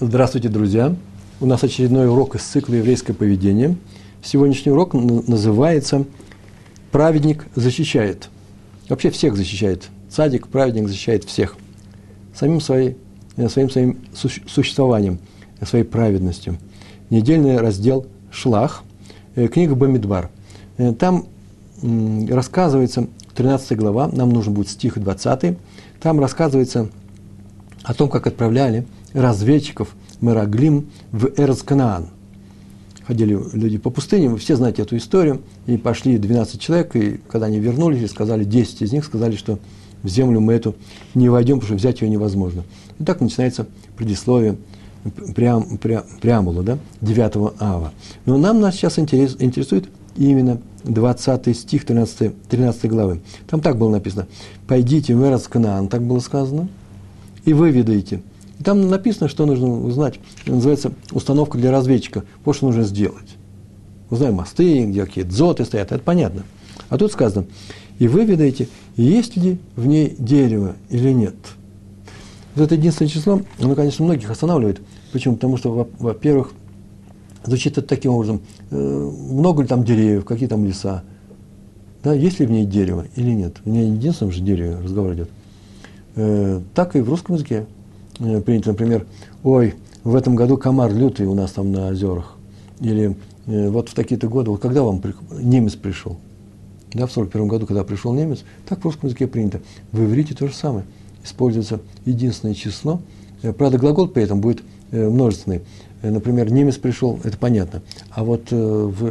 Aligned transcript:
Здравствуйте, 0.00 0.48
друзья! 0.48 0.96
У 1.40 1.46
нас 1.46 1.62
очередной 1.62 2.08
урок 2.08 2.34
из 2.34 2.42
цикла 2.42 2.74
«Еврейское 2.74 3.12
поведение». 3.12 3.76
Сегодняшний 4.24 4.72
урок 4.72 4.92
называется 4.92 6.04
«Праведник 6.90 7.46
защищает». 7.54 8.28
Вообще 8.88 9.10
всех 9.10 9.36
защищает. 9.36 9.90
Цадик, 10.10 10.48
праведник 10.48 10.88
защищает 10.88 11.22
всех. 11.22 11.54
Самим 12.34 12.60
своей, 12.60 12.96
э, 13.36 13.48
своим, 13.48 13.70
своим 13.70 14.00
существованием, 14.14 15.20
своей 15.62 15.84
праведностью. 15.84 16.58
Недельный 17.08 17.58
раздел 17.58 18.04
«Шлах», 18.32 18.82
э, 19.36 19.46
книга 19.46 19.76
Бамидбар. 19.76 20.28
Э, 20.76 20.92
там 20.92 21.26
рассказывается, 21.80 23.06
13 23.36 23.78
глава, 23.78 24.08
нам 24.08 24.30
нужен 24.30 24.54
будет 24.54 24.70
стих 24.70 24.98
20, 24.98 25.56
там 26.00 26.18
рассказывается 26.18 26.90
о 27.84 27.94
том, 27.94 28.08
как 28.08 28.26
отправляли 28.26 28.84
разведчиков 29.14 29.94
Мераглим 30.20 30.90
в 31.10 31.30
Эрцканаан. 31.36 32.08
Ходили 33.06 33.38
люди 33.52 33.78
по 33.78 33.90
пустыне, 33.90 34.28
вы 34.28 34.38
все 34.38 34.56
знаете 34.56 34.82
эту 34.82 34.96
историю, 34.96 35.42
и 35.66 35.76
пошли 35.76 36.18
12 36.18 36.60
человек, 36.60 36.96
и 36.96 37.20
когда 37.28 37.46
они 37.46 37.58
вернулись, 37.58 38.10
сказали, 38.10 38.44
10 38.44 38.82
из 38.82 38.92
них 38.92 39.04
сказали, 39.04 39.36
что 39.36 39.58
в 40.02 40.08
землю 40.08 40.40
мы 40.40 40.54
эту 40.54 40.74
не 41.14 41.28
войдем, 41.28 41.60
потому 41.60 41.66
что 41.68 41.76
взять 41.76 42.00
ее 42.00 42.08
невозможно. 42.08 42.64
И 42.98 43.04
так 43.04 43.20
начинается 43.20 43.66
предисловие 43.96 44.56
преам, 45.34 45.78
преам, 45.78 46.04
преамбула, 46.20 46.62
да, 46.62 46.78
9 47.02 47.54
ава. 47.60 47.92
Но 48.24 48.38
нам 48.38 48.60
нас 48.60 48.74
сейчас 48.74 48.98
интерес, 48.98 49.36
интересует 49.38 49.88
именно 50.16 50.60
20 50.84 51.56
стих 51.56 51.84
13, 51.84 52.32
13 52.48 52.90
главы. 52.90 53.20
Там 53.46 53.60
так 53.60 53.76
было 53.76 53.90
написано. 53.90 54.26
«Пойдите 54.66 55.14
в 55.14 55.22
Эрцканаан», 55.22 55.88
так 55.88 56.02
было 56.02 56.20
сказано, 56.20 56.68
«и 57.44 57.52
выведаете, 57.52 58.22
и 58.58 58.62
там 58.62 58.88
написано, 58.88 59.28
что 59.28 59.46
нужно 59.46 59.68
узнать. 59.68 60.20
Называется 60.46 60.92
установка 61.12 61.58
для 61.58 61.70
разведчика. 61.70 62.24
Вот 62.44 62.56
что 62.56 62.66
нужно 62.66 62.84
сделать. 62.84 63.36
Узнаем 64.10 64.34
мосты, 64.34 64.84
где 64.84 65.04
какие 65.04 65.24
дзоты 65.24 65.64
стоят, 65.64 65.92
это 65.92 66.02
понятно. 66.02 66.44
А 66.88 66.98
тут 66.98 67.12
сказано, 67.12 67.46
и 67.98 68.06
вы 68.06 68.24
видаете, 68.24 68.68
есть 68.96 69.36
ли 69.36 69.58
в 69.76 69.86
ней 69.86 70.14
дерево 70.18 70.76
или 70.90 71.10
нет. 71.10 71.34
Вот 72.54 72.64
это 72.64 72.74
единственное 72.74 73.08
число, 73.08 73.40
оно, 73.58 73.74
конечно, 73.74 74.04
многих 74.04 74.30
останавливает. 74.30 74.80
Почему? 75.12 75.34
Потому 75.34 75.56
что, 75.56 75.88
во-первых, 75.98 76.52
звучит 77.44 77.78
это 77.78 77.86
таким 77.86 78.12
образом, 78.12 78.42
э, 78.70 78.76
много 78.76 79.62
ли 79.62 79.68
там 79.68 79.84
деревьев, 79.84 80.24
какие 80.24 80.48
там 80.48 80.64
леса, 80.64 81.02
да, 82.04 82.12
есть 82.12 82.38
ли 82.38 82.46
в 82.46 82.50
ней 82.50 82.66
дерево 82.66 83.06
или 83.16 83.30
нет. 83.30 83.56
В 83.64 83.68
ней 83.68 83.90
единственном 83.90 84.32
же 84.32 84.42
дереве 84.42 84.76
разговор 84.76 85.14
идет. 85.14 85.30
Э, 86.16 86.60
так 86.74 86.94
и 86.96 87.00
в 87.00 87.08
русском 87.08 87.34
языке 87.34 87.66
принято, 88.18 88.70
например, 88.70 89.06
ой, 89.42 89.74
в 90.02 90.14
этом 90.14 90.36
году 90.36 90.56
комар 90.56 90.92
лютый 90.92 91.26
у 91.26 91.34
нас 91.34 91.52
там 91.52 91.72
на 91.72 91.88
озерах. 91.88 92.36
Или 92.80 93.16
э, 93.46 93.68
вот 93.68 93.88
в 93.88 93.94
такие-то 93.94 94.28
годы, 94.28 94.50
вот 94.50 94.60
когда 94.60 94.82
вам 94.82 95.02
немец 95.40 95.74
пришел? 95.74 96.18
Да, 96.92 97.06
в 97.06 97.12
41 97.12 97.48
году, 97.48 97.66
когда 97.66 97.82
пришел 97.84 98.12
немец, 98.12 98.44
так 98.68 98.80
в 98.80 98.84
русском 98.84 99.08
языке 99.08 99.26
принято. 99.26 99.60
В 99.92 100.04
иврите 100.04 100.34
то 100.34 100.46
же 100.46 100.54
самое. 100.54 100.84
Используется 101.24 101.80
единственное 102.04 102.54
число. 102.54 103.00
Э, 103.42 103.52
правда, 103.52 103.78
глагол 103.78 104.08
при 104.08 104.22
этом 104.22 104.40
будет 104.40 104.62
множественный. 104.92 105.62
Например, 106.02 106.52
немец 106.52 106.76
пришел, 106.76 107.18
это 107.24 107.36
понятно. 107.36 107.82
А 108.10 108.22
вот 108.22 108.52
в 108.52 109.08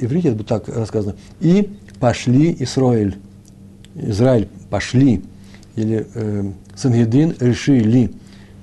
иврите 0.00 0.28
это 0.28 0.36
будет 0.36 0.46
так 0.46 0.68
рассказано. 0.68 1.16
И 1.40 1.72
пошли 1.98 2.54
Исраиль. 2.60 3.16
Израиль 3.96 4.48
пошли. 4.70 5.24
Или 5.74 6.06
э, 6.14 6.52
Сангедрин 6.76 7.34
решили. 7.40 8.12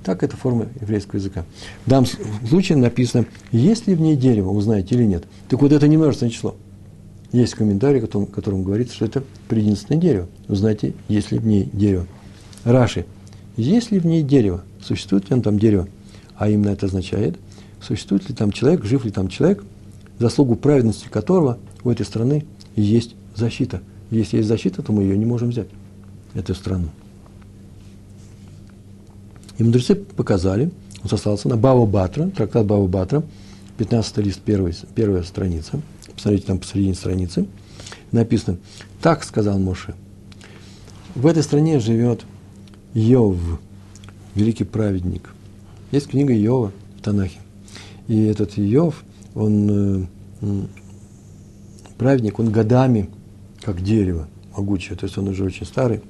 Так 0.04 0.22
это 0.22 0.36
форма 0.36 0.66
еврейского 0.80 1.18
языка. 1.18 1.44
В 1.86 1.90
данном 1.90 2.06
случае 2.48 2.78
написано, 2.78 3.26
есть 3.52 3.86
ли 3.86 3.94
в 3.94 4.00
ней 4.00 4.16
дерево, 4.16 4.50
узнаете 4.50 4.94
или 4.94 5.04
нет. 5.04 5.24
Так 5.48 5.60
вот, 5.62 5.72
это 5.72 5.86
не 5.86 5.96
множественное 5.96 6.32
число. 6.32 6.56
Есть 7.30 7.54
комментарий, 7.54 8.00
в 8.00 8.26
котором, 8.26 8.62
говорится, 8.62 8.94
что 8.94 9.06
это 9.06 9.24
прединственное 9.48 10.00
дерево. 10.00 10.28
Узнаете, 10.48 10.94
есть 11.08 11.30
ли 11.32 11.38
в 11.38 11.46
ней 11.46 11.68
дерево. 11.72 12.06
Раши. 12.64 13.06
Есть 13.56 13.90
ли 13.90 13.98
в 13.98 14.06
ней 14.06 14.22
дерево? 14.22 14.64
Существует 14.82 15.30
ли 15.30 15.40
там 15.40 15.58
дерево? 15.58 15.88
А 16.36 16.48
именно 16.48 16.70
это 16.70 16.86
означает, 16.86 17.38
существует 17.80 18.28
ли 18.28 18.34
там 18.34 18.50
человек, 18.50 18.84
жив 18.84 19.04
ли 19.04 19.10
там 19.10 19.28
человек, 19.28 19.64
заслугу 20.18 20.56
праведности 20.56 21.08
которого 21.08 21.58
у 21.84 21.90
этой 21.90 22.04
страны 22.04 22.44
есть 22.76 23.14
защита. 23.36 23.80
Если 24.10 24.38
есть 24.38 24.48
защита, 24.48 24.82
то 24.82 24.92
мы 24.92 25.02
ее 25.02 25.16
не 25.16 25.24
можем 25.24 25.50
взять, 25.50 25.68
эту 26.34 26.54
страну. 26.54 26.88
И 29.62 29.64
мудрецы 29.64 29.94
показали, 29.94 30.72
он 31.04 31.08
сослался 31.08 31.48
на 31.48 31.56
Бава 31.56 31.86
Батра, 31.86 32.26
трактат 32.30 32.66
Бава 32.66 32.88
Батра, 32.88 33.22
15 33.78 34.16
лист, 34.16 34.40
первый, 34.40 34.74
первая 34.96 35.22
страница. 35.22 35.80
Посмотрите, 36.12 36.48
там 36.48 36.58
посередине 36.58 36.96
страницы. 36.96 37.46
Написано, 38.10 38.58
так 39.00 39.22
сказал 39.22 39.60
Моше. 39.60 39.94
В 41.14 41.28
этой 41.28 41.44
стране 41.44 41.78
живет 41.78 42.22
Йов, 42.92 43.36
великий 44.34 44.64
праведник. 44.64 45.32
Есть 45.92 46.08
книга 46.08 46.34
Йова 46.34 46.72
в 46.98 47.02
Танахе. 47.02 47.38
И 48.08 48.20
этот 48.24 48.58
Йов, 48.58 49.04
он 49.36 50.08
э, 50.40 50.66
праведник, 51.98 52.40
он 52.40 52.50
годами, 52.50 53.10
как 53.60 53.80
дерево 53.80 54.26
могучее, 54.56 54.98
то 54.98 55.06
есть 55.06 55.16
он 55.18 55.28
уже 55.28 55.44
очень 55.44 55.66
старый, 55.66 56.00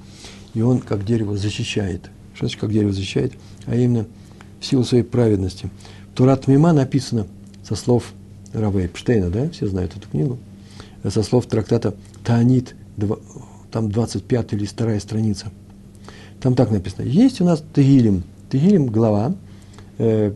и 0.55 0.62
он, 0.62 0.81
как 0.81 1.05
дерево, 1.05 1.37
защищает– 1.37 2.09
значит, 2.43 2.61
как 2.61 2.73
дерево 2.73 2.93
защищает? 2.93 3.33
А 3.67 3.75
именно 3.75 4.07
в 4.61 4.67
силу 4.67 4.85
своей 4.85 5.05
праведности. 5.05 5.71
Турат 6.15 6.47
Мима 6.47 6.73
написано 6.73 7.27
со 7.65 7.75
слов 7.77 8.13
Рава 8.53 8.85
Эпштейна, 8.85 9.31
да, 9.31 9.49
все 9.51 9.67
знают 9.67 9.97
эту 9.97 10.09
книгу, 10.09 10.39
со 11.09 11.23
слов 11.23 11.47
трактата 11.47 11.95
Таанит, 12.25 12.75
там 13.71 13.91
25 13.91 14.53
или 14.53 14.67
вторая 14.67 15.01
страница. 15.01 15.51
Там 16.41 16.55
так 16.55 16.71
написано. 16.71 17.05
Есть 17.05 17.41
у 17.41 17.45
нас 17.45 17.63
Тегилим. 17.75 18.25
Тегилим– 18.51 18.87
глава, 18.89 19.35
э, 19.99 20.33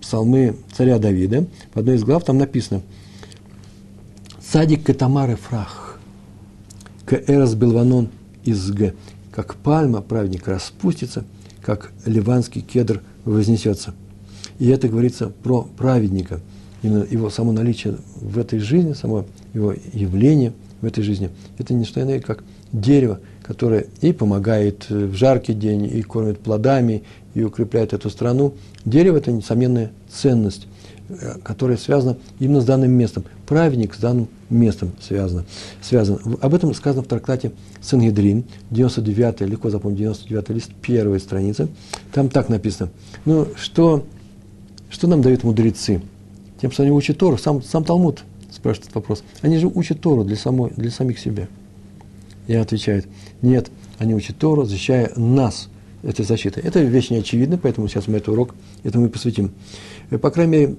псалмы 0.00 0.56
царя 0.72 0.98
Давида. 0.98 1.46
В 1.74 1.78
одной 1.78 1.96
из 1.96 2.04
глав 2.04 2.24
там 2.24 2.38
написано 2.38 2.82
«Садик 4.40 4.84
катамары 4.84 5.36
фрах, 5.36 6.00
к 7.04 7.22
эрас 7.28 7.54
белванон 7.54 8.08
из 8.44 8.70
г» 8.70 8.94
как 9.36 9.54
пальма 9.56 10.00
праведник 10.00 10.48
распустится, 10.48 11.22
как 11.60 11.92
ливанский 12.06 12.62
кедр 12.62 13.02
вознесется. 13.26 13.92
И 14.58 14.66
это 14.68 14.88
говорится 14.88 15.28
про 15.28 15.68
праведника, 15.76 16.40
именно 16.82 17.04
его 17.04 17.28
само 17.28 17.52
наличие 17.52 17.98
в 18.18 18.38
этой 18.38 18.60
жизни, 18.60 18.94
само 18.94 19.26
его 19.52 19.74
явление 19.92 20.54
в 20.80 20.86
этой 20.86 21.04
жизни. 21.04 21.28
Это 21.58 21.74
не 21.74 21.84
что 21.84 22.00
иное, 22.00 22.20
как 22.20 22.44
дерево, 22.72 23.20
которое 23.42 23.88
и 24.00 24.14
помогает 24.14 24.88
в 24.88 25.12
жаркий 25.12 25.52
день, 25.52 25.84
и 25.84 26.00
кормит 26.00 26.40
плодами, 26.40 27.02
и 27.36 27.44
укрепляет 27.44 27.92
эту 27.92 28.10
страну. 28.10 28.54
Дерево– 28.84 29.16
это 29.18 29.30
несомненная 29.30 29.92
ценность. 30.08 30.66
Э, 31.08 31.36
которое 31.44 31.76
связано 31.76 32.16
именно 32.40 32.60
с 32.60 32.64
данным 32.64 32.90
местом. 32.90 33.24
Праведник 33.46 33.94
с 33.94 33.98
данным 33.98 34.26
местом 34.50 34.90
связано. 35.00 35.44
связан. 35.80 36.18
Об 36.40 36.52
этом 36.52 36.74
сказано 36.74 37.04
в 37.04 37.06
трактате 37.06 37.52
Сангедрин, 37.80 38.44
99 38.72 39.42
легко 39.42 39.70
запомнить, 39.70 39.98
99 39.98 40.48
лист, 40.50 40.70
первая 40.82 41.20
страница. 41.20 41.68
Там 42.12 42.28
так 42.28 42.48
написано. 42.48 42.90
Ну, 43.24 43.46
что, 43.56 44.04
что 44.90 45.06
нам 45.06 45.22
дают 45.22 45.44
мудрецы? 45.44 46.02
Тем, 46.60 46.72
что 46.72 46.82
они 46.82 46.90
учат 46.90 47.18
Тору, 47.18 47.38
сам, 47.38 47.62
сам 47.62 47.84
Талмуд 47.84 48.24
спрашивает 48.50 48.86
этот 48.86 48.96
вопрос. 48.96 49.22
Они 49.42 49.58
же 49.58 49.68
учат 49.68 50.00
Тору 50.00 50.24
для, 50.24 50.36
самой, 50.36 50.72
для 50.76 50.90
самих 50.90 51.20
себя. 51.20 51.46
Я 52.48 52.62
отвечаю, 52.62 53.04
нет, 53.42 53.70
они 53.98 54.14
учат 54.14 54.38
Тору, 54.38 54.64
защищая 54.64 55.12
нас 55.14 55.68
этой 56.02 56.24
защитой. 56.24 56.62
Это 56.62 56.80
вещь 56.80 57.10
неочевидная, 57.10 57.58
поэтому 57.58 57.88
сейчас 57.88 58.08
мы 58.08 58.18
этот 58.18 58.28
урок 58.28 58.54
этому 58.84 59.06
и 59.06 59.08
посвятим. 59.08 59.52
Э, 60.10 60.18
по 60.18 60.30
крайней 60.30 60.52
мере, 60.52 60.76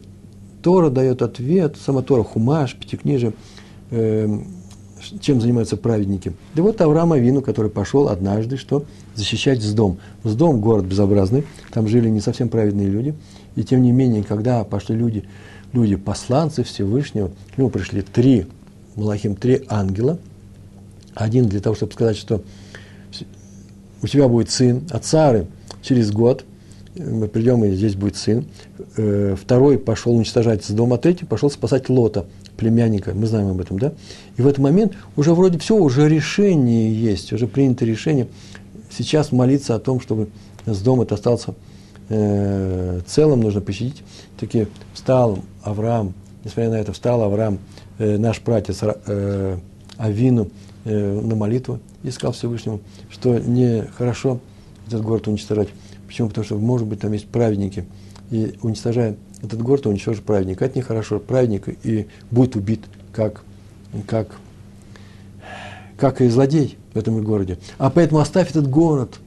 Тора 0.61 0.89
дает 0.89 1.21
ответ, 1.21 1.77
сама 1.83 2.01
Тора, 2.01 2.23
Хумаш, 2.23 2.75
Пятикнижие, 2.75 3.33
э, 3.91 4.27
чем 5.21 5.41
занимаются 5.41 5.77
праведники. 5.77 6.33
Да 6.55 6.63
вот 6.63 6.81
Авраам 6.81 7.13
Авину, 7.13 7.41
который 7.41 7.71
пошел 7.71 8.09
однажды, 8.09 8.57
что 8.57 8.85
защищать 9.15 9.61
Сдом. 9.61 9.99
Сдом– 10.23 10.59
город 10.61 10.85
безобразный, 10.85 11.45
там 11.71 11.87
жили 11.87 12.09
не 12.09 12.19
совсем 12.19 12.49
праведные 12.49 12.87
люди, 12.87 13.13
и 13.55 13.63
тем 13.63 13.81
не 13.81 13.91
менее, 13.91 14.23
когда 14.23 14.63
пошли 14.63 14.95
люди, 14.95 15.23
люди 15.73 15.95
посланцы 15.95 16.63
Всевышнего, 16.63 17.31
к 17.53 17.57
нему 17.57 17.69
пришли 17.69 18.01
три, 18.01 18.47
Малахим, 18.95 19.35
три 19.35 19.63
ангела, 19.69 20.17
один 21.13 21.47
для 21.47 21.59
того, 21.59 21.75
чтобы 21.75 21.93
сказать, 21.93 22.17
что 22.17 22.41
у 24.01 24.07
тебя 24.07 24.27
будет 24.27 24.49
сын 24.49 24.83
от 24.91 25.05
Сары 25.05 25.47
через 25.81 26.11
год– 26.11 26.45
мы 26.99 27.27
придем, 27.27 27.63
и 27.63 27.71
здесь 27.71 27.95
будет 27.95 28.15
сын. 28.15 28.45
Э, 28.97 29.35
второй 29.39 29.77
пошел 29.77 30.15
уничтожать 30.15 30.65
с 30.65 30.69
дома, 30.69 30.97
третий 30.97 31.25
пошел 31.25 31.49
спасать 31.49 31.89
Лота, 31.89 32.25
племянника. 32.57 33.13
Мы 33.13 33.27
знаем 33.27 33.49
об 33.49 33.61
этом, 33.61 33.79
да? 33.79 33.93
И 34.37 34.41
в 34.41 34.47
этот 34.47 34.59
момент 34.59 34.93
уже 35.15 35.33
вроде 35.33 35.59
все, 35.59 35.75
уже 35.75 36.09
решение 36.09 36.93
есть, 36.93 37.33
уже 37.33 37.47
принято 37.47 37.85
решение 37.85 38.27
сейчас 38.89 39.31
молиться 39.31 39.75
о 39.75 39.79
том, 39.79 39.99
чтобы 39.99 40.29
с 40.65 40.79
дома 40.81 41.03
это 41.03 41.15
остался 41.15 41.53
э, 42.09 43.01
целом 43.05 43.41
нужно 43.41 43.61
пощадить. 43.61 44.03
Таки 44.39 44.67
встал 44.93 45.39
Авраам, 45.63 46.13
несмотря 46.43 46.71
на 46.71 46.75
это, 46.75 46.93
встал 46.93 47.21
Авраам, 47.21 47.59
э, 47.99 48.17
наш 48.17 48.39
пратец 48.41 48.79
э, 48.81 49.57
Авину, 49.97 50.49
э, 50.87 51.21
на 51.21 51.35
молитву 51.35 51.79
и 52.03 52.11
сказал 52.11 52.33
Всевышнему, 52.33 52.79
что 53.09 53.37
нехорошо 53.37 54.39
этот 54.87 55.01
город 55.01 55.27
уничтожать. 55.27 55.69
Почему? 56.07 56.29
Потому 56.29 56.45
что, 56.45 56.57
может 56.57 56.87
быть, 56.87 57.01
там 57.01 57.11
есть 57.13 57.27
праведники. 57.27 57.85
И 58.31 58.55
уничтожая 58.61 59.17
этот 59.43 59.61
город, 59.61 59.85
уничтожит 59.85 60.23
праведника. 60.23 60.65
Это 60.65 60.77
нехорошо. 60.77 61.19
Праведник 61.19 61.67
и 61.85 62.07
будет 62.31 62.55
убит 62.55 62.81
как, 63.11 63.43
как, 64.07 64.37
как 65.97 66.21
и 66.21 66.29
злодей 66.29 66.77
в 66.93 66.97
этом 66.97 67.21
городе. 67.23 67.57
А 67.77 67.89
поэтому 67.89 68.21
оставь 68.21 68.49
этот 68.49 68.69
город 68.69 69.19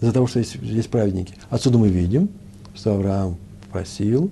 из-за 0.00 0.12
того, 0.12 0.26
что 0.26 0.40
есть, 0.40 0.56
есть 0.60 0.90
праведники. 0.90 1.34
Отсюда 1.48 1.78
мы 1.78 1.88
видим, 1.88 2.28
что 2.74 2.94
Авраам 2.94 3.36
просил 3.70 4.30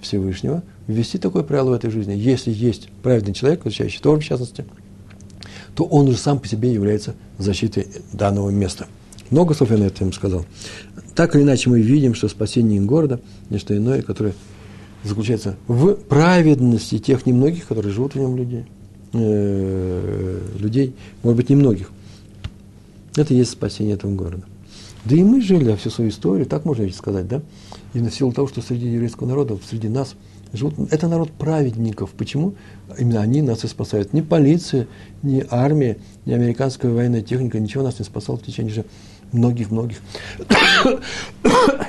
Всевышнего 0.00 0.62
ввести 0.88 1.18
такое 1.18 1.44
правило 1.44 1.70
в 1.70 1.74
этой 1.74 1.90
жизни. 1.90 2.12
Если 2.12 2.50
есть 2.50 2.88
праведный 3.02 3.34
человек, 3.34 3.64
изучающий 3.64 4.00
Тору 4.00 4.20
в 4.20 4.24
частности, 4.24 4.64
то 5.74 5.84
он 5.84 6.08
уже 6.08 6.18
сам 6.18 6.38
по 6.38 6.48
себе 6.48 6.72
является 6.72 7.14
защитой 7.38 7.86
данного 8.12 8.50
места. 8.50 8.86
Много 9.30 9.54
слов 9.54 9.70
я 9.70 9.78
на 9.78 9.84
этом 9.84 10.12
сказал. 10.12 10.44
Так 11.14 11.34
или 11.34 11.42
иначе 11.42 11.70
мы 11.70 11.80
видим, 11.80 12.14
что 12.14 12.28
спасение 12.28 12.80
города– 12.80 13.20
не 13.50 13.58
что 13.58 13.76
иное, 13.76 14.02
которое 14.02 14.34
заключается 15.04 15.56
в 15.68 15.94
праведности 15.94 16.98
тех 16.98 17.26
немногих, 17.26 17.66
которые 17.66 17.92
живут 17.92 18.14
в 18.14 18.18
нем 18.18 18.36
людей. 18.36 18.66
Э, 19.14 20.40
людей, 20.58 20.94
может 21.22 21.36
быть, 21.36 21.50
немногих. 21.50 21.90
Это 23.16 23.34
и 23.34 23.38
есть 23.38 23.50
спасение 23.50 23.94
этого 23.94 24.14
города. 24.14 24.44
Да 25.04 25.16
и 25.16 25.22
мы 25.22 25.40
жили 25.40 25.74
всю 25.76 25.90
свою 25.90 26.10
историю, 26.10 26.46
так 26.46 26.64
можно 26.64 26.82
ведь 26.82 26.94
сказать, 26.94 27.26
да? 27.26 27.42
И 27.92 28.00
на 28.00 28.10
силу 28.10 28.32
того, 28.32 28.48
что 28.48 28.62
среди 28.62 28.86
еврейского 28.86 29.26
народа, 29.26 29.58
среди 29.68 29.88
нас 29.88 30.14
живут, 30.52 30.74
это 30.90 31.08
народ 31.08 31.30
праведников. 31.32 32.10
Почему? 32.10 32.54
Именно 32.98 33.20
они 33.20 33.42
нас 33.42 33.64
и 33.64 33.68
спасают. 33.68 34.12
Ни 34.12 34.20
полиция, 34.20 34.86
ни 35.22 35.44
армия, 35.50 35.98
ни 36.26 36.32
американская 36.32 36.90
военная 36.90 37.22
техника, 37.22 37.58
ничего 37.58 37.82
нас 37.82 37.98
не 37.98 38.04
спасало 38.04 38.36
в 38.36 38.42
течение 38.42 38.72
же 38.72 38.84
многих-многих, 39.32 39.98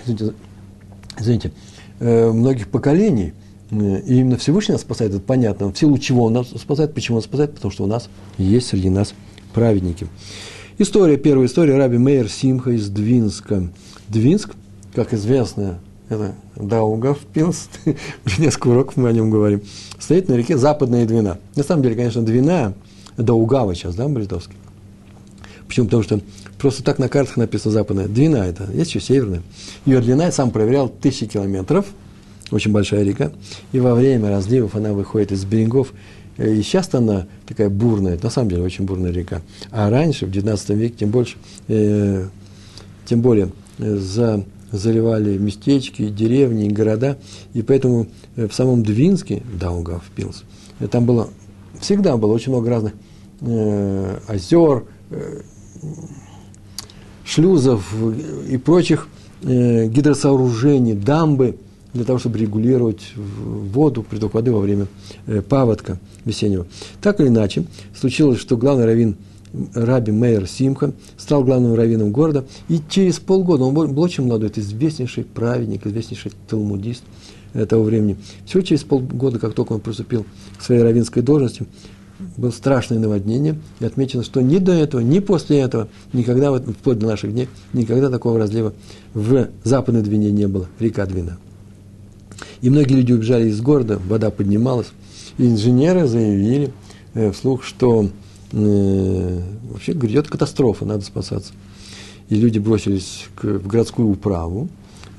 извините, 0.05 0.33
извините 1.19 1.51
э, 1.99 2.31
многих 2.31 2.69
поколений. 2.69 3.33
И 3.71 4.19
именно 4.19 4.37
Всевышний 4.37 4.73
нас 4.73 4.81
спасает, 4.81 5.11
это 5.11 5.21
понятно. 5.21 5.71
В 5.71 5.77
силу 5.77 5.97
чего 5.97 6.25
он 6.25 6.33
нас 6.33 6.49
спасает, 6.49 6.93
почему 6.93 7.17
он 7.17 7.23
спасает? 7.23 7.55
Потому 7.55 7.71
что 7.71 7.83
у 7.83 7.87
нас 7.87 8.07
есть 8.37 8.67
среди 8.67 8.89
нас 8.89 9.13
праведники. 9.53 10.07
История, 10.77 11.17
первая 11.17 11.47
история, 11.47 11.75
Раби 11.75 11.97
Мейер 11.97 12.29
Симха 12.29 12.71
из 12.71 12.89
Двинска. 12.89 13.69
Двинск, 14.09 14.51
как 14.93 15.13
известно, 15.13 15.79
это 16.09 16.33
Даугавпилс, 16.55 17.69
уже 18.25 18.41
несколько 18.41 18.67
уроков 18.67 18.97
мы 18.97 19.09
о 19.09 19.11
нем 19.11 19.29
говорим, 19.29 19.61
стоит 19.99 20.29
на 20.29 20.33
реке 20.33 20.57
Западная 20.57 21.05
Двина. 21.05 21.37
На 21.55 21.63
самом 21.63 21.83
деле, 21.83 21.95
конечно, 21.95 22.21
Двина, 22.23 22.73
Даугава 23.17 23.75
сейчас, 23.75 23.95
да, 23.95 24.07
Бритовский. 24.07 24.55
Почему? 25.67 25.85
Потому 25.85 26.03
что 26.03 26.19
просто 26.59 26.83
так 26.83 26.99
на 26.99 27.09
картах 27.09 27.37
написано 27.37 27.71
западная. 27.71 28.07
Двина 28.07 28.37
это, 28.37 28.69
есть 28.71 28.93
еще 28.93 28.99
северная. 28.99 29.41
Ее 29.85 30.01
длина, 30.01 30.25
я 30.25 30.31
сам 30.31 30.51
проверял, 30.51 30.87
тысячи 30.87 31.25
километров, 31.25 31.87
очень 32.51 32.71
большая 32.71 33.03
река. 33.03 33.31
И 33.71 33.79
во 33.79 33.95
время 33.95 34.29
разливов 34.29 34.75
она 34.75 34.93
выходит 34.93 35.31
из 35.31 35.45
берегов. 35.45 35.93
И 36.37 36.61
сейчас 36.61 36.93
она 36.93 37.27
такая 37.47 37.69
бурная, 37.69 38.19
на 38.21 38.29
самом 38.29 38.49
деле 38.49 38.63
очень 38.63 38.85
бурная 38.85 39.11
река. 39.11 39.41
А 39.71 39.89
раньше, 39.89 40.25
в 40.25 40.31
19 40.31 40.69
веке, 40.71 40.95
тем 40.99 41.09
больше, 41.09 41.37
э, 41.67 42.27
тем 43.05 43.21
более, 43.21 43.51
э, 43.79 43.95
за 43.95 44.43
заливали 44.73 45.37
местечки, 45.37 46.09
деревни, 46.09 46.67
города, 46.67 47.17
и 47.53 47.61
поэтому 47.61 48.07
э, 48.35 48.47
в 48.47 48.53
самом 48.53 48.83
Двинске, 48.83 49.43
Даугав 49.59 50.03
Пилс, 50.15 50.43
э, 50.79 50.87
там 50.87 51.05
было, 51.05 51.29
всегда 51.79 52.17
было 52.17 52.33
очень 52.33 52.51
много 52.51 52.69
разных 52.69 52.93
э, 53.41 54.17
озер, 54.27 54.85
э, 55.11 55.41
шлюзов 57.23 57.93
и 58.49 58.57
прочих 58.57 59.07
э, 59.43 59.87
гидросооружений, 59.87 60.93
дамбы, 60.93 61.57
для 61.93 62.05
того, 62.05 62.17
чтобы 62.17 62.39
регулировать 62.39 63.13
воду, 63.15 64.01
приток 64.01 64.33
воды 64.33 64.51
во 64.51 64.59
время 64.59 64.87
э, 65.27 65.41
паводка 65.41 65.99
весеннего. 66.25 66.65
Так 67.01 67.19
или 67.19 67.27
иначе, 67.27 67.65
случилось, 67.95 68.39
что 68.39 68.57
главный 68.57 68.85
раввин– 68.85 69.15
Раби 69.73 70.11
Мейер 70.11 70.47
Симха, 70.47 70.93
стал 71.17 71.43
главным 71.43 71.75
раввином 71.75 72.11
города, 72.11 72.45
и 72.69 72.79
через 72.89 73.19
полгода, 73.19 73.63
он 73.63 73.73
был 73.73 73.99
очень 74.01 74.25
молодой, 74.25 74.49
это 74.49 74.61
известнейший 74.61 75.25
праведник, 75.25 75.85
известнейший 75.85 76.31
талмудист 76.47 77.03
того 77.69 77.83
времени. 77.83 78.17
Всего 78.45 78.63
через 78.63 78.83
полгода, 78.83 79.37
как 79.37 79.53
только 79.53 79.73
он 79.73 79.79
приступил 79.79 80.25
к 80.57 80.63
своей 80.63 80.81
раввинской 80.81 81.21
должности, 81.21 81.67
было 82.37 82.51
страшное 82.51 82.99
наводнение, 82.99 83.59
и 83.79 83.85
отмечено, 83.85 84.23
что 84.23 84.41
ни 84.41 84.57
до 84.57 84.71
этого, 84.71 85.01
ни 85.01 85.19
после 85.19 85.59
этого, 85.59 85.87
никогда, 86.13 86.53
вплоть 86.57 86.99
до 86.99 87.07
наших 87.07 87.33
дней, 87.33 87.49
никогда 87.73 88.09
такого 88.09 88.39
разлива 88.39 88.73
в 89.13 89.49
Западной 89.63 90.01
Двине 90.01 90.31
не 90.31 90.47
было, 90.47 90.67
река 90.79 91.05
Двина. 91.05 91.37
И 92.61 92.69
многие 92.69 92.93
люди 92.93 93.11
убежали 93.11 93.49
из 93.49 93.61
города, 93.61 93.99
вода 94.07 94.31
поднималась, 94.31 94.87
и 95.37 95.45
инженеры 95.45 96.07
заявили 96.07 96.71
э, 97.13 97.31
вслух, 97.31 97.63
что 97.63 98.09
э, 98.53 99.41
вообще 99.69 99.93
грядет 99.93 100.27
катастрофа, 100.27 100.85
надо 100.85 101.03
спасаться. 101.03 101.53
И 102.29 102.35
люди 102.35 102.59
бросились 102.59 103.25
к, 103.35 103.43
в 103.43 103.67
городскую 103.67 104.09
управу, 104.09 104.69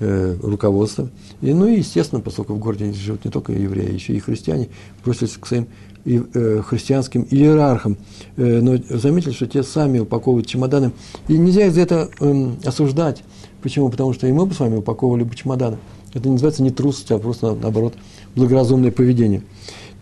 э, 0.00 0.36
руководство. 0.42 1.10
И, 1.40 1.52
ну 1.52 1.66
и, 1.66 1.78
естественно, 1.78 2.20
поскольку 2.20 2.54
в 2.54 2.58
городе 2.58 2.92
живут 2.92 3.24
не 3.24 3.30
только 3.30 3.52
евреи, 3.52 3.92
еще 3.92 4.14
и 4.14 4.20
христиане, 4.20 4.68
бросились 5.04 5.36
к 5.36 5.46
своим 5.46 5.66
и, 6.04 6.22
э, 6.34 6.62
христианским 6.66 7.26
иерархам. 7.30 7.96
Э, 8.36 8.60
но 8.60 8.76
заметили, 8.90 9.32
что 9.32 9.46
те 9.46 9.62
сами 9.62 10.00
упаковывают 10.00 10.46
чемоданы. 10.46 10.92
И 11.28 11.36
нельзя 11.38 11.66
их 11.66 11.72
за 11.72 11.80
это 11.82 12.10
э, 12.20 12.50
осуждать. 12.64 13.22
Почему? 13.62 13.88
Потому 13.88 14.12
что 14.12 14.26
и 14.26 14.32
мы 14.32 14.46
бы 14.46 14.54
с 14.54 14.60
вами 14.60 14.76
упаковывали 14.76 15.24
бы 15.24 15.34
чемоданы. 15.34 15.78
Это 16.12 16.28
не 16.28 16.32
называется 16.32 16.62
не 16.62 16.70
трусость, 16.70 17.10
а 17.10 17.18
просто, 17.18 17.54
наоборот, 17.54 17.94
благоразумное 18.36 18.92
поведение. 18.92 19.42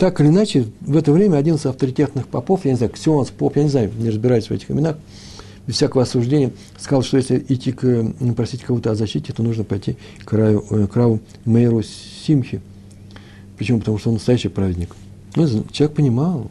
Так 0.02 0.20
или 0.20 0.26
иначе, 0.26 0.66
в 0.80 0.96
это 0.96 1.12
время 1.12 1.36
один 1.36 1.54
из 1.54 1.64
авторитетных 1.64 2.26
попов, 2.26 2.64
я 2.64 2.72
не 2.72 2.76
знаю, 2.76 2.90
Ксионс, 2.90 3.30
поп, 3.30 3.54
я 3.54 3.62
не 3.62 3.68
знаю, 3.68 3.92
не 3.96 4.08
разбираюсь 4.08 4.48
в 4.48 4.50
этих 4.50 4.68
именах, 4.68 4.98
без 5.64 5.76
всякого 5.76 6.02
осуждения, 6.02 6.50
сказал, 6.76 7.04
что 7.04 7.18
если 7.18 7.38
идти 7.48 7.70
к, 7.70 8.12
просить 8.36 8.62
кого-то 8.62 8.90
о 8.90 8.94
защите, 8.96 9.32
то 9.32 9.44
нужно 9.44 9.62
пойти 9.62 9.96
к 10.24 10.30
краю, 10.30 10.64
э, 10.70 10.88
к 10.88 10.90
краю 10.90 11.20
Мейру 11.44 11.84
Симхи. 11.84 12.60
Почему? 13.56 13.78
Потому 13.78 13.98
что 13.98 14.08
он 14.08 14.14
настоящий 14.14 14.48
праведник. 14.48 14.96
Ну, 15.36 15.46
человек 15.70 15.94
понимал. 15.94 16.50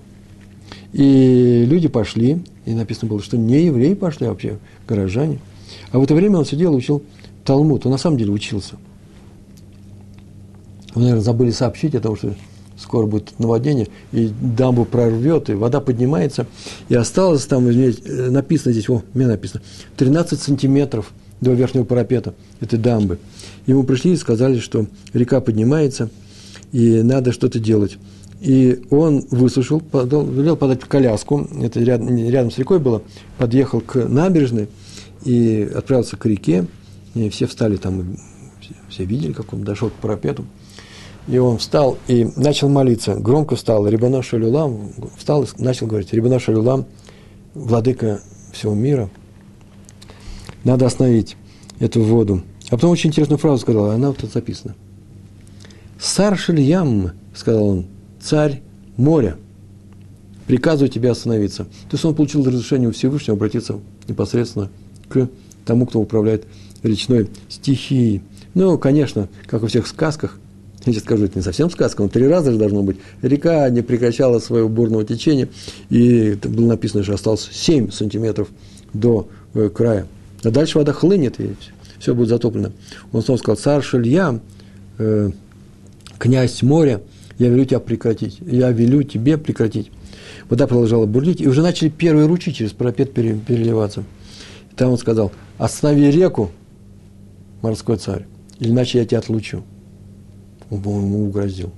И 0.93 1.65
люди 1.67 1.89
пошли, 1.89 2.41
и 2.65 2.73
написано 2.73 3.09
было, 3.09 3.21
что 3.21 3.35
не 3.35 3.65
евреи 3.65 3.95
пошли, 3.95 4.27
а 4.27 4.29
вообще 4.29 4.59
горожане. 4.87 5.39
А 5.91 5.99
в 5.99 6.03
это 6.03 6.15
время 6.15 6.37
он 6.37 6.45
сидел 6.45 6.71
и 6.71 6.77
учил 6.77 7.03
Талмуд. 7.43 7.85
Он 7.85 7.91
на 7.91 7.97
самом 7.97 8.17
деле 8.17 8.31
учился. 8.31 8.75
Вы, 10.95 11.01
наверное, 11.01 11.21
забыли 11.21 11.51
сообщить 11.51 11.95
о 11.95 11.99
том, 11.99 12.15
что 12.15 12.33
скоро 12.81 13.05
будет 13.05 13.37
наводнение, 13.39 13.87
и 14.11 14.31
дамбу 14.41 14.85
прорвет, 14.85 15.49
и 15.49 15.53
вода 15.53 15.79
поднимается, 15.79 16.47
и 16.89 16.95
осталось 16.95 17.45
там, 17.45 17.67
э, 17.67 18.29
написано 18.29 18.73
здесь, 18.73 18.89
о, 18.89 19.03
мне 19.13 19.27
написано, 19.27 19.61
13 19.97 20.39
сантиметров 20.39 21.11
до 21.39 21.53
верхнего 21.53 21.83
парапета 21.83 22.33
этой 22.59 22.79
дамбы. 22.79 23.19
Ему 23.67 23.83
пришли 23.83 24.13
и 24.13 24.17
сказали, 24.17 24.59
что 24.59 24.87
река 25.13 25.41
поднимается, 25.41 26.09
и 26.71 27.01
надо 27.01 27.31
что-то 27.31 27.59
делать. 27.59 27.97
И 28.41 28.81
он 28.89 29.25
высушил, 29.29 29.79
подал, 29.79 30.25
велел 30.25 30.55
подать 30.55 30.79
коляску, 30.81 31.47
это 31.61 31.79
рядом, 31.79 32.15
рядом 32.17 32.51
с 32.51 32.57
рекой 32.57 32.79
было, 32.79 33.03
подъехал 33.37 33.81
к 33.81 34.07
набережной 34.07 34.67
и 35.23 35.69
отправился 35.75 36.17
к 36.17 36.25
реке, 36.25 36.65
и 37.13 37.29
все 37.29 37.45
встали 37.45 37.75
там, 37.77 38.17
все, 38.59 38.73
все 38.89 39.05
видели, 39.05 39.33
как 39.33 39.53
он 39.53 39.63
дошел 39.63 39.89
к 39.89 39.93
парапету– 39.93 40.45
и 41.27 41.37
он 41.37 41.57
встал 41.57 41.97
и 42.07 42.29
начал 42.35 42.69
молиться. 42.69 43.15
Громко 43.15 43.55
встал. 43.55 43.87
Рибано 43.87 44.21
Шалюлам 44.21 44.91
встал 45.17 45.43
и 45.43 45.47
начал 45.57 45.87
говорить. 45.87 46.11
Рибано 46.13 46.39
Шалюлам, 46.39 46.85
владыка 47.53 48.21
всего 48.51 48.73
мира, 48.73 49.09
надо 50.63 50.85
остановить 50.85 51.37
эту 51.79 52.01
воду. 52.01 52.41
А 52.69 52.75
потом 52.75 52.91
очень 52.91 53.09
интересную 53.09 53.39
фразу 53.39 53.61
сказал, 53.61 53.91
она 53.91 54.09
вот 54.09 54.17
тут 54.17 54.31
записана. 54.31 54.75
«Сар 55.99 56.37
Шильям», 56.37 57.11
сказал 57.35 57.63
он, 57.63 57.85
«царь 58.19 58.61
моря, 58.97 59.37
приказываю 60.47 60.89
тебе 60.89 61.11
остановиться». 61.11 61.65
То 61.65 61.93
есть 61.93 62.05
он 62.05 62.15
получил 62.15 62.43
разрешение 62.43 62.89
у 62.89 62.91
Всевышнего 62.91 63.35
обратиться 63.35 63.79
непосредственно 64.07 64.69
к 65.09 65.29
тому, 65.65 65.85
кто 65.85 65.99
управляет 65.99 66.45
речной 66.81 67.29
стихией. 67.49 68.23
Ну, 68.53 68.77
конечно, 68.77 69.29
как 69.45 69.61
во 69.61 69.67
всех 69.67 69.85
сказках, 69.85 70.39
я 70.85 70.93
сейчас 70.93 71.03
скажу, 71.03 71.25
это 71.25 71.37
не 71.37 71.43
совсем 71.43 71.69
сказка, 71.69 72.01
но 72.01 72.09
три 72.09 72.27
раза 72.27 72.51
же 72.51 72.57
должно 72.57 72.81
быть. 72.81 72.97
Река 73.21 73.69
не 73.69 73.81
прекращала 73.81 74.39
своего 74.39 74.67
бурного 74.67 75.03
течения, 75.05 75.47
и 75.89 76.37
было 76.43 76.67
написано, 76.67 77.03
что 77.03 77.13
осталось 77.13 77.47
7 77.51 77.91
сантиметров 77.91 78.49
до 78.93 79.27
э, 79.53 79.69
края. 79.69 80.07
А 80.43 80.49
дальше 80.49 80.79
вода 80.79 80.91
хлынет, 80.91 81.39
и 81.39 81.55
все 81.99 82.15
будет 82.15 82.29
затоплено. 82.29 82.71
Он 83.11 83.21
снова 83.21 83.37
сказал, 83.37 83.57
царь 83.57 83.81
Шилья, 83.83 84.39
э, 84.97 85.29
князь 86.17 86.63
моря, 86.63 87.01
я 87.37 87.49
велю 87.49 87.65
тебя 87.65 87.79
прекратить, 87.79 88.39
я 88.41 88.71
велю 88.71 89.03
тебе 89.03 89.37
прекратить. 89.37 89.91
Вода 90.49 90.65
продолжала 90.65 91.05
бурлить, 91.05 91.41
и 91.41 91.47
уже 91.47 91.61
начали 91.61 91.89
первые 91.89 92.25
ручьи 92.27 92.53
через 92.53 92.71
парапет 92.71 93.13
переливаться. 93.13 94.03
И 94.71 94.75
там 94.75 94.91
он 94.91 94.97
сказал, 94.97 95.31
останови 95.59 96.09
реку, 96.09 96.51
морской 97.61 97.97
царь, 97.97 98.25
или 98.59 98.71
иначе 98.71 98.97
я 98.97 99.05
тебя 99.05 99.19
отлучу. 99.19 99.63
Он, 100.71 100.79
ему 100.79 101.27
угрозил. 101.27 101.69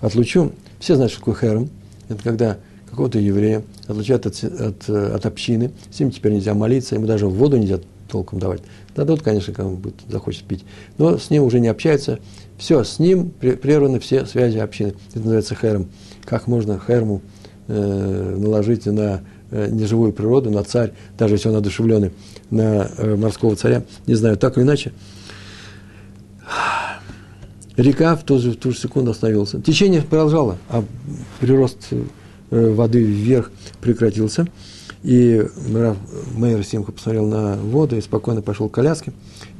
Отлучу, 0.00 0.52
все 0.78 0.94
знают, 0.94 1.12
что 1.12 1.20
такое 1.20 1.34
херм. 1.34 1.68
Это 2.08 2.22
когда 2.22 2.56
какого-то 2.88 3.18
еврея 3.18 3.62
отлучают 3.86 4.26
от, 4.26 4.42
от, 4.42 4.88
от 4.88 5.26
общины, 5.26 5.72
с 5.90 6.00
ним 6.00 6.10
теперь 6.10 6.32
нельзя 6.32 6.54
молиться, 6.54 6.94
ему 6.94 7.06
даже 7.06 7.26
воду 7.26 7.58
нельзя 7.58 7.80
толком 8.08 8.38
давать. 8.38 8.62
Дадут, 8.96 9.22
конечно, 9.22 9.52
кому 9.52 9.76
будет, 9.76 9.96
захочет 10.08 10.44
пить, 10.44 10.64
но 10.96 11.18
с 11.18 11.30
ним 11.30 11.42
уже 11.42 11.60
не 11.60 11.68
общаются. 11.68 12.18
Все, 12.56 12.82
с 12.82 12.98
ним 12.98 13.30
прерваны 13.30 14.00
все 14.00 14.26
связи 14.26 14.58
общины. 14.58 14.94
Это 15.10 15.18
называется 15.18 15.54
херм. 15.54 15.88
Как 16.24 16.46
можно 16.46 16.80
херму 16.84 17.22
э, 17.68 18.36
наложить 18.38 18.86
на 18.86 19.20
э, 19.50 19.68
неживую 19.70 20.12
природу, 20.12 20.50
на 20.50 20.64
царь, 20.64 20.92
даже 21.16 21.34
если 21.34 21.50
он 21.50 21.56
одушевленный, 21.56 22.12
на 22.50 22.90
э, 22.96 23.16
морского 23.16 23.54
царя, 23.54 23.84
не 24.06 24.14
знаю, 24.14 24.36
так 24.36 24.56
или 24.56 24.64
иначе. 24.64 24.92
Река 27.78 28.14
в 28.14 28.24
ту 28.24 28.38
же, 28.38 28.50
в 28.50 28.56
ту 28.56 28.72
же 28.72 28.78
секунду 28.78 29.12
остановилась. 29.12 29.54
Течение 29.64 30.02
продолжало, 30.02 30.58
а 30.68 30.84
прирост 31.40 31.78
Э, 32.50 32.70
воды 32.70 33.02
вверх 33.02 33.50
прекратился. 33.80 34.46
И 35.02 35.46
мэр 35.68 36.64
Симха 36.64 36.92
посмотрел 36.92 37.26
на 37.26 37.56
воду 37.56 37.96
и 37.96 38.00
спокойно 38.00 38.42
пошел 38.42 38.68
к 38.68 38.72
коляске. 38.72 39.12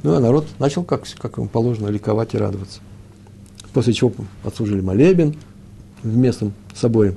Ну, 0.03 0.13
а 0.13 0.19
народ 0.19 0.45
начал, 0.59 0.83
как, 0.83 1.03
как 1.17 1.37
ему 1.37 1.47
положено, 1.47 1.87
ликовать 1.87 2.33
и 2.33 2.37
радоваться. 2.37 2.81
После 3.73 3.93
чего 3.93 4.11
отслужили 4.43 4.81
молебен 4.81 5.35
в 6.03 6.17
местном 6.17 6.53
соборе. 6.75 7.15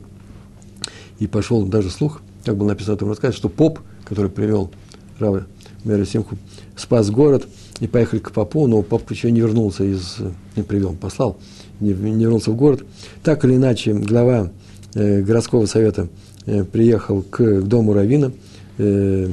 И 1.18 1.26
пошел 1.26 1.64
даже 1.64 1.90
слух, 1.90 2.20
как 2.44 2.56
было 2.56 2.68
написано 2.68 2.94
в 2.94 2.96
этом 2.96 3.08
рассказе, 3.08 3.36
что 3.36 3.48
поп, 3.48 3.80
который 4.04 4.30
привел 4.30 4.70
Рава 5.18 5.46
мэра 5.84 6.04
Симху, 6.04 6.36
спас 6.76 7.10
город, 7.10 7.48
и 7.82 7.86
поехали 7.86 8.20
к 8.20 8.32
попу, 8.32 8.66
но 8.66 8.80
поп 8.80 9.10
еще 9.10 9.30
не 9.30 9.40
вернулся 9.40 9.84
из, 9.84 10.16
не 10.56 10.62
привел, 10.62 10.94
послал, 10.94 11.36
не, 11.80 11.92
не 11.92 12.24
вернулся 12.24 12.50
в 12.50 12.56
город. 12.56 12.84
Так 13.22 13.44
или 13.44 13.56
иначе, 13.56 13.92
глава 13.92 14.50
Э, 14.94 15.22
городского 15.22 15.64
совета 15.64 16.08
э, 16.44 16.64
приехал 16.64 17.22
к, 17.22 17.62
дому 17.62 17.94
Равина, 17.94 18.30
э, 18.76 19.28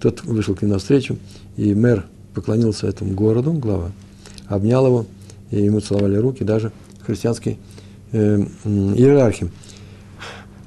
тот 0.00 0.24
вышел 0.24 0.56
к 0.56 0.62
ним 0.62 0.72
навстречу, 0.72 1.16
и 1.56 1.74
мэр 1.74 2.06
поклонился 2.34 2.88
этому 2.88 3.14
городу, 3.14 3.52
глава, 3.52 3.92
обнял 4.48 4.84
его, 4.84 5.06
и 5.52 5.62
ему 5.62 5.78
целовали 5.78 6.16
руки 6.16 6.42
даже 6.42 6.72
христианской 7.06 7.58
иерархии. 8.12 9.50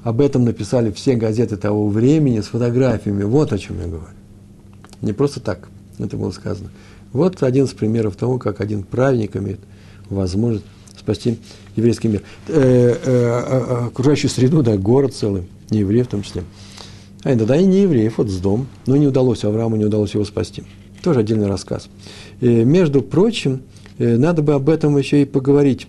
Об 0.03 0.21
этом 0.21 0.45
написали 0.45 0.91
все 0.91 1.15
газеты 1.15 1.57
того 1.57 1.89
времени 1.89 2.39
с 2.39 2.47
фотографиями. 2.47 3.23
Вот 3.23 3.51
о 3.51 3.57
чем 3.57 3.79
я 3.79 3.87
говорю. 3.87 4.13
Не 5.01 5.13
просто 5.13 5.39
так 5.39 5.69
это 5.97 6.15
было 6.15 6.31
сказано. 6.31 6.69
Вот 7.11 7.41
один 7.43 7.65
из 7.65 7.73
примеров 7.73 8.15
того, 8.15 8.37
как 8.37 8.61
один 8.61 8.83
праведник 8.83 9.35
имеет 9.35 9.59
возможность 10.09 10.65
спасти 10.97 11.37
еврейский 11.75 12.07
мир. 12.07 12.21
Э, 12.47 12.95
э, 13.03 13.85
окружающую 13.87 14.29
среду, 14.29 14.61
да, 14.61 14.77
город 14.77 15.15
целый, 15.15 15.43
не 15.71 15.79
евреев 15.79 16.07
в 16.07 16.09
том 16.09 16.21
числе. 16.21 16.43
А 17.23 17.33
иногда 17.33 17.55
и 17.57 17.65
не 17.65 17.81
евреев, 17.81 18.17
вот 18.17 18.29
с 18.29 18.37
дом, 18.37 18.67
но 18.85 18.95
не 18.95 19.07
удалось, 19.07 19.43
Аврааму 19.43 19.75
не 19.75 19.85
удалось 19.85 20.13
его 20.13 20.23
спасти. 20.23 20.63
Тоже 21.01 21.21
отдельный 21.21 21.47
рассказ. 21.47 21.89
И, 22.41 22.47
между 22.47 23.01
прочим, 23.01 23.61
э, 23.97 24.17
надо 24.17 24.41
бы 24.41 24.53
об 24.53 24.69
этом 24.69 24.97
еще 24.97 25.21
и 25.21 25.25
поговорить. 25.25 25.87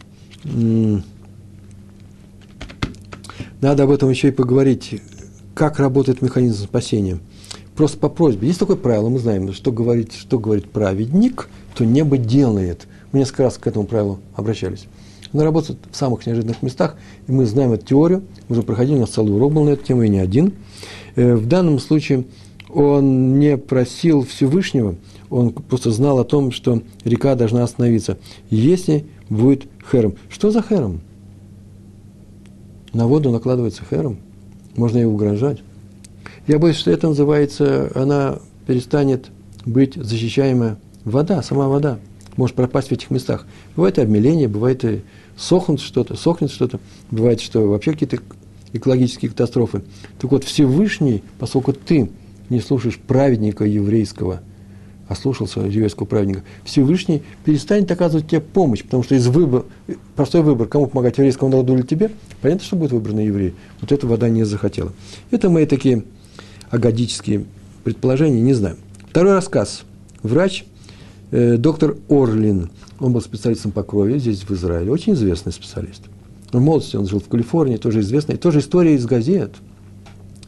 Надо 3.60 3.82
об 3.82 3.90
этом 3.90 4.08
еще 4.08 4.28
и 4.28 4.30
поговорить, 4.30 5.02
как 5.54 5.78
работает 5.78 6.22
механизм 6.22 6.64
спасения. 6.64 7.18
Просто 7.80 7.96
по 7.96 8.10
просьбе. 8.10 8.46
Есть 8.46 8.60
такое 8.60 8.76
правило, 8.76 9.08
мы 9.08 9.18
знаем, 9.18 9.54
что 9.54 9.72
говорит, 9.72 10.12
что 10.12 10.38
говорит 10.38 10.70
праведник, 10.70 11.48
то 11.74 11.86
небо 11.86 12.18
делает. 12.18 12.86
Мы 13.10 13.20
несколько 13.20 13.44
раз 13.44 13.56
к 13.56 13.66
этому 13.66 13.86
правилу 13.86 14.18
обращались. 14.34 14.84
Она 15.32 15.44
работает 15.44 15.78
в 15.90 15.96
самых 15.96 16.26
неожиданных 16.26 16.60
местах, 16.60 16.96
и 17.26 17.32
мы 17.32 17.46
знаем 17.46 17.72
эту 17.72 17.86
теорию, 17.86 18.22
мы 18.50 18.56
уже 18.56 18.62
проходили, 18.64 18.98
у 18.98 19.00
нас 19.00 19.08
целый 19.08 19.34
урок 19.34 19.54
был 19.54 19.64
на 19.64 19.70
эту 19.70 19.82
тему, 19.86 20.02
и 20.02 20.10
не 20.10 20.18
один. 20.18 20.52
Э, 21.16 21.36
в 21.36 21.46
данном 21.46 21.78
случае 21.78 22.26
он 22.68 23.38
не 23.38 23.56
просил 23.56 24.26
Всевышнего, 24.26 24.96
он 25.30 25.50
просто 25.50 25.90
знал 25.90 26.18
о 26.18 26.24
том, 26.24 26.52
что 26.52 26.82
река 27.04 27.34
должна 27.34 27.64
остановиться, 27.64 28.18
если 28.50 29.06
будет 29.30 29.66
хером. 29.90 30.16
Что 30.28 30.50
за 30.50 30.60
хером? 30.60 31.00
На 32.92 33.06
воду 33.06 33.30
накладывается 33.30 33.84
хером, 33.88 34.18
можно 34.76 34.98
ей 34.98 35.06
угрожать. 35.06 35.62
Я 36.50 36.58
боюсь, 36.58 36.78
что 36.78 36.90
это 36.90 37.06
называется, 37.06 37.92
она 37.94 38.40
перестанет 38.66 39.30
быть 39.64 39.94
защищаемая 39.94 40.78
вода, 41.04 41.44
сама 41.44 41.68
вода 41.68 42.00
может 42.36 42.56
пропасть 42.56 42.88
в 42.88 42.92
этих 42.92 43.08
местах. 43.10 43.46
Бывает 43.76 43.98
и 43.98 44.00
обмеление, 44.00 44.48
бывает 44.48 44.84
и 44.84 45.02
сохнет 45.36 45.78
что-то, 45.78 46.16
сохнет 46.16 46.50
что-то, 46.50 46.80
бывает, 47.12 47.40
что 47.40 47.68
вообще 47.68 47.92
какие-то 47.92 48.18
экологические 48.72 49.30
катастрофы. 49.30 49.82
Так 50.18 50.32
вот, 50.32 50.42
Всевышний, 50.42 51.22
поскольку 51.38 51.72
ты 51.72 52.10
не 52.48 52.58
слушаешь 52.58 52.98
праведника 52.98 53.64
еврейского, 53.64 54.40
а 55.06 55.14
слушался 55.14 55.60
еврейского 55.60 56.06
праведника, 56.06 56.42
Всевышний 56.64 57.22
перестанет 57.44 57.92
оказывать 57.92 58.26
тебе 58.26 58.40
помощь, 58.40 58.82
потому 58.82 59.04
что 59.04 59.14
из 59.14 59.28
выбора, 59.28 59.66
простой 60.16 60.42
выбор, 60.42 60.66
кому 60.66 60.88
помогать 60.88 61.16
еврейскому 61.16 61.52
народу 61.52 61.76
или 61.76 61.82
тебе, 61.82 62.10
понятно, 62.42 62.64
что 62.64 62.74
будет 62.74 62.90
выбран 62.90 63.20
еврей. 63.20 63.54
Вот 63.80 63.92
эта 63.92 64.08
вода 64.08 64.28
не 64.28 64.42
захотела. 64.42 64.92
Это 65.30 65.48
мои 65.48 65.64
такие 65.64 66.02
агадические 66.70 67.44
предположения, 67.84 68.40
не 68.40 68.54
знаю. 68.54 68.76
Второй 69.10 69.34
рассказ. 69.34 69.82
Врач, 70.22 70.64
э, 71.30 71.56
доктор 71.56 71.96
Орлин, 72.08 72.70
он 72.98 73.12
был 73.12 73.20
специалистом 73.20 73.72
по 73.72 73.82
крови 73.82 74.18
здесь, 74.18 74.42
в 74.42 74.50
Израиле, 74.52 74.90
очень 74.90 75.14
известный 75.14 75.52
специалист. 75.52 76.02
В 76.52 76.60
молодости 76.60 76.96
он 76.96 77.06
жил 77.06 77.20
в 77.20 77.28
Калифорнии, 77.28 77.76
тоже 77.76 78.00
известный, 78.00 78.36
тоже 78.36 78.60
история 78.60 78.94
из 78.94 79.06
газет, 79.06 79.54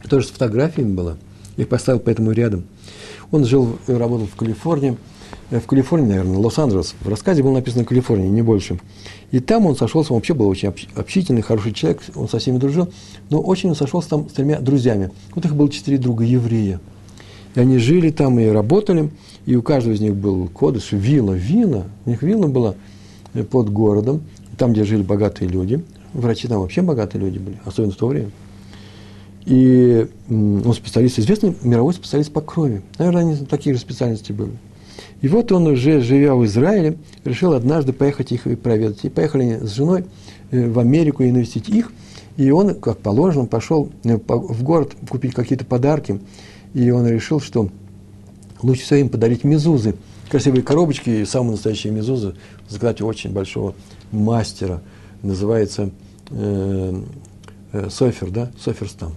тоже 0.09 0.27
с 0.27 0.31
фотографиями 0.31 0.93
была. 0.93 1.17
Я 1.57 1.63
их 1.63 1.69
поставил 1.69 1.99
поэтому 1.99 2.31
рядом. 2.31 2.65
Он 3.31 3.45
жил, 3.45 3.77
работал 3.87 4.27
в 4.27 4.35
Калифорнии, 4.35 4.97
в 5.59 5.65
Калифорнии, 5.67 6.07
наверное, 6.07 6.37
Лос-Анджелес. 6.37 6.95
В 7.01 7.09
рассказе 7.09 7.43
было 7.43 7.53
написано 7.53 7.85
Калифорния, 7.85 8.29
не 8.29 8.41
больше. 8.41 8.79
И 9.31 9.39
там 9.39 9.65
он 9.65 9.75
сошелся, 9.75 10.13
он 10.13 10.17
вообще 10.17 10.33
был 10.33 10.47
очень 10.47 10.73
общительный, 10.95 11.41
хороший 11.41 11.73
человек, 11.73 12.01
он 12.15 12.27
со 12.27 12.39
всеми 12.39 12.57
дружил, 12.57 12.89
но 13.29 13.41
очень 13.41 13.69
он 13.69 13.75
сошелся 13.75 14.09
там 14.09 14.29
с 14.29 14.33
тремя 14.33 14.59
друзьями. 14.59 15.11
Вот 15.35 15.45
их 15.45 15.55
было 15.55 15.69
четыре 15.69 15.97
друга 15.97 16.23
еврея. 16.23 16.79
И 17.55 17.59
они 17.59 17.77
жили 17.77 18.09
там 18.09 18.39
и 18.39 18.47
работали, 18.47 19.11
и 19.45 19.55
у 19.55 19.61
каждого 19.61 19.93
из 19.93 20.01
них 20.01 20.15
был 20.15 20.47
кодыш, 20.47 20.91
вилла, 20.91 21.33
вилла, 21.33 21.85
у 22.05 22.09
них 22.09 22.23
вилла 22.23 22.47
была 22.47 22.75
э, 23.33 23.43
под 23.43 23.69
городом, 23.69 24.21
там, 24.57 24.73
где 24.73 24.83
жили 24.83 25.03
богатые 25.03 25.49
люди, 25.49 25.83
врачи 26.13 26.47
там 26.47 26.61
вообще 26.61 26.81
богатые 26.81 27.21
люди 27.21 27.37
были, 27.37 27.59
особенно 27.65 27.91
в 27.91 27.95
то 27.95 28.07
время. 28.07 28.31
И 29.45 30.07
он 30.29 30.73
специалист, 30.73 31.19
известный 31.19 31.55
мировой 31.63 31.93
специалист 31.93 32.31
по 32.31 32.41
крови. 32.41 32.81
Наверное, 32.97 33.21
они 33.21 33.35
такие 33.45 33.75
же 33.75 33.81
специальности 33.81 34.31
были. 34.31 34.53
И 35.23 35.27
вот 35.27 35.51
он 35.51 35.65
уже, 35.65 36.01
живя 36.01 36.35
в 36.35 36.45
Израиле, 36.45 36.97
решил 37.23 37.53
однажды 37.53 37.93
поехать 37.93 38.31
их 38.31 38.45
и 38.45 38.55
проведать. 38.55 39.03
И 39.05 39.09
поехали 39.09 39.57
с 39.63 39.71
женой 39.71 40.03
э, 40.51 40.69
в 40.69 40.77
Америку 40.77 41.23
и 41.23 41.31
навестить 41.31 41.69
их. 41.69 41.91
И 42.37 42.51
он, 42.51 42.75
как 42.75 42.99
положено, 42.99 43.45
пошел 43.45 43.89
э, 44.03 44.19
в 44.27 44.63
город 44.63 44.91
купить 45.09 45.33
какие-то 45.33 45.65
подарки 45.65 46.19
и 46.73 46.89
он 46.89 47.07
решил, 47.07 47.39
что 47.39 47.69
лучше 48.61 48.81
всего 48.81 48.99
им 48.99 49.09
подарить 49.09 49.43
мезузы, 49.43 49.95
красивые 50.29 50.63
коробочки, 50.63 51.09
и 51.09 51.25
самые 51.25 51.51
настоящие 51.51 51.93
мезузы 51.93 52.35
заказать 52.67 53.01
очень 53.01 53.31
большого 53.31 53.75
мастера, 54.11 54.81
называется 55.21 55.91
э, 56.31 57.01
э, 57.71 57.89
Софер, 57.89 58.31
да, 58.31 58.51
Соферстам. 58.59 59.13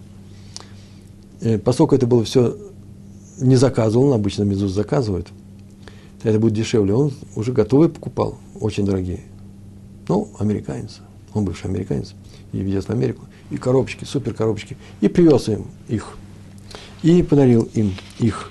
Э, 1.41 1.59
поскольку 1.59 1.95
это 1.95 2.07
было 2.07 2.25
все 2.25 2.57
не 3.41 3.57
заказывал, 3.57 4.13
обычно 4.13 4.43
мезуз 4.45 4.73
заказывает, 4.73 5.29
это 6.31 6.39
будет 6.39 6.55
дешевле, 6.55 6.95
он 6.95 7.13
уже 7.35 7.53
готовый 7.53 7.89
покупал, 7.89 8.39
очень 8.61 8.85
дорогие. 8.85 9.21
Ну, 10.09 10.29
американец, 10.39 11.01
он 11.35 11.45
бывший 11.45 11.71
американец, 11.71 12.15
и 12.53 12.59
везет 12.59 12.85
в 12.85 12.91
Америку, 12.91 13.25
и 13.51 13.57
коробочки, 13.57 14.05
супер 14.05 14.35
коробочки, 14.35 14.77
и 15.01 15.09
привез 15.09 15.49
им 15.49 15.67
их– 15.89 16.17
и 17.03 17.23
подарил 17.23 17.69
им 17.75 17.95
их. 18.19 18.51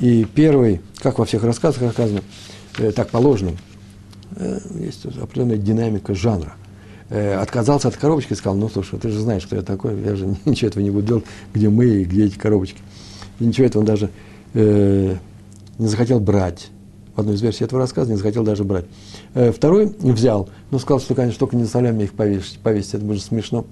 И 0.00 0.26
первый, 0.34 0.80
как 0.98 1.18
во 1.18 1.24
всех 1.24 1.44
рассказах 1.44 1.82
рассказано, 1.82 2.22
э, 2.78 2.90
так 2.90 3.10
положено, 3.10 3.52
э, 4.36 4.58
есть 4.80 5.04
определенная 5.06 5.56
динамика 5.56 6.14
жанра. 6.14 6.54
Э, 7.10 7.36
отказался 7.36 7.88
от 7.88 7.96
коробочки 7.96 8.34
сказал, 8.34 8.56
ну, 8.56 8.68
слушай, 8.68 8.98
ты 8.98 9.10
же 9.10 9.20
знаешь, 9.20 9.46
кто 9.46 9.56
я 9.56 9.62
такой, 9.62 10.00
я 10.02 10.16
же 10.16 10.34
ничего 10.44 10.68
этого 10.68 10.82
не 10.82 10.90
буду 10.90 11.06
делать, 11.06 11.24
где 11.54 11.68
мы 11.68 11.86
и 11.86 12.04
где 12.04 12.24
эти 12.24 12.38
коробочки. 12.38 12.80
И 13.38 13.44
ничего 13.44 13.66
этого 13.66 13.82
он 13.82 13.86
даже 13.86 14.10
э, 14.54 15.16
не 15.78 15.86
захотел 15.86 16.18
брать. 16.18 16.70
В 17.14 17.20
одной 17.20 17.34
из 17.34 17.42
версий 17.42 17.64
этого 17.64 17.80
рассказа, 17.80 18.10
не 18.10 18.16
захотел 18.16 18.44
даже 18.44 18.64
брать. 18.64 18.84
Э, 19.34 19.52
второй 19.52 19.94
взял, 20.00 20.48
но 20.70 20.78
сказал, 20.78 21.00
что, 21.00 21.14
конечно, 21.14 21.38
только 21.38 21.56
не 21.56 21.64
заставляй 21.64 21.92
мне 21.92 22.04
их 22.04 22.12
повесить, 22.12 22.58
повесить 22.58 22.94
это 22.94 23.04
будет 23.04 23.22
смешно, 23.22 23.64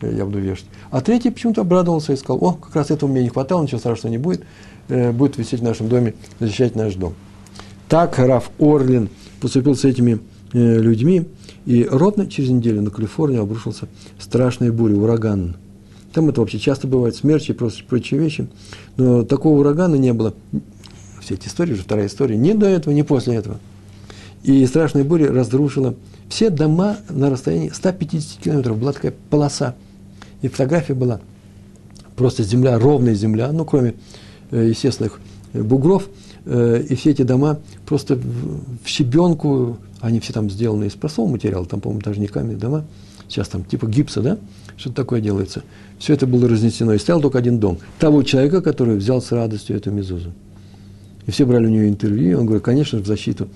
э, 0.00 0.14
я 0.16 0.24
буду 0.24 0.38
вешать. 0.38 0.66
А 0.90 1.00
третий 1.00 1.30
почему-то 1.30 1.62
обрадовался 1.62 2.12
и 2.12 2.16
сказал, 2.16 2.44
о, 2.44 2.52
как 2.52 2.74
раз 2.74 2.90
этого 2.90 3.10
мне 3.10 3.22
не 3.22 3.28
хватало, 3.28 3.62
ничего 3.62 3.78
страшного 3.78 4.10
не 4.10 4.18
будет, 4.18 4.44
э, 4.88 5.12
будет 5.12 5.38
висеть 5.38 5.60
в 5.60 5.64
нашем 5.64 5.88
доме, 5.88 6.14
защищать 6.40 6.76
наш 6.76 6.94
дом. 6.94 7.14
Так 7.88 8.18
Раф 8.18 8.50
Орлин 8.58 9.08
поступил 9.40 9.76
с 9.76 9.84
этими 9.84 10.18
людьми, 10.52 11.26
и 11.66 11.84
ровно 11.90 12.28
через 12.28 12.50
неделю 12.50 12.80
на 12.82 12.90
Калифорнию 12.90 13.42
обрушился 13.42 13.88
страшная 14.18 14.70
буря, 14.70 14.94
ураган. 14.94 15.56
Там 16.14 16.28
это 16.28 16.40
вообще 16.40 16.60
часто 16.60 16.86
бывает, 16.86 17.16
смерчи 17.16 17.50
и 17.50 17.54
прочие 17.54 18.20
вещи. 18.20 18.46
Но 18.96 19.24
такого 19.24 19.58
урагана 19.58 19.96
не 19.96 20.12
было. 20.12 20.32
Все 21.24 21.34
эти 21.34 21.48
истории, 21.48 21.72
уже 21.72 21.82
вторая 21.82 22.06
история, 22.06 22.36
ни 22.36 22.52
до 22.52 22.66
этого, 22.66 22.92
ни 22.92 23.00
после 23.00 23.36
этого. 23.36 23.58
И 24.42 24.66
страшная 24.66 25.04
буря 25.04 25.32
разрушила 25.32 25.94
все 26.28 26.50
дома 26.50 26.98
на 27.08 27.30
расстоянии 27.30 27.70
150 27.70 28.42
километров. 28.42 28.76
Была 28.76 28.92
такая 28.92 29.14
полоса. 29.30 29.74
И 30.42 30.48
фотография 30.48 30.92
была. 30.92 31.20
Просто 32.14 32.42
земля, 32.42 32.78
ровная 32.78 33.14
земля, 33.14 33.52
ну, 33.52 33.64
кроме 33.64 33.94
э, 34.50 34.68
естественных 34.68 35.18
бугров. 35.54 36.10
Э, 36.44 36.84
и 36.86 36.94
все 36.94 37.12
эти 37.12 37.22
дома 37.22 37.58
просто 37.86 38.16
в 38.16 38.86
щебенку, 38.86 39.78
они 40.02 40.20
все 40.20 40.34
там 40.34 40.50
сделаны 40.50 40.84
из 40.84 40.92
простого 40.92 41.26
материала, 41.26 41.64
там, 41.64 41.80
по-моему, 41.80 42.02
даже 42.02 42.20
не 42.20 42.26
камень 42.26 42.58
дома, 42.58 42.84
сейчас 43.30 43.48
там 43.48 43.64
типа 43.64 43.86
гипса, 43.86 44.20
да, 44.20 44.38
что-то 44.76 44.96
такое 44.96 45.22
делается. 45.22 45.62
Все 45.98 46.12
это 46.12 46.26
было 46.26 46.46
разнесено, 46.50 46.92
и 46.92 46.98
стоял 46.98 47.22
только 47.22 47.38
один 47.38 47.60
дом. 47.60 47.78
Того 47.98 48.22
человека, 48.22 48.60
который 48.60 48.96
взял 48.96 49.22
с 49.22 49.32
радостью 49.32 49.76
эту 49.76 49.90
мезузу. 49.90 50.34
И 51.26 51.30
все 51.30 51.44
брали 51.44 51.66
у 51.66 51.70
него 51.70 51.88
интервью, 51.88 52.38
он 52.38 52.46
говорит, 52.46 52.64
конечно, 52.64 52.98
в 52.98 53.06
защиту 53.06 53.48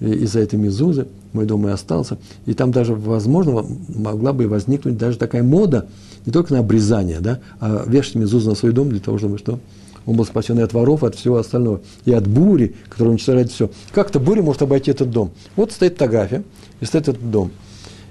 из-за 0.00 0.40
этой 0.40 0.58
мезузы 0.58 1.06
мой 1.32 1.44
дом 1.44 1.68
и 1.68 1.70
остался. 1.70 2.18
И 2.46 2.54
там 2.54 2.72
даже, 2.72 2.94
возможно, 2.94 3.64
могла 3.88 4.32
бы 4.32 4.48
возникнуть 4.48 4.96
даже 4.96 5.18
такая 5.18 5.42
мода, 5.42 5.86
не 6.26 6.32
только 6.32 6.54
на 6.54 6.60
обрезание, 6.60 7.20
да, 7.20 7.40
а 7.60 7.84
вешать 7.86 8.14
мезузу 8.14 8.50
на 8.50 8.56
свой 8.56 8.72
дом 8.72 8.88
для 8.90 9.00
того, 9.00 9.18
чтобы 9.18 9.38
что? 9.38 9.58
Он 10.06 10.16
был 10.16 10.24
спасен 10.24 10.58
и 10.58 10.62
от 10.62 10.72
воров, 10.72 11.04
и 11.04 11.06
от 11.06 11.14
всего 11.14 11.36
остального, 11.36 11.82
и 12.04 12.12
от 12.12 12.26
бури, 12.26 12.74
которая 12.88 13.12
уничтожает 13.12 13.50
все. 13.52 13.70
Как-то 13.92 14.18
буря 14.18 14.42
может 14.42 14.62
обойти 14.62 14.90
этот 14.90 15.10
дом. 15.10 15.30
Вот 15.56 15.72
стоит 15.72 15.92
фотография, 15.92 16.42
и 16.80 16.84
стоит 16.84 17.08
этот 17.08 17.30
дом. 17.30 17.50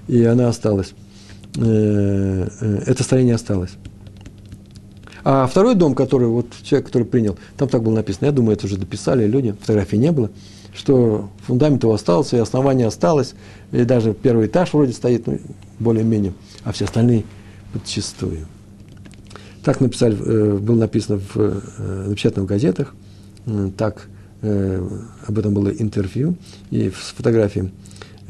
И 0.06 0.22
она 0.24 0.48
осталась. 0.48 0.92
Э, 1.56 2.48
э, 2.60 2.82
это 2.86 3.02
строение 3.02 3.34
осталось. 3.34 3.70
А 5.24 5.46
второй 5.46 5.74
дом, 5.74 5.94
который, 5.94 6.28
вот 6.28 6.46
человек, 6.62 6.86
который 6.86 7.04
принял, 7.04 7.38
там 7.56 7.68
так 7.68 7.82
было 7.82 7.94
написано, 7.94 8.26
я 8.26 8.32
думаю, 8.32 8.56
это 8.56 8.66
уже 8.66 8.76
дописали 8.76 9.26
люди, 9.26 9.54
фотографии 9.60 9.96
не 9.96 10.12
было, 10.12 10.30
что 10.74 11.28
фундамент 11.46 11.82
его 11.82 11.94
остался, 11.94 12.36
и 12.36 12.40
основание 12.40 12.86
осталось, 12.86 13.34
и 13.72 13.84
даже 13.84 14.14
первый 14.14 14.46
этаж 14.46 14.72
вроде 14.72 14.92
стоит, 14.92 15.26
ну, 15.26 15.38
более-менее, 15.78 16.32
а 16.64 16.72
все 16.72 16.84
остальные 16.84 17.24
подчистую. 17.72 18.46
Так 19.64 19.80
написали, 19.80 20.16
э, 20.18 20.58
было 20.58 20.76
написано 20.76 21.20
в 21.34 21.62
напечатанных 22.08 22.48
газетах, 22.48 22.94
так 23.76 24.08
об 24.42 25.38
этом 25.38 25.52
было 25.52 25.68
интервью 25.68 26.34
и 26.70 26.90
с 26.90 27.12
фотографией 27.14 27.70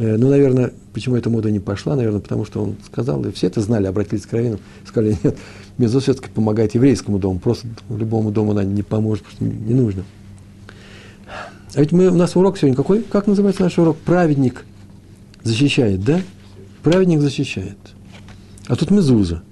Э, 0.01 0.17
ну, 0.17 0.31
наверное, 0.31 0.73
почему 0.95 1.17
эта 1.17 1.29
мода 1.29 1.51
не 1.51 1.61
пошла? 1.61 1.95
Наверное, 1.95 2.21
потому 2.21 2.47
что 2.47 2.63
он 2.63 2.77
сказал, 2.87 3.23
и 3.27 3.33
все 3.33 3.49
это 3.49 3.61
знали, 3.61 3.87
обратились 3.87 4.25
к 4.25 4.33
Равину, 4.33 4.59
сказали, 4.87 5.19
нет, 5.23 5.37
Мезо 5.81 5.99
все-таки 6.01 6.29
помогает 6.29 6.75
еврейскому 6.75 7.19
дому, 7.19 7.39
просто 7.39 7.67
любому 7.89 8.31
дому 8.31 8.51
она 8.51 8.65
не 8.65 8.83
поможет, 8.83 9.25
потому 9.25 9.51
что 9.51 9.67
не 9.67 9.75
нужно. 9.75 10.05
А 11.75 11.81
ведь 11.81 11.93
мы, 11.93 12.09
у 12.09 12.17
нас 12.17 12.37
урок 12.37 12.59
сегодня 12.59 12.77
какой? 12.77 13.03
Как 13.03 13.27
называется 13.27 13.63
наш 13.63 13.79
урок? 13.79 13.97
Праведник 13.97 14.67
защищает, 15.43 16.05
да? 16.05 16.21
Праведник 16.83 17.21
защищает. 17.21 17.79
А 18.67 18.77
тут 18.77 18.91
Мезуза. 18.91 19.43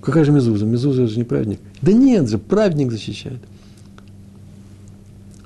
Какая 0.00 0.24
же 0.24 0.32
Мезуза? 0.32 0.64
Мезуза 0.64 1.06
же 1.08 1.18
не 1.18 1.24
праведник. 1.24 1.60
Да 1.82 1.92
нет 1.92 2.30
же, 2.30 2.38
праведник 2.38 2.90
защищает. 2.90 3.40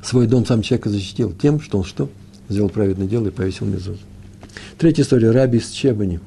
Свой 0.04 0.28
дом 0.28 0.46
сам 0.46 0.62
человека 0.62 0.90
защитил 0.90 1.32
тем, 1.32 1.60
что 1.60 1.78
он 1.78 1.84
что? 1.84 2.08
Сделал 2.48 2.68
праведное 2.68 3.08
дело 3.08 3.26
и 3.26 3.30
повесил 3.30 3.66
Мезузу. 3.66 3.98
Третья 4.78 5.02
история. 5.02 5.32
Раби 5.32 5.58
из 5.58 5.70
Чебани. 5.70 6.20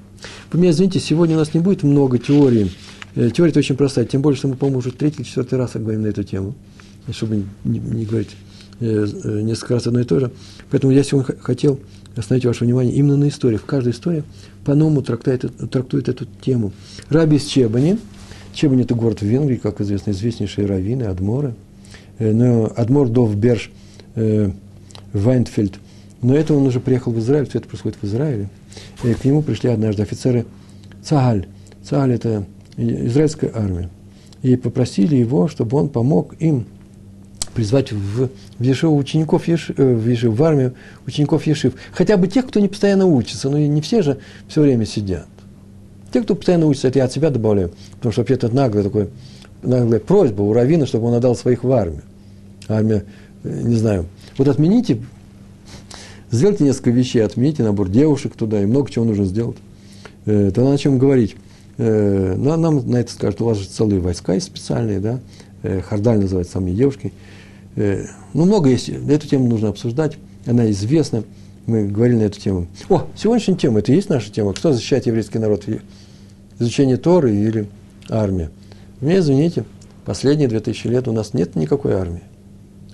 Вы 0.51 0.59
меня 0.59 0.71
извините, 0.71 0.99
сегодня 0.99 1.35
у 1.35 1.39
нас 1.39 1.53
не 1.53 1.61
будет 1.61 1.83
много 1.83 2.17
теории. 2.17 2.69
Э, 3.15 3.29
теория 3.29 3.53
очень 3.55 3.75
простая, 3.75 4.05
тем 4.05 4.21
более, 4.21 4.37
что 4.37 4.47
мы, 4.47 4.55
по-моему, 4.55 4.79
уже 4.79 4.91
третий 4.91 5.21
или 5.21 5.27
четвертый 5.27 5.57
раз 5.57 5.71
говорим 5.73 6.03
на 6.03 6.07
эту 6.07 6.23
тему, 6.23 6.55
чтобы 7.11 7.43
не, 7.63 7.79
не 7.79 8.05
говорить 8.05 8.31
э, 8.79 9.07
э, 9.23 9.41
несколько 9.41 9.75
раз 9.75 9.87
одно 9.87 9.99
и 9.99 10.03
то 10.03 10.19
же. 10.19 10.31
Поэтому 10.71 10.93
я 10.93 11.03
сегодня 11.03 11.35
хотел 11.39 11.79
остановить 12.15 12.45
ваше 12.45 12.65
внимание 12.65 12.93
именно 12.93 13.17
на 13.17 13.27
истории. 13.27 13.57
В 13.57 13.65
каждой 13.65 13.91
истории 13.91 14.23
по-новому 14.65 15.01
трактует, 15.01 15.45
трактует 15.69 16.09
эту 16.09 16.25
тему. 16.41 16.71
Раби 17.09 17.37
из 17.37 17.45
Чебани. 17.45 17.97
Чебани– 18.53 18.83
это 18.83 18.93
город 18.93 19.21
в 19.21 19.25
Венгрии, 19.25 19.55
как 19.55 19.81
известно, 19.81 20.11
известнейшие 20.11 20.67
раввины, 20.67 21.03
адморы. 21.03 21.55
Но 22.19 22.71
адмор 22.75 23.09
Довберж 23.09 23.71
Вайнфельд 25.13 25.79
но 26.23 26.35
это 26.35 26.53
он 26.53 26.65
уже 26.65 26.79
приехал 26.79 27.11
в 27.11 27.19
Израиль, 27.19 27.47
все 27.47 27.59
это 27.59 27.67
происходит 27.67 27.97
в 28.01 28.05
Израиле. 28.05 28.49
И 29.03 29.13
к 29.13 29.25
нему 29.25 29.43
пришли 29.43 29.69
однажды 29.69 30.01
офицеры 30.01 30.45
Цагаль. 31.03 31.47
Цагаль– 31.83 32.11
это 32.13 32.45
израильская 32.77 33.51
армия. 33.53 33.89
И 34.41 34.55
попросили 34.55 35.15
его, 35.15 35.47
чтобы 35.47 35.77
он 35.77 35.89
помог 35.89 36.35
им 36.39 36.65
призвать 37.53 37.91
в, 37.91 38.29
в 38.59 38.63
Ешиву 38.63 38.97
учеников 38.97 39.47
Ешив, 39.47 39.79
э, 39.79 39.95
в, 39.95 40.07
Ешив, 40.07 40.33
в 40.33 40.43
армию 40.43 40.73
учеников 41.05 41.45
Ешив. 41.45 41.73
Хотя 41.91 42.17
бы 42.17 42.27
тех, 42.27 42.47
кто 42.47 42.59
не 42.59 42.67
постоянно 42.67 43.05
учится, 43.05 43.49
но 43.49 43.57
не 43.57 43.81
все 43.81 44.01
же 44.01 44.17
все 44.47 44.61
время 44.61 44.85
сидят. 44.85 45.27
Те, 46.11 46.21
кто 46.21 46.35
постоянно 46.35 46.67
учится, 46.67 46.87
это 46.87 46.99
я 46.99 47.05
от 47.05 47.13
себя 47.13 47.29
добавляю, 47.29 47.71
потому 47.95 48.11
что 48.11 48.21
вообще 48.21 48.35
это 48.35 48.53
наглая, 48.53 48.83
такой, 48.83 49.09
наглая 49.61 49.99
просьба 49.99 50.41
у 50.41 50.53
Равина, 50.53 50.85
чтобы 50.85 51.07
он 51.07 51.13
отдал 51.13 51.35
своих 51.35 51.63
в 51.63 51.71
армию. 51.71 52.03
Армия, 52.67 53.05
э, 53.43 53.61
не 53.63 53.75
знаю, 53.75 54.07
вот 54.37 54.47
отмените 54.47 54.99
Сделайте 56.33 56.63
несколько 56.63 56.89
вещей, 56.89 57.19
отмените 57.19 57.61
набор 57.61 57.89
девушек 57.89 58.33
туда, 58.33 58.59
и 58.59 58.65
много 58.65 58.89
чего 58.89 59.05
нужно 59.05 59.23
сделать. 59.25 59.57
Э, 60.25 60.49
тогда 60.51 60.71
на 60.71 60.79
чем 60.79 60.97
говорить? 60.97 61.35
Э, 61.77 62.35
ну, 62.37 62.55
нам 62.55 62.89
на 62.89 62.97
это 62.97 63.11
скажут, 63.11 63.41
у 63.41 63.45
вас 63.45 63.57
же 63.57 63.67
целые 63.67 63.99
войска 63.99 64.33
есть 64.33 64.47
специальные, 64.47 64.99
да? 64.99 65.19
Э, 65.63 65.81
Хардаль 65.81 66.19
называется 66.19 66.53
самые 66.53 66.75
девушки. 66.75 67.13
Э, 67.75 68.05
ну, 68.33 68.45
много 68.45 68.69
есть, 68.69 68.89
эту 68.89 69.27
тему 69.27 69.47
нужно 69.47 69.69
обсуждать, 69.69 70.17
она 70.45 70.69
известна, 70.71 71.23
мы 71.65 71.87
говорили 71.87 72.17
на 72.17 72.23
эту 72.23 72.39
тему. 72.39 72.67
О, 72.89 73.07
сегодняшняя 73.15 73.55
тема, 73.55 73.79
это 73.79 73.91
и 73.91 73.95
есть 73.95 74.09
наша 74.09 74.31
тема, 74.31 74.53
кто 74.53 74.73
защищает 74.73 75.07
еврейский 75.07 75.39
народ, 75.39 75.65
изучение 76.59 76.97
Торы 76.97 77.35
или 77.35 77.69
армия? 78.09 78.51
Мне 78.99 79.19
извините, 79.19 79.65
последние 80.05 80.47
две 80.47 80.59
тысячи 80.59 80.87
лет 80.87 81.07
у 81.07 81.11
нас 81.11 81.33
нет 81.33 81.55
никакой 81.55 81.93
армии. 81.93 82.23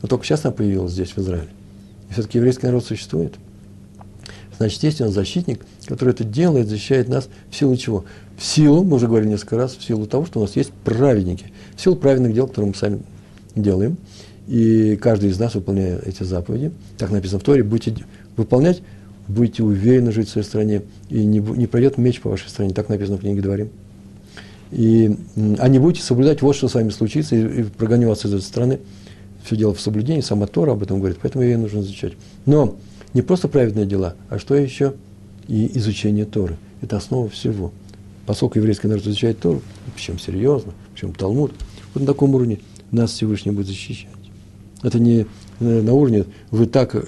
Вот 0.01 0.09
только 0.09 0.25
сейчас 0.25 0.45
она 0.45 0.53
появилась 0.53 0.93
здесь, 0.93 1.11
в 1.11 1.17
Израиле. 1.17 1.49
И 2.09 2.13
все-таки 2.13 2.37
еврейский 2.37 2.67
народ 2.67 2.85
существует. 2.85 3.35
Значит, 4.57 4.83
есть 4.83 4.99
нас 4.99 5.11
защитник, 5.11 5.65
который 5.85 6.09
это 6.09 6.23
делает, 6.23 6.67
защищает 6.67 7.07
нас 7.07 7.29
в 7.49 7.55
силу 7.55 7.77
чего? 7.77 8.05
В 8.39 8.45
силу, 8.45 8.86
мы 8.86 8.95
уже 8.95 9.08
говорили 9.08 9.32
несколько 9.32 9.58
раз, 9.58 9.75
в 9.75 9.84
силу 9.84 10.08
того, 10.08 10.25
что 10.25 10.39
у 10.39 10.43
нас 10.43 10.56
есть 10.56 10.71
праведники. 10.86 11.47
В 11.75 11.82
силу 11.82 11.97
праведных 11.97 12.34
дел, 12.34 12.47
которые 12.47 12.69
мы 12.69 12.75
сами 12.75 13.02
делаем. 13.54 13.97
И 14.47 14.95
каждый 14.95 15.30
из 15.30 15.38
нас, 15.38 15.56
выполняя 15.56 15.99
эти 16.06 16.23
заповеди, 16.23 16.71
так 16.97 17.12
написано 17.12 17.41
в 17.41 17.43
Торе, 17.43 17.63
будете 17.63 17.97
выполнять, 18.38 18.82
будете 19.28 19.62
уверенно 19.62 20.13
жить 20.13 20.30
в 20.30 20.32
своей 20.32 20.47
стране, 20.47 20.84
и 21.10 21.25
не, 21.25 21.39
не 21.39 21.67
пройдет 21.67 21.97
меч 21.97 22.21
по 22.21 22.30
вашей 22.30 22.47
стране, 22.47 22.73
так 22.73 22.88
написано 22.88 23.17
в 23.17 23.19
книге 23.19 23.41
Дворим. 23.41 23.69
И, 24.71 25.17
а 25.60 25.67
будете 25.67 26.02
соблюдать, 26.02 26.41
вот 26.41 26.56
что 26.56 26.69
с 26.69 26.75
вами 26.75 26.91
случится, 26.91 27.36
и, 27.36 27.62
и 27.62 27.63
прогоню 27.63 28.08
вас 28.08 28.25
из 28.25 28.34
этой 28.34 28.43
страны, 28.43 28.80
все 29.43 29.58
дело 29.58 29.73
в 29.73 29.82
соблюдении, 29.82 30.21
сама 30.21 30.47
Тора 30.47 30.71
об 30.71 30.82
этом 30.82 30.99
говорит, 30.99 31.17
поэтому 31.21 31.43
ее 31.43 31.58
нужно 31.58 31.80
изучать. 31.80 32.13
Но 32.45 32.78
не 33.13 33.21
просто 33.21 33.49
праведные 33.49 33.86
дела, 33.86 34.15
а 34.30 34.39
что 34.39 34.56
еще? 34.56 34.93
И 35.49 35.78
изучение 35.78 36.23
Торы. 36.23 36.56
Это 36.82 36.95
основа 36.95 37.28
всего. 37.28 37.73
Поскольку 38.29 38.59
еврейский 38.59 38.87
народ 38.87 39.07
изучает 39.07 39.39
Тору, 39.39 39.63
причем 39.95 40.19
серьезно, 40.19 40.71
причем 40.93 41.15
Талмуд, 41.15 41.51
вот 41.95 42.01
на 42.01 42.05
таком 42.05 42.35
уровне 42.35 42.59
нас 42.91 43.09
Всевышний 43.09 43.49
будет 43.49 43.65
защищать. 43.65 44.11
Это 44.83 44.99
не 44.99 45.25
на 45.59 45.93
уровне 45.93 46.25
вы 46.51 46.67
так 46.67 46.93
э, 46.93 47.01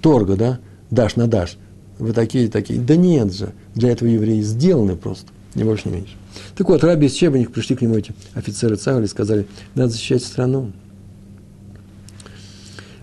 торга, 0.00 0.36
да, 0.36 0.60
дашь 0.92 1.16
на 1.16 1.26
дашь. 1.26 1.58
Вы 1.98 2.12
такие, 2.12 2.48
такие. 2.48 2.78
Да 2.78 2.94
нет 2.94 3.34
же, 3.34 3.52
для 3.74 3.90
этого 3.90 4.08
евреи 4.08 4.42
сделаны 4.42 4.94
просто, 4.94 5.26
не 5.56 5.64
больше, 5.64 5.88
не 5.88 5.96
меньше. 5.96 6.14
Так 6.54 6.68
вот, 6.68 6.84
раби 6.84 7.08
из 7.08 7.14
Чебаних 7.14 7.50
пришли 7.50 7.74
к 7.74 7.82
нему 7.82 7.96
эти 7.96 8.14
офицеры 8.34 8.76
Цагали 8.76 9.06
и 9.06 9.08
сказали, 9.08 9.48
надо 9.74 9.90
защищать 9.90 10.22
страну. 10.22 10.70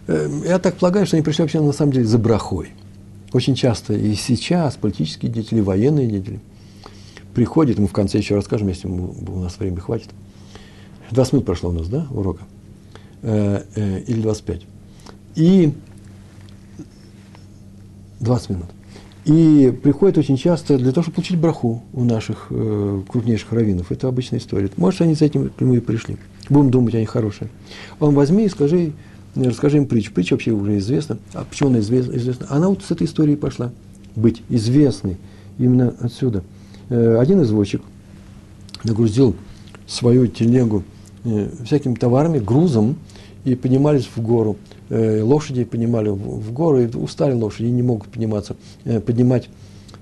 Эм, 0.08 0.46
я 0.46 0.58
так 0.58 0.78
полагаю, 0.78 1.06
что 1.06 1.18
они 1.18 1.24
пришли 1.26 1.42
вообще 1.42 1.60
на 1.60 1.74
самом 1.74 1.92
деле 1.92 2.06
за 2.06 2.18
брахой. 2.18 2.70
Очень 3.34 3.56
часто 3.56 3.94
и 3.94 4.16
сейчас 4.16 4.78
политические 4.78 5.30
деятели, 5.30 5.60
военные 5.60 6.08
деятели 6.08 6.40
приходят, 7.34 7.80
мы 7.80 7.88
в 7.88 7.94
конце 7.94 8.18
еще 8.18 8.36
расскажем, 8.36 8.68
если 8.68 8.88
у 8.88 9.40
нас 9.40 9.58
времени 9.60 9.80
хватит. 9.80 10.10
20 11.12 11.34
минут 11.34 11.46
прошло 11.46 11.70
у 11.70 11.74
нас, 11.74 11.88
да, 11.88 12.08
урока? 12.10 12.44
Э, 13.22 13.64
э, 13.76 14.00
или 14.08 14.22
25. 14.22 14.62
И 15.36 15.74
20 18.20 18.50
минут. 18.50 18.66
И 19.26 19.78
приходит 19.84 20.18
очень 20.18 20.38
часто 20.38 20.78
для 20.78 20.92
того, 20.92 21.04
чтобы 21.04 21.16
получить 21.16 21.38
браху 21.38 21.84
у 21.94 22.04
наших 22.04 22.48
э, 22.50 23.02
крупнейших 23.08 23.52
раввинов. 23.52 23.92
Это 23.92 24.08
обычная 24.08 24.40
история. 24.40 24.70
Может, 24.78 25.02
они 25.02 25.14
с 25.14 25.22
этим 25.22 25.50
к 25.50 25.62
нему 25.62 25.76
и 25.76 25.80
пришли. 25.80 26.18
Будем 26.50 26.72
думать, 26.72 26.96
они 26.96 27.06
хорошие. 27.06 27.50
Он 28.00 28.16
возьми 28.16 28.46
и 28.46 28.50
скажи, 28.50 28.94
расскажи 29.36 29.78
им 29.78 29.86
притчу. 29.86 30.12
Притча 30.12 30.34
вообще 30.34 30.52
уже 30.52 30.78
известна. 30.80 31.20
А 31.34 31.46
почему 31.46 31.70
она 31.70 31.80
известна? 31.80 32.48
Она 32.50 32.70
вот 32.70 32.84
с 32.84 32.90
этой 32.90 33.06
историей 33.06 33.36
пошла. 33.36 33.72
Быть 34.16 34.42
известной. 34.50 35.18
Именно 35.60 35.96
отсюда. 36.00 36.44
Э, 36.92 37.20
один 37.20 37.42
извозчик 37.42 37.82
нагрузил 38.84 39.34
свою 39.88 40.28
телегу 40.28 40.84
э, 41.24 41.50
всякими 41.64 41.96
товарами, 41.96 42.40
грузом, 42.40 42.98
и 43.46 43.56
поднимались 43.56 44.10
в 44.14 44.22
гору. 44.22 44.58
Э, 44.90 45.22
лошади 45.24 45.64
поднимали 45.64 46.10
в 46.10 46.52
гору, 46.52 46.82
и 46.82 46.88
устали 46.88 47.34
лошади, 47.34 47.68
и 47.68 47.72
не 47.72 47.82
могут 47.82 48.10
подниматься, 48.10 48.58
поднимать 48.84 49.50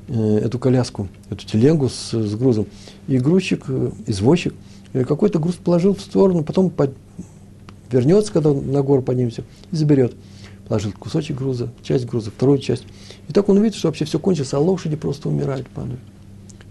эту 0.07 0.57
коляску, 0.57 1.07
эту 1.29 1.45
телегу 1.45 1.87
с, 1.87 2.11
с 2.11 2.35
грузом. 2.35 2.65
И 3.07 3.19
грузчик, 3.19 3.65
извозчик, 4.07 4.55
какой-то 4.91 5.37
груз 5.37 5.55
положил 5.55 5.93
в 5.93 6.01
сторону, 6.01 6.43
потом 6.43 6.71
под, 6.71 6.95
вернется, 7.91 8.33
когда 8.33 8.51
на 8.51 8.81
гору 8.81 9.03
поднимется, 9.03 9.43
и 9.71 9.75
заберет. 9.75 10.15
Положил 10.67 10.91
кусочек 10.97 11.37
груза, 11.37 11.69
часть 11.83 12.07
груза, 12.07 12.31
вторую 12.31 12.57
часть. 12.57 12.85
И 13.27 13.33
так 13.33 13.47
он 13.49 13.61
видит, 13.61 13.75
что 13.77 13.89
вообще 13.89 14.05
все 14.05 14.17
кончится, 14.17 14.57
а 14.57 14.59
лошади 14.59 14.95
просто 14.95 15.29
умирают, 15.29 15.67
падают. 15.67 15.99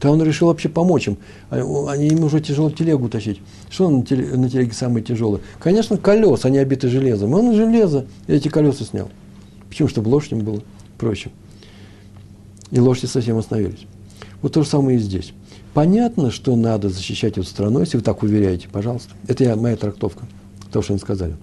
То 0.00 0.10
он 0.10 0.22
решил 0.22 0.48
вообще 0.48 0.68
помочь 0.68 1.08
им. 1.08 1.18
А, 1.50 1.86
они, 1.90 2.08
им 2.08 2.24
уже 2.24 2.40
тяжело 2.40 2.70
телегу 2.70 3.08
тащить. 3.08 3.40
Что 3.68 3.90
на, 3.90 4.04
телеге, 4.04 4.36
на 4.36 4.48
телеге 4.48 4.72
самое 4.72 5.04
тяжелое? 5.04 5.40
Конечно, 5.58 5.96
колеса, 5.96 6.48
они 6.48 6.58
обиты 6.58 6.88
железом. 6.88 7.34
Он 7.34 7.54
железо 7.54 8.06
эти 8.26 8.48
колеса 8.48 8.84
снял. 8.84 9.10
Почему? 9.68 9.88
Чтобы 9.88 10.08
лошадям 10.08 10.40
было 10.40 10.62
проще. 10.98 11.30
И 12.70 12.78
лошади 12.78 13.06
совсем 13.06 13.38
остановились. 13.38 13.86
Вот 14.40 14.52
то 14.52 14.62
же 14.62 14.68
самое 14.68 14.98
и 14.98 15.00
здесь. 15.00 15.32
Понятно, 15.74 16.30
что 16.30 16.54
надо 16.54 16.88
защищать 16.88 17.32
эту 17.32 17.44
страну, 17.44 17.80
если 17.80 17.96
вы 17.96 18.02
так 18.02 18.22
уверяете, 18.22 18.68
пожалуйста. 18.70 19.14
Это 19.26 19.44
я, 19.44 19.56
моя 19.56 19.76
трактовка, 19.76 20.26
того, 20.70 20.82
что 20.82 20.92
они 20.92 21.00
сказали. 21.00 21.36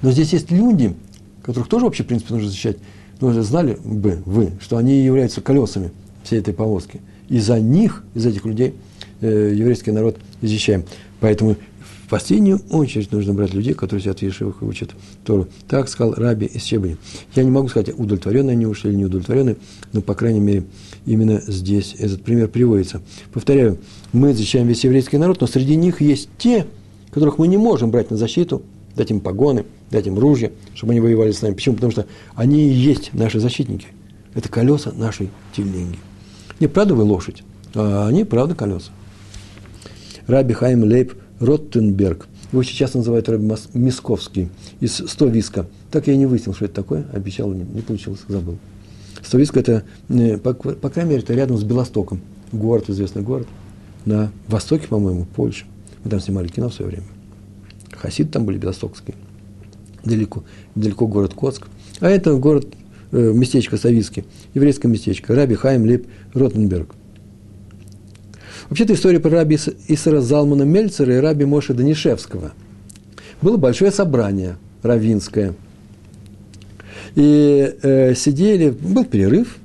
Но 0.00 0.12
здесь 0.12 0.32
есть 0.32 0.50
люди, 0.50 0.94
которых 1.42 1.68
тоже 1.68 1.86
вообще, 1.86 2.04
в 2.04 2.06
принципе, 2.06 2.34
нужно 2.34 2.50
защищать. 2.50 2.76
Но 3.20 3.32
знали 3.42 3.78
бы 3.84 4.22
вы, 4.26 4.52
что 4.60 4.76
они 4.76 5.00
являются 5.00 5.40
колесами 5.40 5.90
всей 6.22 6.38
этой 6.38 6.54
повозки– 6.54 7.00
из-за 7.32 7.58
них, 7.58 8.04
из 8.14 8.26
этих 8.26 8.44
людей, 8.44 8.74
э, 9.22 9.52
еврейский 9.54 9.90
народ 9.90 10.18
защищаем. 10.42 10.84
Поэтому 11.18 11.56
в 12.04 12.08
последнюю 12.10 12.60
очередь 12.70 13.10
нужно 13.10 13.32
брать 13.32 13.54
людей, 13.54 13.72
которые 13.72 14.02
сидят 14.02 14.18
в 14.18 14.22
Ешивах 14.22 14.60
и 14.60 14.66
учат 14.66 14.90
Тору. 15.24 15.48
Так 15.66 15.88
сказал 15.88 16.12
Раби 16.12 16.44
из 16.44 16.62
Чебани. 16.62 16.98
Я 17.34 17.44
не 17.44 17.50
могу 17.50 17.68
сказать, 17.68 17.88
удовлетворенные 17.98 18.52
они 18.52 18.66
ушли 18.66 18.90
или 18.90 18.98
не 18.98 19.06
удовлетворенные, 19.06 19.56
но, 19.94 20.02
по 20.02 20.14
крайней 20.14 20.40
мере, 20.40 20.64
именно 21.06 21.40
здесь 21.46 21.96
этот 21.98 22.22
пример 22.22 22.48
приводится. 22.48 23.00
Повторяю, 23.32 23.78
мы 24.12 24.34
защищаем 24.34 24.68
весь 24.68 24.84
еврейский 24.84 25.16
народ, 25.16 25.40
но 25.40 25.46
среди 25.46 25.74
них 25.76 26.02
есть 26.02 26.28
те, 26.36 26.66
которых 27.12 27.38
мы 27.38 27.48
не 27.48 27.56
можем 27.56 27.90
брать 27.90 28.10
на 28.10 28.18
защиту, 28.18 28.60
дать 28.94 29.10
им 29.10 29.20
погоны, 29.20 29.64
дать 29.90 30.06
им 30.06 30.18
ружья, 30.18 30.52
чтобы 30.74 30.92
они 30.92 31.00
воевали 31.00 31.32
с 31.32 31.40
нами. 31.40 31.54
Почему? 31.54 31.76
Потому 31.76 31.92
что 31.92 32.06
они 32.34 32.68
и 32.68 32.72
есть 32.74 33.14
наши 33.14 33.40
защитники. 33.40 33.86
Это 34.34 34.50
колеса 34.50 34.92
нашей 34.92 35.30
телеги. 35.56 35.96
Не 36.62 36.68
правда 36.68 36.94
вы 36.94 37.02
лошадь, 37.02 37.42
а 37.74 38.06
они, 38.06 38.22
правда, 38.22 38.54
колеса. 38.54 38.92
Раби 40.28 40.54
Хайм 40.54 40.84
Лейб 40.84 41.14
Роттенберг. 41.40 42.28
Его 42.52 42.62
сейчас 42.62 42.94
называют 42.94 43.28
Раби 43.28 43.52
Мисковский 43.74 44.48
из 44.78 44.98
Стовиска. 44.98 45.66
Так 45.90 46.06
я 46.06 46.12
и 46.12 46.16
не 46.16 46.26
выяснил, 46.26 46.54
что 46.54 46.66
это 46.66 46.74
такое. 46.74 47.04
Обещал, 47.12 47.52
не, 47.52 47.64
не 47.64 47.80
получилось, 47.80 48.20
забыл. 48.28 48.58
Стовиска– 49.24 49.58
это, 49.60 49.82
э, 50.08 50.38
по, 50.38 50.54
по 50.54 50.88
крайней 50.88 51.10
мере, 51.10 51.24
это 51.24 51.34
рядом 51.34 51.58
с 51.58 51.64
Белостоком. 51.64 52.20
Город, 52.52 52.88
известный 52.88 53.22
город. 53.22 53.48
На 54.04 54.30
востоке, 54.46 54.86
по-моему, 54.86 55.26
Польша. 55.34 55.64
Мы 56.04 56.12
там 56.12 56.20
снимали 56.20 56.46
кино 56.46 56.68
в 56.68 56.74
свое 56.74 56.92
время. 56.92 57.06
Хасид 57.90 58.30
там 58.30 58.44
были 58.44 58.58
белостокские. 58.58 59.16
Далеко, 60.04 60.44
далеко 60.76 61.08
город 61.08 61.34
Коцк. 61.34 61.66
А 61.98 62.08
это 62.08 62.32
город 62.36 62.72
Э, 63.14 63.30
местечко 63.34 63.76
Савицки, 63.76 64.24
еврейское 64.54 64.88
местечко, 64.88 65.34
Раби 65.34 65.54
Хайм 65.54 65.84
Лип 65.84 66.06
Ротенберг. 66.32 66.94
Вообще-то 68.70 68.94
история 68.94 69.20
про 69.20 69.28
раби 69.28 69.58
Исра 69.88 70.22
Залмана 70.22 70.62
Мельцера 70.62 71.16
и 71.16 71.20
раби 71.20 71.44
Моши 71.44 71.74
Данишевского. 71.74 72.52
Было 73.42 73.58
большое 73.58 73.90
собрание 73.90 74.56
равинское. 74.82 75.52
И 77.14 77.74
э, 77.82 78.14
сидели, 78.14 78.70
был 78.70 79.04
перерыв, 79.04 79.58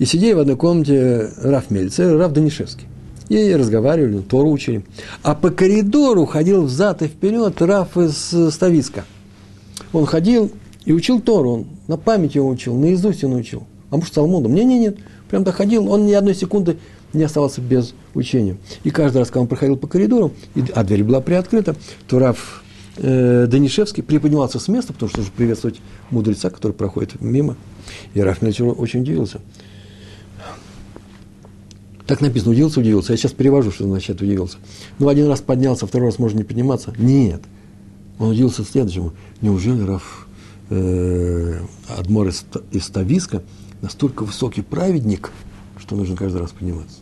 и 0.00 0.04
сидели 0.04 0.32
в 0.32 0.40
одной 0.40 0.56
комнате 0.56 1.30
Раф 1.42 1.70
Мельцер 1.70 2.12
и 2.12 2.18
Раф 2.18 2.32
Данишевский. 2.32 2.88
И 3.28 3.54
разговаривали, 3.54 4.20
Тору 4.20 4.50
учили. 4.50 4.84
А 5.22 5.36
по 5.36 5.50
коридору 5.50 6.26
ходил 6.26 6.64
взад 6.64 7.02
и 7.02 7.06
вперед 7.06 7.62
Раф 7.62 7.96
из 7.96 8.34
Ставицка. 8.52 9.04
Он 9.92 10.06
ходил 10.06 10.50
и 10.84 10.92
учил 10.92 11.20
Тору, 11.20 11.50
он 11.50 11.66
на 11.88 11.96
память 11.96 12.34
его 12.34 12.48
учил, 12.48 12.76
наизусть 12.76 13.24
он 13.24 13.34
учил. 13.34 13.64
А 13.90 13.96
может, 13.96 14.12
Талмудом? 14.14 14.54
Не, 14.54 14.64
не, 14.64 14.78
нет. 14.78 14.98
Прям 15.28 15.44
доходил, 15.44 15.90
он 15.90 16.06
ни 16.06 16.12
одной 16.12 16.34
секунды 16.34 16.78
не 17.12 17.22
оставался 17.22 17.60
без 17.60 17.94
учения. 18.14 18.56
И 18.82 18.90
каждый 18.90 19.18
раз, 19.18 19.28
когда 19.28 19.42
он 19.42 19.46
проходил 19.46 19.76
по 19.76 19.86
коридору, 19.86 20.32
и, 20.54 20.64
а 20.74 20.84
дверь 20.84 21.04
была 21.04 21.20
приоткрыта, 21.20 21.76
то 22.08 22.18
Раф 22.18 22.62
э, 22.96 23.46
Данишевский 23.48 24.02
приподнимался 24.02 24.58
с 24.58 24.68
места, 24.68 24.92
потому 24.92 25.08
что 25.08 25.18
нужно 25.18 25.32
приветствовать 25.36 25.80
мудреца, 26.10 26.50
который 26.50 26.72
проходит 26.72 27.20
мимо. 27.20 27.56
И 28.14 28.20
Раф 28.20 28.42
Мельчер 28.42 28.74
очень 28.76 29.02
удивился. 29.02 29.40
Так 32.06 32.20
написано, 32.20 32.52
удивился, 32.52 32.80
удивился. 32.80 33.12
Я 33.12 33.16
сейчас 33.16 33.32
перевожу, 33.32 33.70
что 33.70 33.84
значит 33.84 34.20
удивился. 34.20 34.58
Ну, 34.98 35.08
один 35.08 35.28
раз 35.28 35.40
поднялся, 35.40 35.86
второй 35.86 36.08
раз 36.08 36.18
можно 36.18 36.38
не 36.38 36.44
подниматься. 36.44 36.92
Нет. 36.98 37.40
Он 38.18 38.30
удивился 38.30 38.64
следующему. 38.64 39.12
Неужели 39.40 39.82
Раф 39.82 40.23
э, 40.70 41.60
Адмор 41.88 42.28
из, 42.28 42.44
из 42.72 42.88
Тависка 42.88 43.42
настолько 43.82 44.24
высокий 44.24 44.62
праведник, 44.62 45.30
что 45.78 45.96
нужно 45.96 46.16
каждый 46.16 46.40
раз 46.40 46.52
подниматься. 46.52 46.98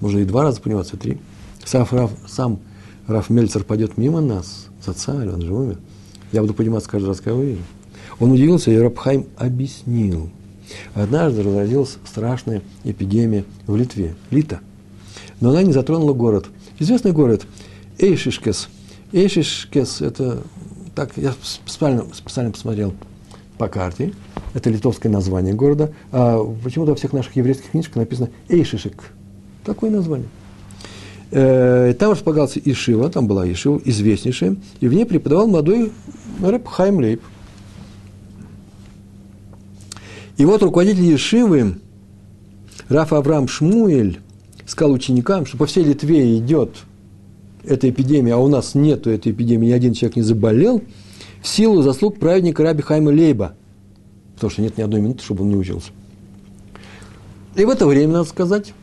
Можно 0.00 0.18
и 0.18 0.24
два 0.24 0.42
раза 0.42 0.60
подниматься, 0.60 0.96
и 0.96 0.98
три. 0.98 1.18
Сам 1.64 1.86
Раф, 1.90 2.10
сам 2.28 2.60
Раф 3.06 3.30
Мельцер 3.30 3.64
пойдет 3.64 3.96
мимо 3.96 4.20
нас, 4.20 4.66
за 4.84 4.92
царь, 4.92 5.28
он 5.28 5.42
же 5.42 5.52
умер. 5.52 5.78
Я 6.32 6.40
буду 6.42 6.54
подниматься 6.54 6.88
каждый 6.88 7.06
раз, 7.06 7.18
когда 7.18 7.32
его 7.32 7.42
вижу. 7.42 7.62
Он 8.18 8.32
удивился, 8.32 8.70
и 8.70 8.76
Рабхайм 8.76 9.26
объяснил. 9.36 10.30
Однажды 10.94 11.42
разразилась 11.42 11.98
страшная 12.04 12.62
эпидемия 12.84 13.44
в 13.66 13.76
Литве, 13.76 14.16
Лита. 14.30 14.60
Но 15.40 15.50
она 15.50 15.62
не 15.62 15.72
затронула 15.72 16.12
город. 16.12 16.46
Известный 16.78 17.12
город 17.12 17.46
Эйшишкес. 17.98 18.68
Эйшишкес– 19.12 20.00
это 20.02 20.42
так 20.96 21.12
я 21.16 21.34
специально, 21.42 22.04
специально 22.14 22.50
посмотрел 22.50 22.94
по 23.58 23.68
карте. 23.68 24.14
Это 24.54 24.70
литовское 24.70 25.12
название 25.12 25.52
города. 25.52 25.92
А 26.10 26.42
почему-то 26.64 26.92
во 26.92 26.96
всех 26.96 27.12
наших 27.12 27.36
еврейских 27.36 27.70
книжках 27.70 27.96
написано 27.96 28.30
Эйшишек. 28.48 29.12
Такое 29.62 29.90
название. 29.90 30.28
Э, 31.30 31.94
там 31.98 32.12
располагался 32.12 32.60
Ишива, 32.64 33.10
там 33.10 33.26
была 33.26 33.50
Ишива, 33.50 33.80
известнейшая, 33.84 34.56
и 34.80 34.88
в 34.88 34.94
ней 34.94 35.04
преподавал 35.04 35.46
молодой 35.48 35.92
рэп 36.42 36.66
Хайм 36.66 36.98
Лейб. 36.98 37.22
И 40.38 40.46
вот 40.46 40.62
руководитель 40.62 41.14
Ишивы, 41.14 41.78
Раф 42.88 43.12
Авраам 43.12 43.48
Шмуэль, 43.48 44.20
сказал 44.64 44.92
ученикам, 44.92 45.44
что 45.44 45.58
по 45.58 45.66
всей 45.66 45.84
Литве 45.84 46.38
идет 46.38 46.85
эта 47.66 47.90
эпидемия, 47.90 48.34
а 48.34 48.38
у 48.38 48.48
нас 48.48 48.74
нету 48.74 49.10
этой 49.10 49.32
эпидемии, 49.32 49.68
ни 49.68 49.72
один 49.72 49.92
человек 49.92 50.16
не 50.16 50.22
заболел, 50.22 50.82
в 51.42 51.48
силу 51.48 51.82
заслуг 51.82 52.18
праведника 52.18 52.62
Раби 52.62 52.82
Хайма 52.82 53.10
Лейба. 53.10 53.54
Потому 54.34 54.50
что 54.50 54.62
нет 54.62 54.76
ни 54.78 54.82
одной 54.82 55.00
минуты, 55.00 55.22
чтобы 55.22 55.44
он 55.44 55.50
не 55.50 55.56
учился. 55.56 55.90
И 57.54 57.64
в 57.64 57.70
это 57.70 57.86
время, 57.86 58.12
надо 58.12 58.28
сказать, 58.28 58.74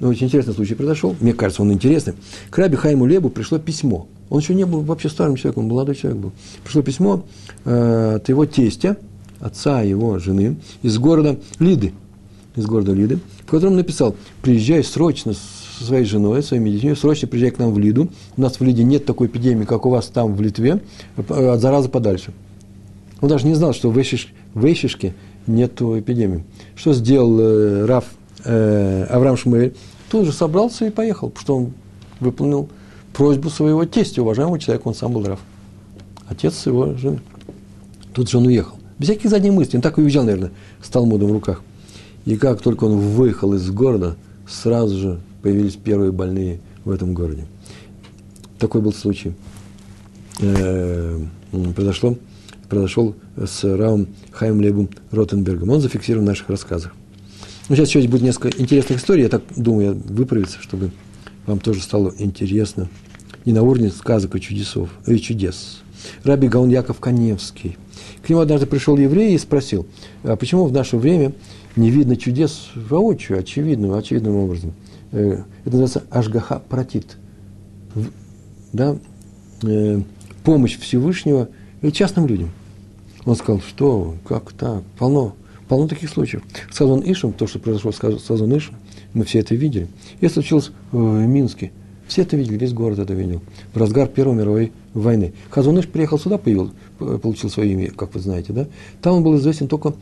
ну, 0.00 0.08
очень 0.08 0.26
интересный 0.26 0.54
случай 0.54 0.74
произошел, 0.74 1.14
мне 1.20 1.32
кажется, 1.32 1.62
он 1.62 1.72
интересный. 1.72 2.14
К 2.50 2.58
Раби 2.58 2.76
Хайму 2.76 3.06
Лебу 3.06 3.30
пришло 3.30 3.58
письмо. 3.58 4.08
Он 4.30 4.40
еще 4.40 4.54
не 4.54 4.64
был 4.64 4.80
вообще 4.80 5.08
старым 5.08 5.36
человеком, 5.36 5.64
он 5.64 5.70
молодой 5.70 5.94
человек 5.94 6.20
был. 6.20 6.32
Пришло 6.64 6.82
письмо 6.82 7.24
э, 7.64 8.14
от 8.16 8.28
его 8.28 8.46
тестя, 8.46 8.96
отца 9.40 9.82
его 9.82 10.18
жены, 10.18 10.56
из 10.82 10.98
города 10.98 11.38
Лиды, 11.58 11.92
из 12.56 12.66
города 12.66 12.92
Лиды, 12.92 13.18
в 13.46 13.50
котором 13.50 13.76
написал, 13.76 14.16
приезжай 14.42 14.82
срочно 14.82 15.34
со 15.78 15.84
своей 15.84 16.04
женой, 16.04 16.42
своими 16.42 16.70
детьми, 16.70 16.94
срочно 16.94 17.26
приезжай 17.28 17.50
к 17.50 17.58
нам 17.58 17.72
в 17.72 17.78
Лиду. 17.78 18.08
У 18.36 18.40
нас 18.40 18.60
в 18.60 18.64
Лиде 18.64 18.84
нет 18.84 19.04
такой 19.04 19.26
эпидемии, 19.26 19.64
как 19.64 19.86
у 19.86 19.90
вас 19.90 20.06
там 20.06 20.34
в 20.34 20.40
Литве, 20.40 20.80
от 21.16 21.60
заразы 21.60 21.88
подальше. 21.88 22.32
Он 23.20 23.28
даже 23.28 23.46
не 23.46 23.54
знал, 23.54 23.72
что 23.72 23.90
в, 23.90 24.00
Эшиш, 24.00 24.32
в 24.54 24.64
Эшишке 24.70 25.14
нет 25.46 25.80
эпидемии. 25.80 26.44
Что 26.76 26.92
сделал 26.92 27.38
э, 27.40 27.84
Раф 27.86 28.04
э, 28.44 29.06
Авраам 29.10 29.36
Шмуэль? 29.36 29.74
Тут 30.10 30.26
же 30.26 30.32
собрался 30.32 30.86
и 30.86 30.90
поехал, 30.90 31.30
потому 31.30 31.42
что 31.42 31.56
он 31.56 31.72
выполнил 32.20 32.68
просьбу 33.12 33.50
своего 33.50 33.84
тестя, 33.84 34.22
уважаемого 34.22 34.58
человека, 34.58 34.88
он 34.88 34.94
сам 34.94 35.12
был 35.12 35.24
Раф. 35.24 35.40
Отец 36.28 36.66
его 36.66 36.94
жены. 36.94 37.20
Тут 38.12 38.30
же 38.30 38.38
он 38.38 38.46
уехал. 38.46 38.76
Без 38.98 39.08
всяких 39.08 39.30
задних 39.30 39.52
мыслей. 39.52 39.78
Он 39.78 39.82
так 39.82 39.98
и 39.98 40.02
уезжал, 40.02 40.24
наверное, 40.24 40.52
с 40.82 40.88
Талмудом 40.88 41.30
в 41.30 41.32
руках. 41.32 41.62
И 42.24 42.36
как 42.36 42.60
только 42.60 42.84
он 42.84 42.98
выехал 42.98 43.54
из 43.54 43.70
города, 43.70 44.16
сразу 44.48 44.96
же 44.96 45.20
появились 45.44 45.76
первые 45.76 46.10
больные 46.10 46.58
в 46.86 46.90
этом 46.90 47.12
городе. 47.12 47.44
Такой 48.58 48.80
был 48.80 48.94
случай. 48.94 49.34
Э, 50.40 51.20
произошло, 51.76 52.16
произошел 52.70 53.14
с 53.36 53.62
Раум 53.62 54.06
Хайм 54.32 54.62
Лебом 54.62 54.88
Ротенбергом. 55.10 55.68
Он 55.68 55.82
зафиксирован 55.82 56.24
в 56.24 56.28
наших 56.28 56.48
рассказах. 56.48 56.96
Ну, 57.68 57.76
сейчас 57.76 57.90
еще 57.90 58.08
будет 58.08 58.22
несколько 58.22 58.58
интересных 58.58 58.98
историй. 59.00 59.24
Я 59.24 59.28
так 59.28 59.42
думаю, 59.54 60.00
выправиться, 60.06 60.60
чтобы 60.62 60.92
вам 61.44 61.60
тоже 61.60 61.82
стало 61.82 62.14
интересно. 62.18 62.88
Не 63.44 63.52
на 63.52 63.62
уровне 63.62 63.90
сказок 63.90 64.34
и 64.36 64.40
чудесов, 64.40 64.88
и 65.06 65.18
чудес. 65.18 65.82
Раби 66.22 66.48
Гаон 66.48 66.70
Яков 66.70 67.00
Каневский. 67.00 67.76
К 68.22 68.30
нему 68.30 68.40
однажды 68.40 68.64
пришел 68.64 68.96
еврей 68.96 69.34
и 69.34 69.38
спросил, 69.38 69.86
а 70.22 70.36
почему 70.36 70.64
в 70.64 70.72
наше 70.72 70.96
время 70.96 71.34
не 71.76 71.90
видно 71.90 72.16
чудес 72.16 72.70
воочию, 72.74 73.38
очевидным, 73.38 73.92
очевидным 73.92 74.36
образом? 74.36 74.72
Э, 75.14 75.44
это 75.64 75.76
называется 75.76 76.02
Ашгаха 76.10 76.60
Пратит. 76.68 77.16
Да? 78.72 78.96
Э, 79.62 80.00
помощь 80.42 80.76
Всевышнего 80.78 81.48
частным 81.92 82.26
людям. 82.26 82.50
Он 83.24 83.36
сказал, 83.36 83.60
что, 83.60 84.16
как 84.26 84.52
так, 84.52 84.82
полно, 84.98 85.34
полно 85.68 85.86
таких 85.86 86.10
случаев. 86.10 86.42
С 86.70 86.76
Сазон 86.76 87.00
Ишем, 87.00 87.32
то, 87.32 87.46
что 87.46 87.58
произошло 87.60 87.92
с 87.92 88.22
Сазон 88.22 88.56
Ишем, 88.56 88.74
мы 89.14 89.24
все 89.24 89.38
это 89.38 89.54
видели. 89.54 89.86
И 90.20 90.26
это 90.26 90.34
случилось 90.34 90.72
в 90.90 90.98
Минске. 90.98 91.70
Все 92.08 92.22
это 92.22 92.36
видели, 92.36 92.58
весь 92.58 92.72
город 92.72 92.98
это 92.98 93.14
видел. 93.14 93.40
В 93.72 93.78
разгар 93.78 94.08
Первой 94.08 94.34
мировой 94.34 94.72
войны. 94.92 95.32
Хазуныш 95.48 95.86
приехал 95.86 96.18
сюда, 96.18 96.36
появил, 96.36 96.72
получил 96.98 97.48
свое 97.48 97.72
имя, 97.72 97.90
как 97.92 98.14
вы 98.14 98.20
знаете, 98.20 98.52
да? 98.52 98.66
Там 99.00 99.14
он 99.14 99.22
был 99.22 99.38
известен 99.38 99.68
только 99.68 99.94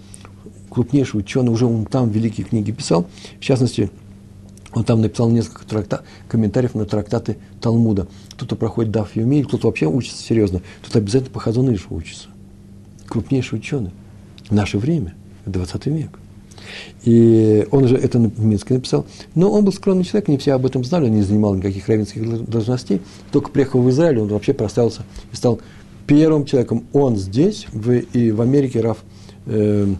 крупнейший 0.68 1.20
ученый, 1.20 1.53
уже 1.53 1.66
он 1.66 1.85
там 1.85 2.11
великие 2.11 2.46
книги 2.46 2.72
писал. 2.72 3.07
В 3.38 3.44
частности, 3.44 3.90
он 4.75 4.85
там 4.85 5.01
написал 5.01 5.29
несколько 5.31 5.67
тракта, 5.67 6.03
комментариев 6.29 6.75
на 6.75 6.87
трактаты 6.87 7.37
Талмуда. 7.61 8.07
Кто-то 8.31 8.57
проходит 8.57 8.91
Даф 8.91 9.15
Юмиль, 9.17 9.45
кто-то 9.45 9.67
вообще 9.67 9.87
учится 9.87 10.23
серьезно, 10.23 10.63
кто-то 10.81 10.99
обязательно 10.99 11.33
по 11.33 11.41
Хазунышу 11.41 11.95
учится. 11.95 12.29
Крупнейший 13.07 13.59
ученый 13.59 13.91
в 14.49 14.55
наше 14.55 14.79
время, 14.79 15.15
в 15.45 15.51
20 15.51 15.87
век. 15.87 16.19
И 17.05 17.67
он 17.71 17.87
же 17.89 17.97
это 17.97 18.19
в 18.19 18.45
Минске 18.45 18.75
написал. 18.75 19.07
Но 19.35 19.51
он 19.51 19.65
был 19.65 19.73
скромный 19.73 20.05
человек, 20.05 20.29
не 20.29 20.39
все 20.39 20.53
об 20.53 20.65
этом 20.65 20.85
знали, 20.85 21.07
он 21.07 21.13
не 21.13 21.23
занимал 21.23 21.55
никаких 21.55 21.89
равенских 21.89 22.49
должностей. 22.49 23.01
Только 23.31 23.51
приехал 23.51 23.83
в 23.83 23.91
Израиль, 23.91 24.21
он 24.21 24.29
вообще 24.29 24.53
проставился 24.53 25.03
и 25.33 25.37
стал 25.37 25.61
первым 26.07 26.45
человеком. 26.45 26.85
Он 26.93 27.17
здесь, 27.17 27.67
в, 27.73 27.91
и 27.91 28.31
в 28.31 28.41
Америке 28.41 28.81
Раф 28.81 28.99
э, 29.47 29.95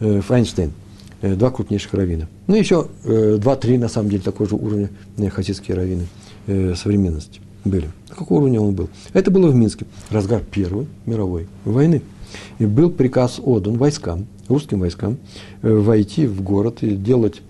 э, 0.00 0.20
Файнштейн. 0.20 0.72
Э, 1.20 1.34
два 1.34 1.50
крупнейших 1.50 1.94
раввина. 1.94 2.28
Ну, 2.46 2.54
еще 2.54 2.86
э, 3.04 3.38
два-три, 3.40 3.76
на 3.76 3.88
самом 3.88 4.08
деле, 4.08 4.22
такого 4.22 4.48
же 4.48 4.54
уровня 4.54 4.88
э, 5.16 5.28
хасидские 5.28 5.76
раввины 5.76 6.06
э, 6.46 6.74
современности 6.76 7.40
были. 7.64 7.90
Какого 8.08 8.38
уровня 8.38 8.60
он 8.60 8.74
был? 8.74 8.88
Это 9.14 9.32
было 9.32 9.48
в 9.48 9.54
Минске, 9.54 9.86
разгар 10.10 10.42
Первой 10.42 10.86
мировой 11.06 11.48
войны. 11.64 12.02
И 12.60 12.66
был 12.66 12.90
приказ 12.90 13.40
отдан 13.42 13.78
войскам, 13.78 14.26
русским 14.48 14.80
войскам, 14.80 15.18
войти 15.62 16.26
в 16.26 16.42
город 16.42 16.82
и 16.82 16.94
делать 16.94 17.40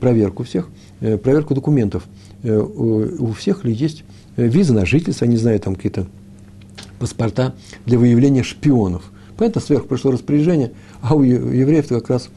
проверку 0.00 0.44
всех, 0.44 0.68
проверку 0.98 1.54
документов. 1.54 2.04
У 2.42 3.32
всех 3.32 3.64
ли 3.64 3.72
есть 3.72 4.02
виза 4.36 4.72
на 4.72 4.86
жительство, 4.86 5.26
не 5.26 5.36
знаю, 5.36 5.60
там 5.60 5.76
какие-то 5.76 6.06
паспорта 6.98 7.54
для 7.84 7.98
выявления 7.98 8.42
шпионов. 8.42 9.10
Поэтому 9.36 9.64
сверху 9.64 9.88
пришло 9.88 10.10
распоряжение, 10.10 10.72
а 11.02 11.14
у 11.14 11.22
евреев 11.22 11.88
как 11.88 12.08
раз 12.08 12.30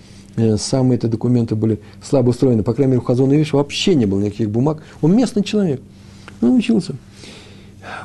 самые 0.58 0.98
эти 0.98 1.08
документы 1.08 1.56
были 1.56 1.80
слабо 2.04 2.30
устроены. 2.30 2.64
По 2.64 2.74
крайней 2.74 2.92
мере, 2.92 3.02
у 3.02 3.06
Хазона 3.06 3.34
Ивиша 3.34 3.58
вообще 3.58 3.96
не 3.96 4.06
было 4.06 4.20
никаких 4.20 4.50
бумаг. 4.50 4.84
Он 5.02 5.16
местный 5.16 5.44
человек. 5.44 5.82
Он 6.42 6.56
учился. 6.56 6.96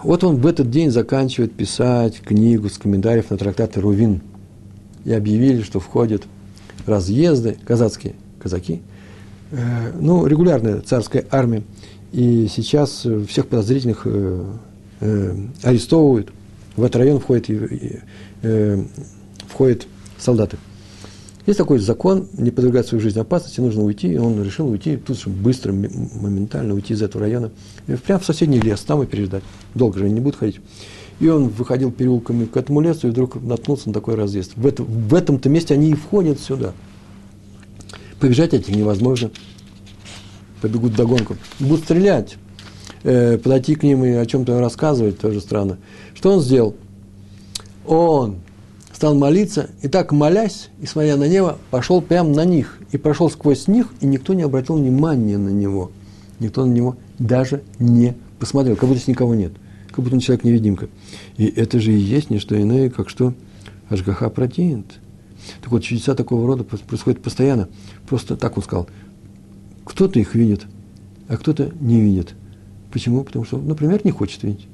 Вот 0.03 0.25
он 0.25 0.37
в 0.37 0.47
этот 0.47 0.71
день 0.71 0.91
заканчивает 0.91 1.53
писать 1.53 2.21
книгу 2.21 2.69
с 2.69 2.79
комментариев 2.79 3.31
на 3.31 3.37
трактаты 3.37 3.81
Рувин. 3.81 4.23
И 5.05 5.13
объявили, 5.13 5.63
что 5.63 5.81
входят 5.81 6.23
разъезды, 6.87 7.57
казацкие 7.65 8.15
казаки, 8.39 8.83
э, 9.51 9.93
ну, 10.01 10.27
регулярная 10.27 10.81
царская 10.81 11.25
армия. 11.31 11.63
И 12.13 12.49
сейчас 12.49 13.07
всех 13.29 13.49
подозрительных 13.49 14.03
э, 14.05 14.45
э, 15.01 15.37
арестовывают. 15.63 16.33
В 16.77 16.83
этот 16.83 16.97
район 16.97 17.21
входят, 17.21 17.51
э, 17.51 18.01
э, 18.43 18.85
входят 19.49 19.87
солдаты. 20.19 20.57
Есть 21.45 21.59
такой 21.59 21.79
закон, 21.79 22.29
не 22.35 22.53
подвергать 22.53 22.87
свою 22.87 23.03
жизнь 23.03 23.19
опасности, 23.19 23.61
нужно 23.61 23.83
уйти, 23.83 24.13
и 24.13 24.17
он 24.17 24.43
решил 24.45 24.69
уйти, 24.69 24.97
тут 24.97 25.19
же 25.19 25.29
быстро, 25.29 25.73
моментально 25.73 26.75
уйти 26.75 26.95
из 26.95 27.03
этого 27.03 27.25
района, 27.25 27.51
прямо 28.07 28.21
в 28.21 28.25
соседний 28.25 28.61
лес, 28.61 28.81
там 28.83 29.03
и 29.03 29.07
переждать. 29.07 29.43
Долго 29.75 29.99
же 29.99 30.05
они 30.05 30.15
не 30.15 30.21
будут 30.21 30.39
ходить. 30.39 30.61
И 31.19 31.29
он 31.29 31.49
выходил 31.49 31.91
переулками 31.91 32.45
к 32.45 32.57
этому 32.57 32.81
лесу, 32.81 33.09
и 33.09 33.11
вдруг 33.11 33.43
наткнулся 33.43 33.89
на 33.89 33.95
такой 33.95 34.15
разъезд. 34.15 34.53
В, 34.55 34.67
это, 34.67 34.85
в 34.85 35.15
этом-то 35.15 35.49
месте 35.49 35.75
они 35.75 35.91
и 35.91 35.95
входят 35.95 36.41
сюда. 36.41 36.73
Побежать 38.21 38.55
этих 38.55 38.75
невозможно. 38.75 39.31
Побегут 40.61 40.95
догонку. 40.95 41.37
Будут 41.59 41.85
стрелять. 41.85 42.37
Э, 43.03 43.37
подойти 43.37 43.75
к 43.75 43.83
ним 43.83 44.05
и 44.05 44.11
о 44.13 44.25
чем-то 44.27 44.61
рассказывать, 44.61 45.19
тоже 45.19 45.41
странно. 45.41 45.79
Что 46.15 46.35
он 46.35 46.41
сделал? 46.41 46.77
Он 47.85 48.37
стал 49.03 49.17
молиться, 49.17 49.69
и 49.83 49.89
так 49.89 50.13
молясь, 50.13 50.71
и 50.81 50.87
смотря 50.87 51.17
на 51.17 51.27
небо, 51.27 51.59
пошел 51.73 52.01
прямо 52.01 52.33
на 52.33 52.45
них, 52.45 52.79
и 52.93 52.97
прошел 52.97 53.29
сквозь 53.29 53.67
них, 53.67 53.93
и 54.01 54.07
никто 54.07 54.33
не 54.33 54.43
обратил 54.43 54.77
внимания 54.77 55.39
на 55.39 55.49
него. 55.49 55.91
Никто 56.39 56.65
на 56.65 56.71
него 56.71 56.97
даже 57.19 57.65
не 57.81 58.15
посмотрел, 58.39 58.77
как 58.77 58.85
будто 58.89 59.01
здесь 59.01 59.09
никого 59.09 59.35
нет, 59.35 59.55
как 59.89 60.05
будто 60.05 60.15
он 60.15 60.21
человек-невидимка. 60.21 60.89
И 61.37 61.47
это 61.47 61.81
же 61.81 61.93
и 61.93 61.99
есть 61.99 62.31
не 62.31 62.39
что 62.39 62.55
иное, 62.63 62.91
как 62.91 63.09
что 63.09 63.35
Ашгаха 63.89 64.31
протеинт. 64.31 65.01
Так 65.63 65.73
вот, 65.73 65.83
чудеса 65.83 66.15
такого 66.15 66.47
рода 66.47 66.63
происходят 66.63 67.21
постоянно. 67.21 67.69
Просто 68.09 68.37
так 68.37 68.57
он 68.57 68.63
сказал. 68.63 68.89
Кто-то 69.85 70.21
их 70.21 70.37
видит, 70.37 70.63
а 71.27 71.39
кто-то 71.39 71.73
не 71.81 72.01
видит. 72.01 72.37
Почему? 72.93 73.25
Потому 73.25 73.45
что, 73.47 73.59
например, 73.59 74.03
не 74.05 74.13
хочет 74.13 74.45
видеть. 74.45 74.69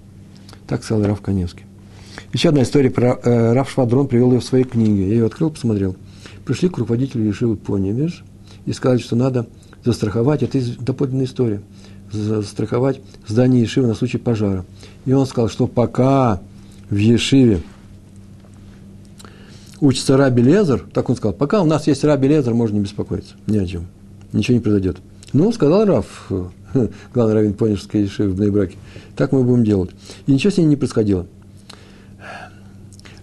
Так 0.67 0.85
сказал 0.85 1.07
Раф 1.07 1.23
Каневский. 1.23 1.65
Еще 2.33 2.51
одна 2.51 2.63
история 2.63 2.91
про 2.91 3.19
э, 3.23 3.53
Раф 3.55 3.71
Швадрон 3.71 4.07
привел 4.07 4.33
ее 4.33 4.41
в 4.41 4.45
своей 4.45 4.65
книге. 4.65 5.09
Я 5.09 5.15
ее 5.15 5.27
открыл, 5.27 5.51
посмотрел. 5.51 5.97
Пришли 6.45 6.69
к 6.69 6.77
руководителю 6.77 7.25
Ешивы 7.25 7.57
Поневеж 7.57 8.23
и 8.67 8.73
сказали, 8.75 8.99
что 8.99 9.17
надо 9.17 9.47
застраховать, 9.83 10.43
это 10.43 10.61
доподлинная 10.79 11.25
история, 11.25 11.63
застраховать 12.13 13.01
здание 13.27 13.63
Ешивы 13.63 13.87
на 13.87 13.95
случай 13.95 14.19
пожара. 14.19 14.67
И 15.07 15.13
он 15.13 15.27
сказал, 15.27 15.49
что 15.49 15.67
пока 15.67 16.41
в 16.91 16.97
Ешиве 16.97 17.63
учится 19.81 20.19
Раби 20.19 20.43
Лезер, 20.43 20.85
так 20.93 21.09
он 21.09 21.17
сказал, 21.17 21.33
пока 21.33 21.63
у 21.63 21.65
нас 21.65 21.87
есть 21.87 22.05
Раби 22.05 22.29
Лезер, 22.29 22.53
можно 22.53 22.77
не 22.77 22.83
беспокоиться, 22.83 23.37
ни 23.47 23.57
о 23.57 23.67
чем, 23.67 23.87
ничего 24.35 24.57
не 24.57 24.61
произойдет. 24.61 24.99
Ну, 25.33 25.51
сказал 25.51 25.87
Раф, 25.87 26.31
главный 27.15 27.35
раввин 27.35 27.55
Понежской 27.55 28.03
Ешивы 28.03 28.31
в 28.31 28.37
Бнейбраке, 28.37 28.77
так 29.17 29.33
мы 29.33 29.45
будем 29.45 29.65
делать. 29.65 29.91
И 30.27 30.33
ничего 30.33 30.51
с 30.51 30.59
ней 30.59 30.67
не 30.67 30.77
происходило. 30.77 31.27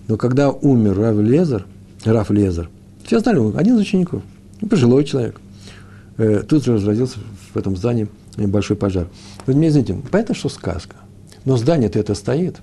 Но 0.08 0.18
когда 0.18 0.52
умер 0.52 0.98
Рав 0.98 1.18
Лезер, 1.18 1.66
Раф 2.04 2.30
Лезер, 2.30 2.70
все 3.04 3.20
знали, 3.20 3.38
он 3.38 3.58
один 3.58 3.76
из 3.76 3.82
учеников, 3.82 4.22
ну, 4.62 4.68
пожилой 4.68 5.04
человек, 5.04 5.40
э, 6.18 6.44
тут 6.48 6.64
же 6.64 6.74
разразился 6.74 7.18
в 7.54 7.58
этом 7.58 7.76
здании 7.76 8.08
большой 8.38 8.78
пожар. 8.78 9.08
Вы 9.46 9.56
мне 9.56 9.70
извините, 9.70 9.98
понятно, 10.12 10.36
что 10.36 10.50
сказка, 10.50 10.98
но 11.46 11.58
здание-то 11.58 12.00
это 12.00 12.14
стоит. 12.16 12.58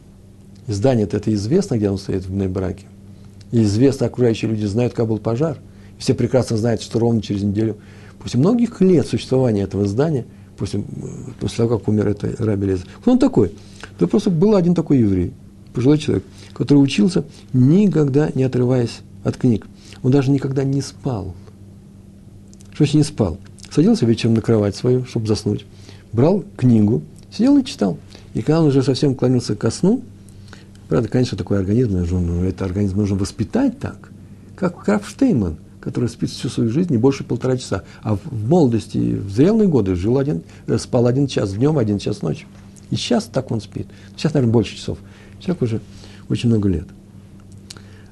Здание-то 0.68 1.16
это 1.16 1.32
известно, 1.34 1.76
где 1.76 1.88
оно 1.88 1.96
стоит 1.96 2.24
в 2.24 2.32
Нейбраке. 2.32 2.86
И 3.50 3.62
известно, 3.62 4.06
окружающие 4.06 4.50
люди 4.50 4.64
знают, 4.64 4.94
как 4.94 5.08
был 5.08 5.18
пожар. 5.18 5.58
Все 5.98 6.14
прекрасно 6.14 6.56
знают, 6.56 6.82
что 6.82 7.00
ровно 7.00 7.20
через 7.20 7.42
неделю, 7.42 7.76
после 8.20 8.38
многих 8.38 8.80
лет 8.80 9.06
существования 9.06 9.62
этого 9.62 9.86
здания, 9.86 10.24
после, 10.56 10.84
после 11.40 11.56
того, 11.56 11.78
как 11.78 11.88
умер 11.88 12.08
это 12.08 12.32
Раби 12.38 12.66
Лезер, 12.66 12.86
кто 13.00 13.10
он 13.10 13.18
такой? 13.18 13.52
Да 13.98 14.06
просто 14.06 14.30
был 14.30 14.54
один 14.54 14.74
такой 14.74 14.98
еврей, 14.98 15.32
пожилой 15.72 15.98
человек– 15.98 16.24
который 16.54 16.78
учился, 16.78 17.24
никогда 17.52 18.30
не 18.34 18.44
отрываясь 18.44 19.00
от 19.24 19.36
книг. 19.36 19.66
Он 20.02 20.10
даже 20.10 20.30
никогда 20.30 20.64
не 20.64 20.80
спал. 20.80 21.34
Что 22.72 22.84
значит 22.84 22.94
не 22.94 23.02
спал? 23.02 23.38
Садился 23.70 24.06
вечером 24.06 24.34
на 24.34 24.40
кровать 24.40 24.76
свою, 24.76 25.04
чтобы 25.04 25.26
заснуть, 25.26 25.64
брал 26.12 26.44
книгу, 26.56 27.02
сидел 27.30 27.56
и 27.58 27.64
читал. 27.64 27.98
И 28.34 28.42
когда 28.42 28.60
он 28.60 28.66
уже 28.66 28.82
совсем 28.82 29.14
клонился 29.14 29.54
ко 29.54 29.70
сну, 29.70 30.02
правда, 30.88 31.08
конечно, 31.08 31.38
такой 31.38 31.58
организм, 31.58 31.98
нужно, 31.98 32.44
это 32.44 32.64
организм 32.64 32.98
нужно 32.98 33.16
воспитать 33.16 33.78
так, 33.78 34.10
как 34.56 34.84
Краф 34.84 35.08
Штейнман, 35.08 35.56
который 35.80 36.08
спит 36.08 36.30
всю 36.30 36.48
свою 36.48 36.70
жизнь 36.70 36.92
не 36.92 36.98
больше 36.98 37.24
полтора 37.24 37.56
часа. 37.56 37.82
А 38.02 38.16
в 38.16 38.48
молодости, 38.48 38.98
в 38.98 39.30
зрелые 39.30 39.68
годы 39.68 39.94
жил 39.94 40.18
один, 40.18 40.42
э, 40.66 40.78
спал 40.78 41.06
один 41.06 41.26
час 41.26 41.54
днем, 41.54 41.78
один 41.78 41.98
час 41.98 42.22
ночью. 42.22 42.46
И 42.90 42.96
сейчас 42.96 43.24
так 43.24 43.50
он 43.50 43.60
спит. 43.60 43.86
Сейчас, 44.16 44.34
наверное, 44.34 44.52
больше 44.52 44.76
часов. 44.76 44.98
Человек 45.40 45.62
уже 45.62 45.80
очень 46.32 46.48
много 46.48 46.68
лет. 46.68 46.86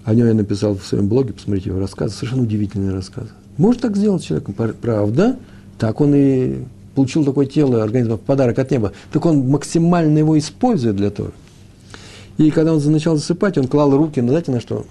О 0.04 0.14
нем 0.14 0.26
я 0.26 0.34
написал 0.34 0.76
в 0.76 0.84
своем 0.84 1.08
блоге, 1.08 1.32
посмотрите 1.32 1.70
его 1.70 1.80
рассказы, 1.80 2.14
совершенно 2.14 2.42
удивительные 2.42 2.92
рассказы. 2.92 3.30
Может 3.56 3.82
так 3.82 3.96
сделать 3.96 4.24
человек, 4.24 4.48
правда, 4.80 5.36
так 5.78 6.00
он 6.00 6.14
и 6.14 6.58
получил 6.94 7.24
такое 7.24 7.46
тело, 7.46 7.82
организм 7.82 8.14
в 8.14 8.20
подарок 8.20 8.58
от 8.58 8.70
неба, 8.70 8.92
так 9.12 9.24
он 9.26 9.48
максимально 9.48 10.18
его 10.18 10.38
использует 10.38 10.96
для 10.96 11.10
того. 11.10 11.30
И 12.38 12.50
когда 12.50 12.74
он 12.74 12.92
начал 12.92 13.16
засыпать, 13.16 13.58
он 13.58 13.68
клал 13.68 13.94
руки, 13.96 14.20
ну, 14.20 14.28
знаете, 14.28 14.50
на 14.50 14.60
что? 14.60 14.86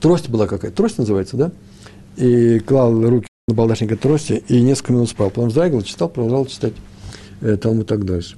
Трость 0.00 0.28
была 0.28 0.46
какая-то, 0.46 0.76
трость 0.76 0.98
называется, 0.98 1.36
да? 1.36 1.52
И 2.16 2.58
клал 2.60 2.92
руки 3.02 3.28
на 3.48 3.54
балдашник 3.54 3.92
этой 3.92 4.02
трости 4.02 4.42
и 4.48 4.60
несколько 4.60 4.92
минут 4.92 5.08
спал. 5.08 5.30
Потом 5.30 5.48
вздрагивал, 5.48 5.82
читал, 5.82 6.08
продолжал 6.08 6.46
читать 6.46 6.74
э, 7.40 7.56
Талмуд 7.56 7.86
так 7.86 8.04
дальше. 8.04 8.36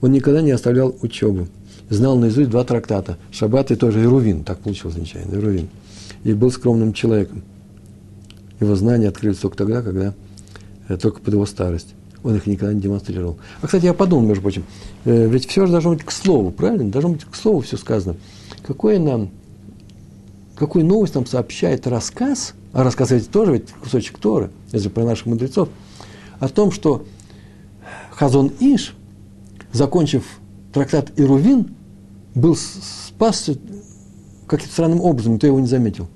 Он 0.00 0.12
никогда 0.12 0.40
не 0.40 0.52
оставлял 0.52 0.94
учебу. 1.02 1.48
Знал 1.88 2.18
наизусть 2.18 2.50
два 2.50 2.64
трактата. 2.64 3.16
Шаббат 3.30 3.70
и 3.70 3.76
тоже 3.76 4.02
Ирувин. 4.02 4.42
Так 4.44 4.58
получилось 4.58 4.96
нечаянно, 4.96 5.34
Ирувин. 5.36 5.68
И 6.24 6.32
был 6.32 6.50
скромным 6.50 6.92
человеком. 6.92 7.42
Его 8.58 8.74
знания 8.74 9.08
открылись 9.08 9.38
только 9.38 9.56
тогда, 9.56 9.82
когда 9.82 10.14
э, 10.88 10.96
только 10.96 11.20
под 11.20 11.34
его 11.34 11.46
старость. 11.46 11.94
Он 12.24 12.34
их 12.34 12.46
никогда 12.46 12.74
не 12.74 12.80
демонстрировал. 12.80 13.38
А, 13.62 13.66
кстати, 13.66 13.84
я 13.84 13.94
подумал, 13.94 14.26
между 14.26 14.42
прочим, 14.42 14.64
э, 15.04 15.28
ведь 15.28 15.46
все 15.46 15.66
же 15.66 15.72
должно 15.72 15.92
быть 15.92 16.02
к 16.02 16.10
слову, 16.10 16.50
правильно? 16.50 16.90
Должно 16.90 17.10
быть 17.10 17.24
к 17.24 17.34
слову 17.36 17.60
все 17.60 17.76
сказано. 17.76 18.16
Какое 18.66 18.98
нам, 18.98 19.30
какую 20.56 20.84
новость 20.84 21.14
нам 21.14 21.26
сообщает 21.26 21.86
рассказ, 21.86 22.54
а 22.72 22.82
рассказ 22.82 23.12
ведь 23.12 23.30
тоже 23.30 23.52
ведь 23.52 23.70
кусочек 23.70 24.18
Торы, 24.18 24.50
это 24.72 24.90
про 24.90 25.04
наших 25.04 25.26
мудрецов, 25.26 25.68
о 26.40 26.48
том, 26.48 26.72
что 26.72 27.04
Хазон 28.10 28.50
Иш, 28.58 28.94
закончив 29.72 30.24
трактат 30.72 31.12
Ирувин, 31.16 31.75
был 32.36 32.54
спас 32.54 33.50
каким-то 34.46 34.72
странным 34.72 35.00
образом, 35.00 35.34
никто 35.34 35.48
его 35.48 35.58
не 35.58 35.66
заметил. 35.66 36.06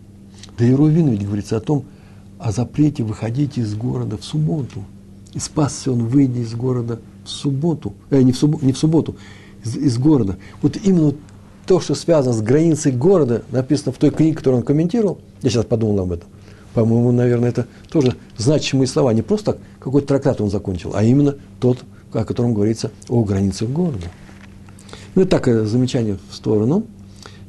Да 0.59 0.69
Ирувин 0.69 1.09
ведь 1.09 1.25
говорится 1.25 1.57
о 1.57 1.61
том, 1.61 1.85
о 2.39 2.53
запрете 2.53 3.03
выходить 3.03 3.59
из 3.59 3.75
города 3.75 4.17
в 4.19 4.25
субботу. 4.25 4.85
И 5.33 5.39
спасся 5.39 5.91
он, 5.91 6.07
выйдя 6.07 6.41
из 6.41 6.55
города 6.55 7.01
в 7.25 7.29
субботу, 7.29 7.95
э, 8.11 8.23
не, 8.23 8.33
в 8.33 8.37
субботу 8.37 8.65
не 8.65 8.73
в 8.73 8.79
субботу, 8.79 9.17
из, 9.65 9.77
из 9.77 9.99
города. 9.99 10.37
Вот 10.61 10.77
именно 10.77 11.15
то, 11.67 11.81
что 11.81 11.95
связано 11.95 12.35
с 12.35 12.43
границей 12.43 12.93
города, 12.93 13.43
написано 13.51 13.93
в 13.93 13.97
той 13.97 14.11
книге, 14.11 14.37
которую 14.37 14.61
он 14.61 14.67
комментировал, 14.67 15.19
я 15.43 15.51
сейчас 15.51 15.65
подумал 15.65 16.01
об 16.01 16.13
этом, 16.13 16.29
по-моему, 16.75 17.13
наверное, 17.13 17.49
это 17.49 17.67
тоже 17.91 18.17
значимые 18.37 18.87
слова. 18.87 19.13
Не 19.15 19.23
просто 19.23 19.53
так, 19.53 19.63
какой-то 19.79 20.09
трактат 20.09 20.41
он 20.41 20.51
закончил, 20.51 20.93
а 20.95 21.03
именно 21.03 21.37
тот, 21.61 21.79
о 22.13 22.25
котором 22.25 22.55
говорится 22.55 22.91
о 23.09 23.23
границах 23.25 23.71
города. 23.71 24.07
Ну, 25.15 25.23
и 25.23 25.25
так, 25.25 25.49
э, 25.49 25.65
замечание 25.65 26.19
в 26.31 26.35
сторону. 26.35 26.87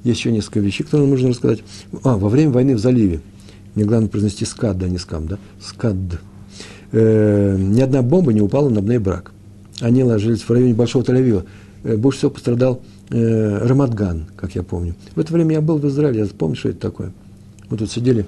Есть 0.04 0.20
еще 0.20 0.32
несколько 0.32 0.60
вещей, 0.60 0.84
которые 0.84 1.08
нужно 1.08 1.30
рассказать. 1.30 1.60
А, 2.04 2.18
во 2.18 2.30
время 2.30 2.52
войны 2.52 2.76
в 2.76 2.80
заливе– 2.80 3.22
мне 3.76 3.86
главное 3.86 4.10
произнести 4.10 4.46
скад, 4.46 4.78
да, 4.78 4.88
не 4.88 4.98
скам, 4.98 5.28
да? 5.28 5.38
Скад. 5.62 5.96
Э, 6.92 7.58
ни 7.58 7.80
одна 7.80 8.02
бомба 8.02 8.34
не 8.34 8.42
упала 8.42 8.70
на 8.70 8.82
брак. 9.00 9.32
Они 9.80 10.04
ложились 10.04 10.42
в 10.42 10.50
районе 10.50 10.74
Большого 10.74 11.04
Тель-Авива. 11.04 11.46
Э, 11.84 11.96
больше 11.96 12.20
всего 12.20 12.32
пострадал 12.32 12.82
э, 13.10 13.60
Рамадган, 13.66 14.28
как 14.36 14.56
я 14.56 14.64
помню. 14.64 14.96
В 15.16 15.20
это 15.20 15.32
время 15.32 15.56
я 15.56 15.62
был 15.62 15.78
в 15.78 15.88
Израиле, 15.88 16.20
я 16.20 16.26
помню, 16.26 16.56
что 16.56 16.70
это 16.70 16.80
такое. 16.80 17.14
Мы 17.70 17.78
тут 17.78 17.90
сидели 17.90 18.26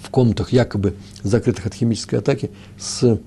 в 0.00 0.08
комнатах, 0.08 0.52
якобы 0.52 0.94
закрытых 1.22 1.66
от 1.66 1.74
химической 1.74 2.16
атаки, 2.16 2.50
с, 2.78 3.20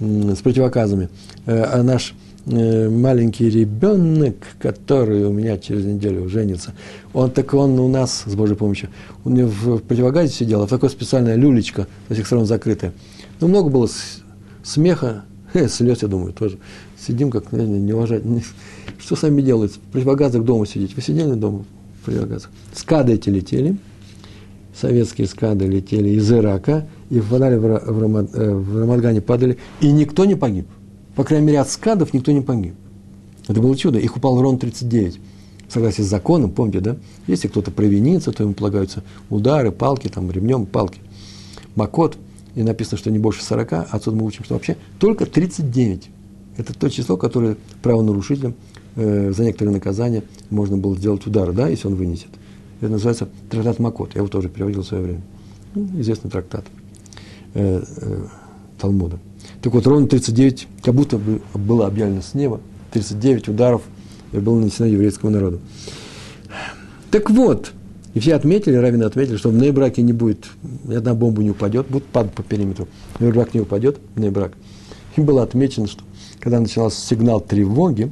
с 0.00 0.38
противоказами. 0.38 1.10
Э, 1.46 1.62
а 1.62 1.82
наш 1.84 2.14
маленький 2.46 3.48
ребенок, 3.48 4.34
который 4.58 5.24
у 5.24 5.32
меня 5.32 5.58
через 5.58 5.84
неделю 5.84 6.28
женится, 6.28 6.74
он 7.12 7.30
так 7.30 7.54
он 7.54 7.78
у 7.78 7.88
нас, 7.88 8.24
с 8.26 8.34
Божьей 8.34 8.56
помощью, 8.56 8.88
у 9.24 9.30
него 9.30 9.48
в 9.48 9.78
противогазе 9.82 10.32
сидел, 10.32 10.62
а 10.62 10.66
такое 10.66 10.90
специальная 10.90 11.36
люлечка, 11.36 11.86
со 12.08 12.14
всех 12.14 12.26
сторон 12.26 12.46
закрытая. 12.46 12.92
Ну, 13.40 13.48
много 13.48 13.70
было 13.70 13.88
смеха, 14.64 15.24
э, 15.54 15.68
слез, 15.68 16.02
я 16.02 16.08
думаю, 16.08 16.32
тоже. 16.32 16.58
Сидим, 16.98 17.30
как 17.30 17.52
не, 17.52 17.64
не 17.64 17.92
уважать. 17.92 18.22
Что 18.98 19.16
сами 19.16 19.42
делают? 19.42 19.72
В 19.72 19.78
противогазах 19.78 20.44
дома 20.44 20.66
сидеть. 20.66 20.94
Вы 20.94 21.02
сидели 21.02 21.34
дома 21.34 21.64
в 22.00 22.04
противогазах? 22.04 22.50
Скады 22.74 23.14
эти 23.14 23.28
летели, 23.28 23.76
советские 24.74 25.26
скады 25.26 25.66
летели 25.66 26.10
из 26.10 26.30
Ирака, 26.30 26.86
и 27.10 27.20
в, 27.20 27.30
в, 27.30 27.36
э, 27.36 28.54
в 28.54 28.80
Рамадгане 28.80 29.20
падали, 29.20 29.58
и 29.80 29.90
никто 29.90 30.24
не 30.24 30.34
погиб– 30.34 30.66
по 31.14 31.24
крайней 31.24 31.46
мере, 31.46 31.60
от 31.60 31.68
скадов 31.68 32.14
никто 32.14 32.32
не 32.32 32.40
погиб. 32.40 32.74
Это 33.48 33.60
было 33.60 33.76
чудо. 33.76 33.98
Их 33.98 34.16
упал 34.16 34.40
ровно 34.40 34.58
39. 34.58 35.20
В 35.68 35.72
согласии 35.72 36.02
с 36.02 36.06
законом, 36.06 36.50
помните, 36.50 36.80
да? 36.80 36.96
Если 37.26 37.48
кто-то 37.48 37.70
провинится, 37.70 38.32
то 38.32 38.42
ему 38.42 38.54
полагаются 38.54 39.02
удары, 39.30 39.72
палки, 39.72 40.08
там, 40.08 40.30
ремнем, 40.30 40.66
палки. 40.66 41.00
Макот, 41.74 42.16
и 42.54 42.62
написано, 42.62 42.98
что 42.98 43.10
не 43.10 43.18
больше 43.18 43.42
40, 43.42 43.72
а 43.72 43.86
отсюда 43.90 44.16
мы 44.16 44.26
учим, 44.26 44.44
что 44.44 44.54
вообще 44.54 44.76
только 44.98 45.26
39. 45.26 46.10
Это 46.58 46.74
то 46.74 46.88
число, 46.90 47.16
которое 47.16 47.56
правонарушителям 47.82 48.54
э, 48.96 49.32
за 49.32 49.44
некоторые 49.44 49.72
наказания 49.72 50.22
можно 50.50 50.76
было 50.76 50.96
сделать 50.96 51.26
удар, 51.26 51.52
да, 51.52 51.68
если 51.68 51.88
он 51.88 51.94
вынесет. 51.94 52.28
Это 52.80 52.92
называется 52.92 53.28
трактат 53.48 53.78
Макот. 53.78 54.14
Я 54.14 54.18
его 54.18 54.28
тоже 54.28 54.48
переводил 54.48 54.82
в 54.82 54.86
свое 54.86 55.02
время. 55.02 55.22
Ну, 55.74 55.88
известный 56.00 56.30
трактат 56.30 56.66
э, 57.54 57.82
э, 57.82 58.26
Талмуда. 58.78 59.18
Так 59.62 59.72
вот, 59.74 59.86
ровно 59.86 60.08
39, 60.08 60.66
как 60.82 60.94
будто 60.94 61.18
бы 61.18 61.40
было 61.54 61.86
объявлено 61.86 62.20
с 62.20 62.34
неба, 62.34 62.60
39 62.90 63.48
ударов 63.48 63.82
было 64.32 64.58
нанесено 64.58 64.88
еврейскому 64.88 65.30
народу. 65.30 65.60
Так 67.12 67.30
вот, 67.30 67.72
и 68.14 68.18
все 68.18 68.34
отметили, 68.34 68.74
раввины 68.74 69.04
отметили, 69.04 69.36
что 69.36 69.50
в 69.50 69.54
Нейбраке 69.54 70.02
не 70.02 70.12
будет, 70.12 70.46
ни 70.84 70.94
одна 70.94 71.14
бомба 71.14 71.44
не 71.44 71.50
упадет, 71.50 71.86
будет 71.86 72.04
падать 72.06 72.32
по 72.32 72.42
периметру. 72.42 72.88
Нейбрак 73.20 73.54
не 73.54 73.60
упадет, 73.60 74.00
Нейбрак. 74.16 74.54
И 75.16 75.20
было 75.20 75.44
отмечено, 75.44 75.86
что 75.86 76.02
когда 76.40 76.58
начался 76.58 77.00
сигнал 77.00 77.40
тревоги, 77.40 78.10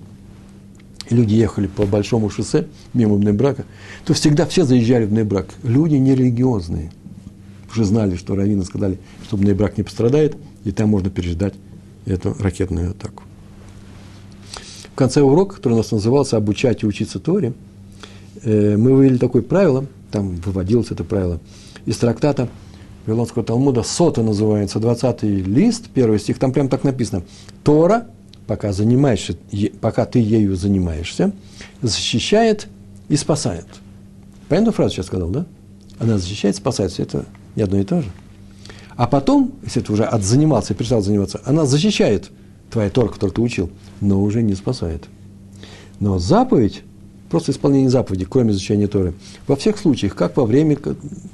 и 1.08 1.14
люди 1.16 1.34
ехали 1.34 1.66
по 1.66 1.84
большому 1.84 2.30
шоссе 2.30 2.68
мимо 2.94 3.16
Нейбрака, 3.16 3.64
то 4.04 4.14
всегда 4.14 4.46
все 4.46 4.64
заезжали 4.64 5.04
в 5.04 5.12
Нейбрак. 5.12 5.48
Люди 5.64 5.96
нерелигиозные. 5.96 6.92
Уже 7.72 7.84
знали, 7.84 8.14
что 8.14 8.36
раввины 8.36 8.64
сказали, 8.64 8.98
что 9.24 9.36
Нейбрак 9.36 9.78
не 9.78 9.82
пострадает– 9.82 10.36
и 10.64 10.72
там 10.72 10.90
можно 10.90 11.10
переждать 11.10 11.54
эту 12.06 12.34
ракетную 12.38 12.90
атаку. 12.90 13.24
В 14.92 14.94
конце 14.96 15.22
урока, 15.22 15.56
который 15.56 15.74
у 15.74 15.76
нас 15.78 15.90
назывался 15.92 16.36
«Обучать 16.36 16.82
и 16.82 16.86
учиться 16.86 17.18
Торе», 17.18 17.54
э, 18.42 18.76
мы 18.76 18.94
вывели 18.94 19.16
такое 19.18 19.42
правило, 19.42 19.86
там 20.10 20.36
выводилось 20.36 20.90
это 20.90 21.04
правило, 21.04 21.40
из 21.86 21.96
трактата 21.96 22.48
Вавилонского 23.06 23.44
Талмуда, 23.44 23.82
сота 23.82 24.22
называется, 24.22 24.78
20 24.78 25.22
лист, 25.22 25.88
первый 25.94 26.18
стих, 26.18 26.38
там 26.38 26.52
прям 26.52 26.68
так 26.68 26.84
написано. 26.84 27.22
Тора, 27.64 28.08
пока, 28.46 28.72
занимаешься, 28.72 29.36
пока 29.80 30.04
ты 30.04 30.18
ею 30.18 30.54
занимаешься, 30.56 31.32
защищает 31.80 32.68
и 33.08 33.16
спасает. 33.16 33.66
Понятно 34.48 34.72
фразу 34.72 34.94
сейчас 34.94 35.06
сказал, 35.06 35.30
да? 35.30 35.46
Она 35.98 36.18
защищает, 36.18 36.56
спасает, 36.56 36.92
все 36.92 37.04
это 37.04 37.24
не 37.56 37.62
одно 37.62 37.78
и 37.78 37.84
то 37.84 38.02
же. 38.02 38.10
А 39.00 39.06
потом, 39.06 39.52
если 39.62 39.80
ты 39.80 39.94
уже 39.94 40.04
отзанимался, 40.04 40.74
перестал 40.74 41.00
заниматься, 41.00 41.40
она 41.46 41.64
защищает 41.64 42.30
твоя 42.70 42.90
Тора, 42.90 43.08
которую 43.08 43.32
ты 43.32 43.40
учил, 43.40 43.70
но 44.02 44.22
уже 44.22 44.42
не 44.42 44.54
спасает. 44.54 45.04
Но 46.00 46.18
заповедь, 46.18 46.82
просто 47.30 47.52
исполнение 47.52 47.88
заповеди, 47.88 48.26
кроме 48.26 48.50
изучения 48.50 48.88
Торы, 48.88 49.14
во 49.46 49.56
всех 49.56 49.78
случаях, 49.78 50.14
как 50.14 50.36
во 50.36 50.44
время, 50.44 50.76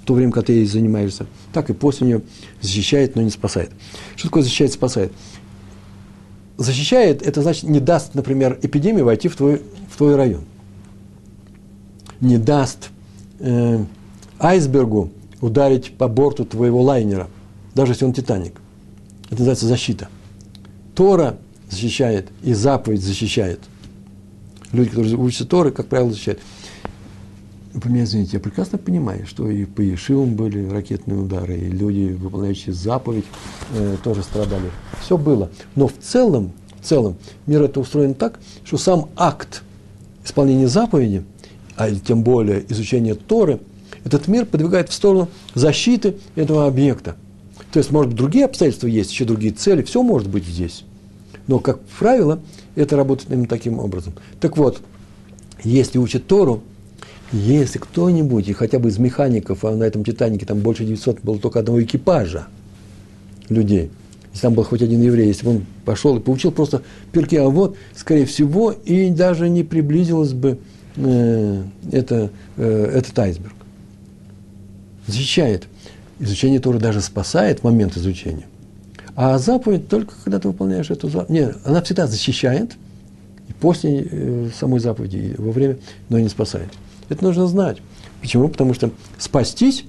то 0.04 0.14
время, 0.14 0.30
когда 0.30 0.46
ты 0.46 0.52
ей 0.52 0.66
занимаешься, 0.66 1.26
так 1.52 1.68
и 1.68 1.72
после 1.72 2.06
нее 2.06 2.22
защищает, 2.60 3.16
но 3.16 3.22
не 3.22 3.30
спасает. 3.30 3.72
Что 4.14 4.28
такое 4.28 4.44
защищает, 4.44 4.72
спасает? 4.72 5.12
Защищает, 6.58 7.20
это 7.20 7.42
значит, 7.42 7.64
не 7.64 7.80
даст, 7.80 8.14
например, 8.14 8.60
эпидемии 8.62 9.02
войти 9.02 9.26
в 9.26 9.34
твой, 9.34 9.60
в 9.90 9.96
твой 9.96 10.14
район. 10.14 10.44
Не 12.20 12.38
даст 12.38 12.90
э, 13.40 13.84
айсбергу 14.38 15.10
ударить 15.40 15.94
по 15.98 16.06
борту 16.06 16.44
твоего 16.44 16.80
лайнера 16.80 17.26
даже 17.76 17.92
если 17.92 18.06
он 18.06 18.14
Титаник. 18.14 18.54
Это 19.26 19.34
называется 19.34 19.66
защита. 19.66 20.08
Тора 20.94 21.36
защищает, 21.70 22.28
и 22.42 22.54
заповедь 22.54 23.02
защищает. 23.02 23.60
Люди, 24.72 24.88
которые 24.88 25.16
учатся 25.16 25.44
Торы, 25.44 25.70
как 25.70 25.86
правило, 25.86 26.10
защищают. 26.10 26.40
Вы 27.74 27.90
меня 27.90 28.04
извините, 28.04 28.30
я 28.34 28.40
прекрасно 28.40 28.78
понимаю, 28.78 29.26
что 29.26 29.50
и 29.50 29.66
по 29.66 29.82
Ешивам 29.82 30.36
были 30.36 30.66
ракетные 30.66 31.18
удары, 31.18 31.58
и 31.58 31.68
люди, 31.68 32.16
выполняющие 32.18 32.72
заповедь, 32.72 33.26
э, 33.74 33.96
тоже 34.02 34.22
страдали. 34.22 34.70
Все 35.02 35.18
было. 35.18 35.50
Но 35.74 35.86
в 35.88 35.98
целом, 36.00 36.52
в 36.80 36.86
целом, 36.86 37.16
мир 37.46 37.62
это 37.62 37.78
устроен 37.78 38.14
так, 38.14 38.40
что 38.64 38.78
сам 38.78 39.10
акт 39.16 39.62
исполнения 40.24 40.68
заповеди, 40.68 41.24
а 41.76 41.90
тем 41.90 42.22
более 42.22 42.64
изучения 42.72 43.14
Торы, 43.14 43.60
этот 44.04 44.28
мир 44.28 44.46
подвигает 44.46 44.88
в 44.88 44.94
сторону 44.94 45.28
защиты 45.54 46.16
этого 46.36 46.66
объекта– 46.66 47.16
то 47.72 47.78
есть, 47.78 47.90
может 47.90 48.10
быть, 48.10 48.18
другие 48.18 48.44
обстоятельства 48.44 48.86
есть, 48.86 49.10
еще 49.10 49.24
другие 49.24 49.52
цели, 49.52 49.82
все 49.82 50.02
может 50.02 50.28
быть 50.28 50.44
здесь. 50.44 50.84
Но, 51.46 51.58
как 51.58 51.80
правило, 51.98 52.40
это 52.74 52.96
работает 52.96 53.30
именно 53.30 53.46
таким 53.46 53.78
образом. 53.78 54.14
Так 54.40 54.56
вот, 54.56 54.80
если 55.62 55.98
учат 55.98 56.26
Тору, 56.26 56.62
если 57.32 57.78
кто-нибудь, 57.78 58.48
и 58.48 58.52
хотя 58.52 58.78
бы 58.78 58.88
из 58.88 58.98
механиков, 58.98 59.64
а 59.64 59.74
на 59.74 59.84
этом 59.84 60.04
Титанике 60.04 60.46
там 60.46 60.60
больше 60.60 60.84
900 60.84 61.20
было 61.22 61.38
только 61.38 61.60
одного 61.60 61.82
экипажа 61.82 62.46
людей, 63.48 63.90
если 64.32 64.42
там 64.42 64.54
был 64.54 64.64
хоть 64.64 64.82
один 64.82 65.02
еврей, 65.02 65.28
если 65.28 65.44
бы 65.44 65.50
он 65.52 65.66
пошел 65.84 66.16
и 66.16 66.20
получил 66.20 66.52
просто 66.52 66.82
перки, 67.12 67.36
а 67.36 67.48
вот, 67.48 67.76
скорее 67.94 68.26
всего, 68.26 68.70
и 68.70 69.10
даже 69.10 69.48
не 69.48 69.64
приблизилось 69.64 70.34
бы 70.34 70.58
э, 70.96 71.62
это, 71.90 72.30
э, 72.56 72.90
этот 72.94 73.18
айсберг. 73.18 73.54
Защищает. 75.06 75.66
Изучение 76.18 76.60
Торы 76.60 76.78
даже 76.78 77.00
спасает 77.00 77.60
в 77.60 77.64
момент 77.64 77.96
изучения. 77.96 78.46
А 79.14 79.38
заповедь 79.38 79.88
только 79.88 80.14
когда 80.24 80.38
ты 80.38 80.48
выполняешь 80.48 80.90
эту 80.90 81.08
заповедь. 81.08 81.30
Нет, 81.30 81.56
она 81.64 81.82
всегда 81.82 82.06
защищает, 82.06 82.76
и 83.48 83.52
после 83.52 84.06
э, 84.10 84.50
самой 84.58 84.80
заповеди, 84.80 85.16
и 85.16 85.40
во 85.40 85.52
время, 85.52 85.78
но 86.08 86.18
и 86.18 86.22
не 86.22 86.28
спасает. 86.28 86.68
Это 87.08 87.24
нужно 87.24 87.46
знать. 87.46 87.78
Почему? 88.20 88.48
Потому 88.48 88.74
что 88.74 88.90
спастись, 89.18 89.84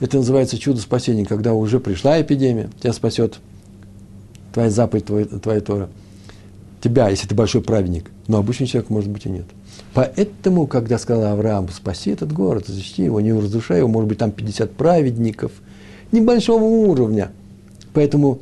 это 0.00 0.18
называется 0.18 0.58
чудо 0.58 0.80
спасения, 0.80 1.26
когда 1.26 1.52
уже 1.52 1.80
пришла 1.80 2.20
эпидемия, 2.20 2.70
тебя 2.80 2.92
спасет 2.92 3.38
твоя 4.52 4.70
заповедь, 4.70 5.06
твоя, 5.06 5.26
твоя 5.26 5.60
Тора. 5.60 5.88
Тебя, 6.80 7.08
если 7.08 7.26
ты 7.26 7.34
большой 7.34 7.62
праведник, 7.62 8.10
но 8.30 8.38
обычный 8.38 8.66
человек, 8.68 8.90
может 8.90 9.10
быть, 9.10 9.26
и 9.26 9.28
нет. 9.28 9.46
Поэтому, 9.92 10.68
когда 10.68 10.98
сказал 10.98 11.32
Авраам, 11.32 11.68
спаси 11.68 12.10
этот 12.10 12.32
город, 12.32 12.68
защити 12.68 13.02
его, 13.02 13.20
не 13.20 13.32
разрушай 13.32 13.78
его, 13.78 13.88
может 13.88 14.08
быть, 14.08 14.18
там 14.18 14.30
50 14.30 14.70
праведников, 14.70 15.50
небольшого 16.12 16.62
уровня. 16.62 17.32
Поэтому, 17.92 18.38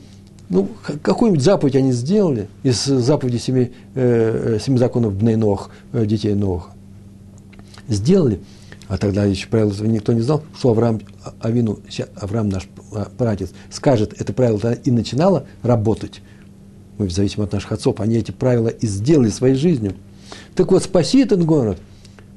ну, 0.51 0.69
какую-нибудь 1.03 1.43
заповедь 1.43 1.75
они 1.75 1.93
сделали 1.93 2.49
из 2.63 2.85
заповеди 2.85 3.39
семи, 3.39 3.73
э, 3.95 4.57
э 4.57 4.59
семи 4.61 4.77
законов 4.77 5.15
Бнейнох, 5.15 5.71
э, 5.95 6.05
детей 6.05 6.35
Ноха 6.35 6.73
сделали, 7.89 8.41
а 8.89 8.99
тогда 8.99 9.25
еще 9.25 9.49
правило 9.49 9.73
никто 9.85 10.13
не 10.13 10.21
знал, 10.21 10.43
что 10.55 10.71
Авраам, 10.71 11.01
Авину, 11.41 11.79
Авраам 12.15 12.51
наш 12.51 12.69
а, 12.93 13.09
прадед, 13.17 13.53
скажет, 13.71 14.15
это 14.21 14.35
правило 14.35 14.75
и 14.75 14.91
начинало 14.91 15.47
работать. 15.63 16.21
Мы 16.99 17.07
в 17.07 17.13
зависимости 17.13 17.49
от 17.49 17.53
наших 17.53 17.73
отцов, 17.73 18.01
они 18.01 18.17
эти 18.17 18.31
правила 18.31 18.69
и 18.69 18.87
сделали 18.87 19.31
своей 19.31 19.55
жизнью. 19.55 19.95
Так 20.55 20.71
вот, 20.73 20.83
спаси 20.83 21.21
этот 21.21 21.45
город. 21.45 21.79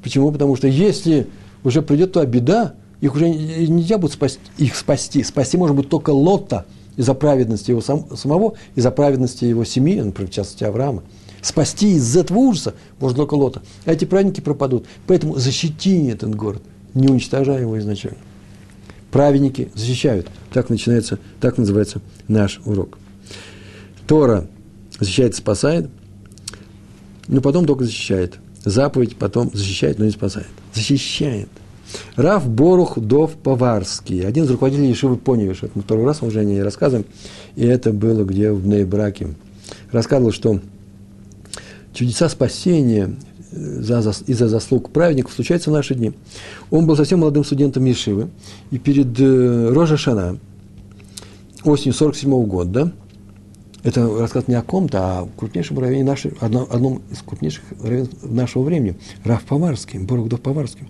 Почему? 0.04 0.32
Потому 0.32 0.56
что 0.56 0.68
если 0.68 1.28
уже 1.64 1.82
придет 1.82 2.14
туда 2.14 2.26
беда, 2.26 2.74
их 3.02 3.16
уже 3.16 3.30
нельзя 3.30 3.98
будет 3.98 4.14
спасти, 4.14 4.40
их 4.58 4.76
спасти. 4.76 5.24
Спасти 5.24 5.58
может 5.58 5.76
быть 5.76 5.90
только 5.90 6.12
Лота 6.12 6.66
из-за 6.96 7.14
праведности 7.14 7.72
его 7.72 7.82
сам, 7.82 8.16
самого, 8.16 8.54
из-за 8.76 8.92
праведности 8.92 9.46
его 9.46 9.66
семьи, 9.66 10.00
например, 10.00 10.30
в 10.30 10.34
частности 10.34 10.64
Авраама 10.64 11.04
спасти 11.42 11.96
из 11.96 12.16
этого 12.16 12.38
ужаса 12.38 12.76
можно 13.00 13.18
только 13.18 13.34
Лота. 13.34 13.62
А 13.86 13.92
эти 13.92 14.06
праздники 14.06 14.42
пропадут. 14.42 14.86
Поэтому 15.08 15.38
защити 15.38 16.08
этот 16.08 16.36
город, 16.36 16.62
не 16.94 17.08
уничтожая 17.08 17.62
его 17.62 17.78
изначально. 17.80 18.20
Праведники 19.12 19.70
защищают. 19.74 20.28
Так 20.54 20.70
начинается, 20.70 21.20
так 21.42 21.58
называется 21.58 22.02
наш 22.28 22.62
урок. 22.66 22.98
Тора 24.08 24.48
защищает, 25.00 25.36
спасает, 25.36 25.90
но 27.28 27.42
потом 27.42 27.66
только 27.66 27.86
защищает. 27.86 28.40
Заповедь 28.64 29.16
потом 29.16 29.50
защищает, 29.54 29.98
но 30.00 30.06
не 30.06 30.12
спасает. 30.12 30.48
Защищает. 30.74 31.50
Раф 32.16 32.48
Борух 32.48 32.98
Дов 33.00 33.34
Поварский, 33.36 34.26
один 34.26 34.46
из 34.46 34.52
руководителей 34.52 34.90
Ешивы 34.90 35.18
Поневиш, 35.18 35.64
это 35.64 35.72
мы 35.76 35.82
второй 35.82 36.06
раз 36.06 36.22
уже 36.22 36.40
о 36.40 36.44
ней 36.44 36.62
рассказываем, 36.62 37.06
и 37.56 37.66
это 37.66 37.92
было 37.92 38.24
где 38.24 38.52
в 38.52 38.64
Бнейбраке. 38.64 39.30
Рассказывал, 39.92 40.32
что 40.32 40.60
чудеса 41.94 42.30
спасения 42.30 43.16
э, 43.52 43.82
из-за 44.28 44.48
заслуг 44.48 44.92
праведников 44.92 45.34
случаются 45.34 45.70
в 45.70 45.74
наши 45.74 45.96
дни. 45.96 46.14
Он 46.70 46.86
был 46.86 46.96
совсем 46.96 47.20
молодым 47.20 47.44
студентом 47.44 47.84
Ешивы, 47.86 48.30
и 48.72 48.78
перед 48.78 49.20
э, 49.20 49.70
Рожа 49.74 49.98
Шана, 49.98 50.38
осенью 51.64 51.94
47 51.94 52.46
года, 52.46 52.72
да, 52.86 52.92
это 53.84 54.08
рассказ 54.20 54.48
не 54.48 54.56
о 54.56 54.62
ком-то, 54.62 55.00
а 55.00 55.22
о 55.22 55.30
крупнейшем 55.38 55.80
раввине 55.80 56.04
нашей, 56.04 56.34
одном, 56.40 57.02
из 57.12 57.22
крупнейших 57.26 57.64
раввинов 57.82 58.10
нашего 58.24 58.64
времени, 58.64 58.96
Раф 59.24 59.44
Поварский, 59.44 60.00
Борогдов 60.00 60.42
Поварский. 60.42 60.88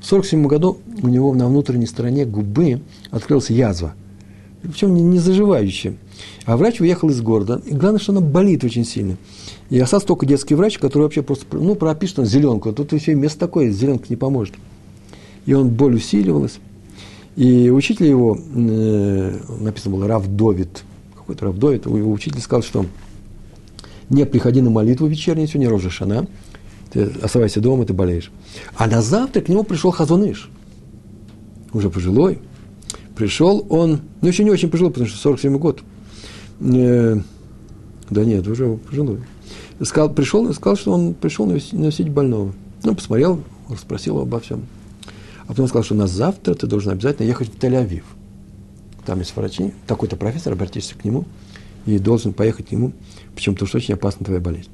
В 0.00 0.06
47 0.06 0.46
году 0.46 0.78
у 1.02 1.08
него 1.08 1.34
на 1.34 1.48
внутренней 1.48 1.86
стороне 1.86 2.26
губы 2.26 2.82
открылась 3.10 3.50
язва, 3.50 3.94
причем 4.62 4.94
не, 4.94 5.02
не 5.02 5.18
заживающая. 5.18 5.96
А 6.44 6.56
врач 6.56 6.80
уехал 6.80 7.08
из 7.08 7.20
города, 7.22 7.62
и 7.64 7.72
главное, 7.72 8.00
что 8.00 8.12
она 8.12 8.20
болит 8.20 8.62
очень 8.64 8.84
сильно. 8.84 9.16
И 9.70 9.78
остался 9.78 10.06
только 10.06 10.26
детский 10.26 10.54
врач, 10.54 10.78
который 10.78 11.04
вообще 11.04 11.22
просто, 11.22 11.46
ну, 11.56 11.74
пропишет 11.74 12.18
он 12.18 12.26
зеленку. 12.26 12.72
Тут 12.72 12.92
еще 12.92 13.14
место 13.14 13.40
такое, 13.40 13.70
зеленка 13.70 14.06
не 14.10 14.16
поможет. 14.16 14.54
И 15.46 15.54
он, 15.54 15.70
боль 15.70 15.96
усиливалась. 15.96 16.58
И 17.36 17.70
учитель 17.70 18.06
его, 18.06 18.38
э, 18.38 19.38
написано 19.60 19.96
было 19.96 20.06
Рав 20.06 20.26
Довид, 20.28 20.84
какой-то 21.24 21.46
Рав 21.46 21.58
Довид, 21.58 21.86
его 21.86 22.12
учитель 22.12 22.40
сказал, 22.40 22.62
что 22.62 22.86
не 24.08 24.24
приходи 24.26 24.60
на 24.60 24.70
молитву 24.70 25.06
вечернюю, 25.06 25.48
сегодня 25.48 25.70
Рожа 25.70 25.90
Шана, 25.90 26.26
ты 26.92 27.10
оставайся 27.22 27.60
дома, 27.60 27.84
ты 27.84 27.92
болеешь. 27.92 28.30
А 28.76 28.86
на 28.86 29.02
завтра 29.02 29.40
к 29.40 29.48
нему 29.48 29.64
пришел 29.64 29.90
Хазуныш, 29.90 30.50
уже 31.72 31.90
пожилой. 31.90 32.38
Пришел 33.16 33.64
он, 33.68 34.00
ну 34.20 34.28
еще 34.28 34.44
не 34.44 34.50
очень 34.50 34.70
пожилой, 34.70 34.92
потому 34.92 35.08
что 35.08 35.18
47 35.18 35.58
год. 35.58 35.82
Э, 36.60 37.16
да 38.10 38.24
нет, 38.24 38.46
уже 38.46 38.76
пожилой 38.76 39.20
сказал, 39.82 40.10
пришел 40.10 40.48
и 40.48 40.52
сказал, 40.52 40.76
что 40.76 40.92
он 40.92 41.14
пришел 41.14 41.46
навестить 41.46 42.08
больного. 42.08 42.52
Ну, 42.82 42.94
посмотрел, 42.94 43.42
спросил 43.78 44.18
обо 44.18 44.40
всем. 44.40 44.66
А 45.44 45.48
потом 45.48 45.66
сказал, 45.66 45.84
что 45.84 45.94
на 45.94 46.06
завтра 46.06 46.54
ты 46.54 46.66
должен 46.66 46.92
обязательно 46.92 47.26
ехать 47.26 47.48
в 47.48 47.58
Тель-Авив. 47.58 48.04
Там 49.06 49.18
есть 49.18 49.34
врачи, 49.36 49.72
такой-то 49.86 50.16
профессор, 50.16 50.52
обратишься 50.52 50.94
к 50.94 51.04
нему 51.04 51.24
и 51.86 51.98
должен 51.98 52.32
поехать 52.32 52.68
к 52.68 52.72
нему, 52.72 52.92
почему 53.34 53.54
потому 53.54 53.68
что 53.68 53.78
очень 53.78 53.94
опасна 53.94 54.24
твоя 54.24 54.40
болезнь. 54.40 54.70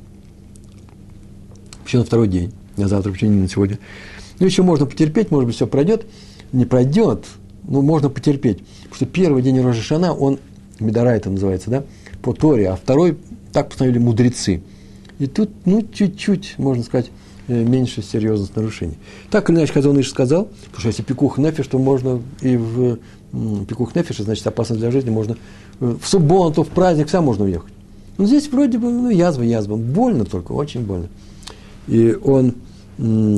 Почему 1.82 2.02
на 2.02 2.06
второй 2.06 2.28
день, 2.28 2.52
на 2.76 2.88
завтра, 2.88 3.10
почему 3.10 3.32
не 3.32 3.40
на 3.40 3.48
сегодня. 3.48 3.78
Ну, 4.38 4.46
еще 4.46 4.62
можно 4.62 4.86
потерпеть, 4.86 5.30
может 5.30 5.46
быть, 5.46 5.56
все 5.56 5.66
пройдет. 5.66 6.06
Не 6.52 6.64
пройдет, 6.64 7.26
но 7.64 7.82
можно 7.82 8.08
потерпеть. 8.08 8.58
Потому 8.82 8.94
что 8.94 9.06
первый 9.06 9.42
день 9.42 9.60
Рожешана, 9.60 10.14
он, 10.14 10.38
Медора 10.78 11.10
это 11.10 11.30
называется, 11.30 11.70
да, 11.70 11.84
по 12.22 12.32
Торе, 12.32 12.70
а 12.70 12.76
второй, 12.76 13.18
так 13.52 13.68
постановили 13.68 13.98
мудрецы– 13.98 14.62
и 15.20 15.26
тут, 15.26 15.50
ну, 15.66 15.86
чуть-чуть, 15.92 16.54
можно 16.56 16.82
сказать, 16.82 17.10
э, 17.46 17.62
меньше 17.62 18.02
серьезных 18.02 18.56
нарушений. 18.56 18.96
Так 19.30 19.50
или 19.50 19.58
иначе, 19.58 19.74
Хазон 19.74 20.00
Иш 20.00 20.08
сказал, 20.08 20.46
потому 20.46 20.78
что 20.80 20.88
если 20.88 21.02
пикух 21.02 21.36
нефиш, 21.36 21.66
то 21.66 21.78
можно 21.78 22.22
и 22.40 22.56
в 22.56 22.98
пикух 23.68 23.94
нефиш, 23.94 24.18
значит, 24.18 24.46
опасно 24.46 24.76
для 24.76 24.90
жизни, 24.90 25.10
можно 25.10 25.36
э, 25.80 25.96
в 26.00 26.06
субботу, 26.06 26.62
в 26.62 26.68
праздник, 26.68 27.08
сам 27.08 27.24
можно 27.24 27.44
уехать. 27.44 27.72
Но 28.18 28.26
здесь 28.26 28.48
вроде 28.50 28.78
бы, 28.78 28.90
ну, 28.90 29.10
язва, 29.10 29.42
язва, 29.42 29.76
больно 29.76 30.24
только, 30.24 30.52
очень 30.52 30.84
больно. 30.84 31.08
И 31.86 32.16
он 32.22 32.54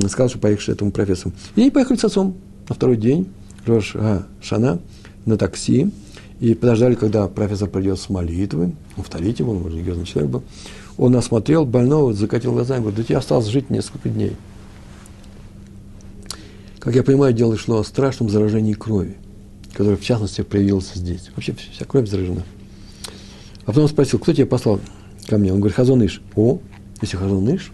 сказал, 0.08 0.28
что 0.28 0.38
поехали 0.38 0.74
этому 0.74 0.90
профессору. 0.90 1.32
И 1.54 1.60
они 1.60 1.70
поехали 1.70 1.96
с 1.96 2.04
отцом 2.04 2.34
на 2.68 2.74
второй 2.74 2.96
день, 2.96 3.28
Рош 3.64 3.92
а, 3.94 4.24
Шана, 4.40 4.80
на 5.24 5.38
такси, 5.38 5.92
и 6.40 6.54
подождали, 6.54 6.96
когда 6.96 7.28
профессор 7.28 7.68
придет 7.68 8.00
с 8.00 8.08
молитвы, 8.08 8.72
он 8.96 9.04
в 9.04 9.08
Талите 9.08 9.44
был, 9.44 9.64
он 9.64 9.72
религиозный 9.72 10.04
человек 10.04 10.32
был, 10.32 10.42
он 10.98 11.14
осмотрел 11.14 11.64
больного, 11.64 12.12
закатил 12.12 12.52
глаза 12.52 12.76
и 12.76 12.80
говорит, 12.80 12.98
да 12.98 13.04
тебе 13.04 13.18
осталось 13.18 13.46
жить 13.46 13.70
несколько 13.70 14.08
дней. 14.08 14.36
Как 16.80 16.96
я 16.96 17.04
понимаю, 17.04 17.32
дело 17.32 17.56
шло 17.56 17.78
о 17.78 17.84
страшном 17.84 18.28
заражении 18.28 18.72
крови, 18.72 19.16
которое, 19.72 19.96
в 19.96 20.04
частности, 20.04 20.42
проявилось 20.42 20.92
здесь. 20.94 21.30
Вообще 21.34 21.54
вся 21.54 21.84
кровь 21.84 22.08
заражена. 22.08 22.44
А 23.64 23.66
потом 23.66 23.88
спросил, 23.88 24.18
кто 24.18 24.32
тебя 24.32 24.46
послал 24.46 24.80
ко 25.26 25.38
мне? 25.38 25.52
Он 25.52 25.58
говорит, 25.58 25.76
Хазон 25.76 26.04
Иш. 26.04 26.20
О, 26.36 26.58
если 27.00 27.16
Хазон 27.16 27.54
Иш, 27.54 27.72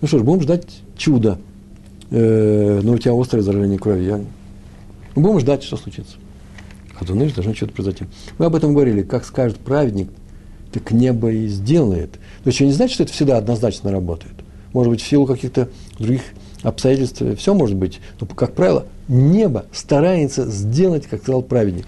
ну 0.00 0.08
что 0.08 0.18
ж, 0.18 0.22
будем 0.22 0.42
ждать 0.42 0.66
чуда. 0.96 1.38
Э, 2.10 2.80
но 2.82 2.92
у 2.92 2.98
тебя 2.98 3.18
острое 3.18 3.42
заражение 3.42 3.78
крови. 3.78 4.04
Я... 4.04 4.16
Ну, 5.16 5.22
будем 5.22 5.40
ждать, 5.40 5.62
что 5.62 5.76
случится. 5.76 6.16
Хазон 6.94 7.24
Иш 7.24 7.32
должно 7.32 7.54
что-то 7.54 7.72
произойти. 7.72 8.04
Мы 8.38 8.46
об 8.46 8.54
этом 8.54 8.74
говорили. 8.74 9.02
Как 9.02 9.24
скажет 9.24 9.58
праведник, 9.58 10.10
так 10.72 10.90
небо 10.90 11.30
и 11.30 11.46
сделает. 11.48 12.12
То 12.44 12.48
есть, 12.48 12.60
не 12.60 12.72
значит, 12.72 12.94
что 12.94 13.04
это 13.04 13.12
всегда 13.12 13.38
однозначно 13.38 13.90
работает. 13.90 14.34
Может 14.72 14.90
быть, 14.90 15.02
в 15.02 15.06
силу 15.06 15.26
каких-то 15.26 15.68
других 15.98 16.22
обстоятельств 16.62 17.22
все 17.38 17.54
может 17.54 17.76
быть. 17.76 18.00
Но, 18.20 18.26
как 18.26 18.54
правило, 18.54 18.86
небо 19.08 19.66
старается 19.72 20.46
сделать, 20.46 21.06
как 21.06 21.22
сказал 21.22 21.42
праведник. 21.42 21.86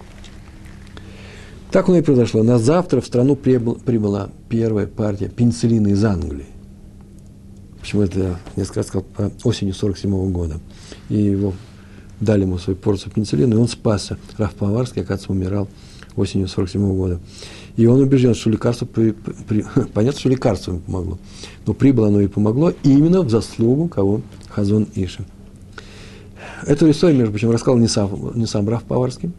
Так 1.71 1.89
оно 1.89 1.99
и 1.99 2.03
произошло. 2.03 2.43
На 2.43 2.59
завтра 2.59 3.01
в 3.01 3.07
страну 3.07 3.35
прибыла, 3.35 4.31
первая 4.49 4.87
партия 4.87 5.29
пенициллина 5.29 5.89
из 5.89 6.05
Англии. 6.05 6.47
Почему 7.81 8.03
это 8.03 8.19
я 8.19 8.39
несколько 8.57 8.81
раз 8.81 8.87
сказал 8.87 9.07
осенью 9.43 9.75
47 9.75 10.31
года. 10.31 10.61
И 11.09 11.17
его 11.17 11.53
дали 12.21 12.43
ему 12.43 12.59
свою 12.59 12.77
порцию 12.77 13.13
пенициллина, 13.13 13.55
и 13.55 13.57
он 13.57 13.69
спасся. 13.69 14.19
Раф 14.39 14.55
Поварский, 14.55 15.03
оказывается, 15.03 15.33
умирал 15.33 15.69
осенью 16.17 16.49
47 16.49 16.97
года. 16.97 17.21
И 17.77 17.87
он 17.87 18.01
убежден, 18.01 18.35
что 18.35 18.51
лекарство, 18.51 18.87
при, 18.87 19.11
при, 19.11 19.65
понятно, 19.95 20.21
что 20.21 20.29
лекарство 20.29 20.73
ему 20.73 20.81
помогло, 20.81 21.19
но 21.67 21.75
прибыло 21.75 22.09
оно 22.09 22.21
и 22.21 22.29
помогло 22.29 22.73
именно 22.85 23.23
в 23.23 23.31
заслугу 23.31 23.89
кого? 23.89 24.23
Хазон 24.49 24.87
Иша. 24.95 25.25
Эту 26.67 26.91
историю, 26.91 27.19
между 27.19 27.33
прочим, 27.33 27.51
рассказал 27.51 27.79
не 27.79 27.89
сам, 27.89 28.33
не 28.35 28.47
сам 28.47 28.69
Раф 28.69 28.85
Поварский, 28.85 29.31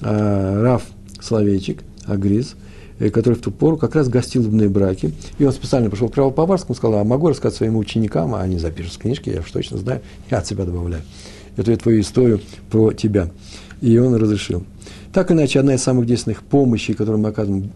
а 0.00 0.62
Раф 0.62 0.84
Соловейчик, 1.20 1.82
Агриз, 2.06 2.54
э, 2.98 3.10
который 3.10 3.34
в 3.34 3.40
ту 3.40 3.50
пору 3.50 3.76
как 3.76 3.94
раз 3.94 4.08
гостил 4.08 4.42
в 4.42 4.68
браке. 4.70 5.12
И 5.38 5.44
он 5.44 5.52
специально 5.52 5.90
пошел 5.90 6.08
к 6.08 6.16
Раву 6.16 6.30
Поварскому, 6.30 6.74
сказал, 6.74 7.00
а 7.00 7.04
могу 7.04 7.28
рассказать 7.28 7.56
своим 7.56 7.76
ученикам, 7.76 8.34
а 8.34 8.40
они 8.40 8.58
запишут 8.58 8.94
в 8.94 8.98
книжке, 8.98 9.32
я 9.32 9.40
уж 9.40 9.50
точно 9.50 9.78
знаю, 9.78 10.00
я 10.30 10.38
от 10.38 10.46
себя 10.46 10.64
добавляю. 10.64 11.02
Эту 11.56 11.76
твою 11.76 12.00
историю 12.00 12.40
про 12.70 12.92
тебя. 12.92 13.30
И 13.82 13.98
он 13.98 14.14
разрешил. 14.14 14.64
Так 15.12 15.30
иначе, 15.32 15.60
одна 15.60 15.74
из 15.74 15.82
самых 15.82 16.06
действенных 16.06 16.42
помощей, 16.42 16.94
которую 16.94 17.20
мы 17.20 17.28
оказываем 17.28 17.72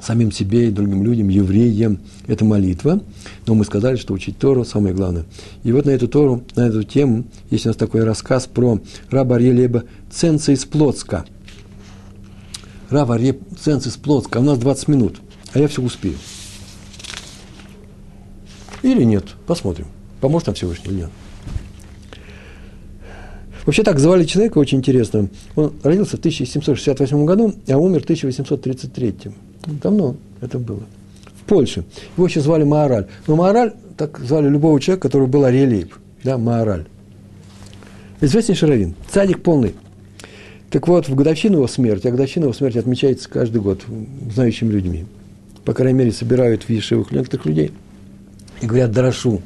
самим 0.00 0.32
себе 0.32 0.68
и 0.68 0.70
другим 0.70 1.04
людям, 1.04 1.28
евреям, 1.28 1.98
это 2.26 2.44
молитва. 2.44 3.00
Но 3.46 3.54
мы 3.54 3.64
сказали, 3.64 3.96
что 3.96 4.14
учить 4.14 4.38
Тору 4.38 4.64
самое 4.64 4.94
главное. 4.94 5.24
И 5.62 5.72
вот 5.72 5.86
на 5.86 5.90
эту 5.90 6.08
Тору, 6.08 6.42
на 6.56 6.68
эту 6.68 6.82
тему 6.82 7.24
есть 7.50 7.66
у 7.66 7.68
нас 7.68 7.76
такой 7.76 8.04
рассказ 8.04 8.46
про 8.46 8.80
раба 9.10 9.36
Арьелеба 9.36 9.84
Ценца 10.10 10.52
из 10.52 10.64
Плотска. 10.64 11.24
Раба 12.88 13.14
Арье 13.14 13.38
Ценца 13.58 13.88
из 13.88 13.96
Плотска. 13.96 14.38
У 14.38 14.42
нас 14.42 14.58
20 14.58 14.88
минут, 14.88 15.20
а 15.52 15.58
я 15.58 15.68
все 15.68 15.82
успею. 15.82 16.16
Или 18.82 19.04
нет, 19.04 19.24
посмотрим. 19.46 19.86
Поможет 20.20 20.48
нам 20.48 20.54
Всевышний 20.56 20.90
или 20.90 21.00
нет. 21.02 21.10
Вообще 23.66 23.82
так 23.82 23.98
звали 23.98 24.24
человека 24.24 24.58
очень 24.58 24.78
интересно. 24.78 25.28
Он 25.54 25.72
родился 25.82 26.16
в 26.16 26.20
1768 26.20 27.24
году, 27.24 27.54
а 27.68 27.76
умер 27.76 28.00
в 28.00 28.04
1833. 28.04 29.14
Давно 29.66 30.16
это 30.40 30.58
было. 30.58 30.82
В 31.40 31.44
Польше. 31.44 31.84
Его 32.16 32.26
еще 32.26 32.40
звали 32.40 32.64
Маораль. 32.64 33.06
Но 33.26 33.36
Маораль, 33.36 33.74
так 33.96 34.18
звали 34.20 34.48
любого 34.48 34.80
человека, 34.80 35.08
который 35.08 35.28
был 35.28 35.44
Ариэлейб. 35.44 35.94
Да, 36.24 36.38
Маораль. 36.38 36.86
Известнейший 38.20 38.68
раввин. 38.68 38.94
Цадик 39.10 39.42
полный. 39.42 39.74
Так 40.70 40.86
вот, 40.86 41.08
в 41.08 41.14
годовщину 41.14 41.56
его 41.56 41.66
смерти, 41.66 42.06
а 42.06 42.10
годовщина 42.12 42.44
его 42.44 42.52
смерти 42.52 42.78
отмечается 42.78 43.28
каждый 43.28 43.60
год 43.60 43.82
знающими 44.32 44.70
людьми. 44.70 45.06
По 45.64 45.74
крайней 45.74 45.98
мере, 45.98 46.12
собирают 46.12 46.64
в 46.64 46.70
Ешивах 46.70 47.10
некоторых 47.10 47.46
людей 47.46 47.72
и 48.60 48.66
говорят 48.66 48.92
«Дарашу». 48.92 49.42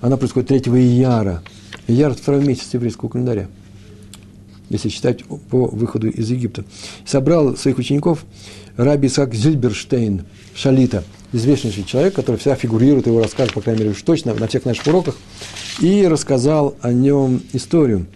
Она 0.00 0.16
происходит 0.16 0.48
3 0.48 0.58
ияра. 0.72 1.42
Ияр– 1.86 2.14
второй 2.20 2.44
месяц 2.44 2.72
еврейского 2.72 3.08
календаря– 3.08 3.48
если 4.70 4.88
считать 4.88 5.24
по 5.24 5.66
выходу 5.66 6.08
из 6.08 6.30
Египта. 6.30 6.64
Собрал 7.04 7.56
своих 7.56 7.76
учеников 7.76 8.24
Раби 8.84 9.08
Исаак 9.08 9.34
Зильберштейн, 9.34 10.24
Шалита, 10.54 11.04
известнейший 11.32 11.84
человек, 11.84 12.14
который 12.14 12.36
всегда 12.36 12.56
фигурирует, 12.56 13.06
его 13.06 13.22
расскажет, 13.22 13.54
по 13.54 13.60
крайней 13.60 13.80
мере, 13.80 13.92
уж 13.92 14.02
точно, 14.02 14.34
на 14.34 14.46
всех 14.46 14.64
наших 14.64 14.86
уроках, 14.86 15.16
и 15.80 16.06
рассказал 16.06 16.76
о 16.80 16.92
нем 16.92 17.42
историю, 17.52 18.06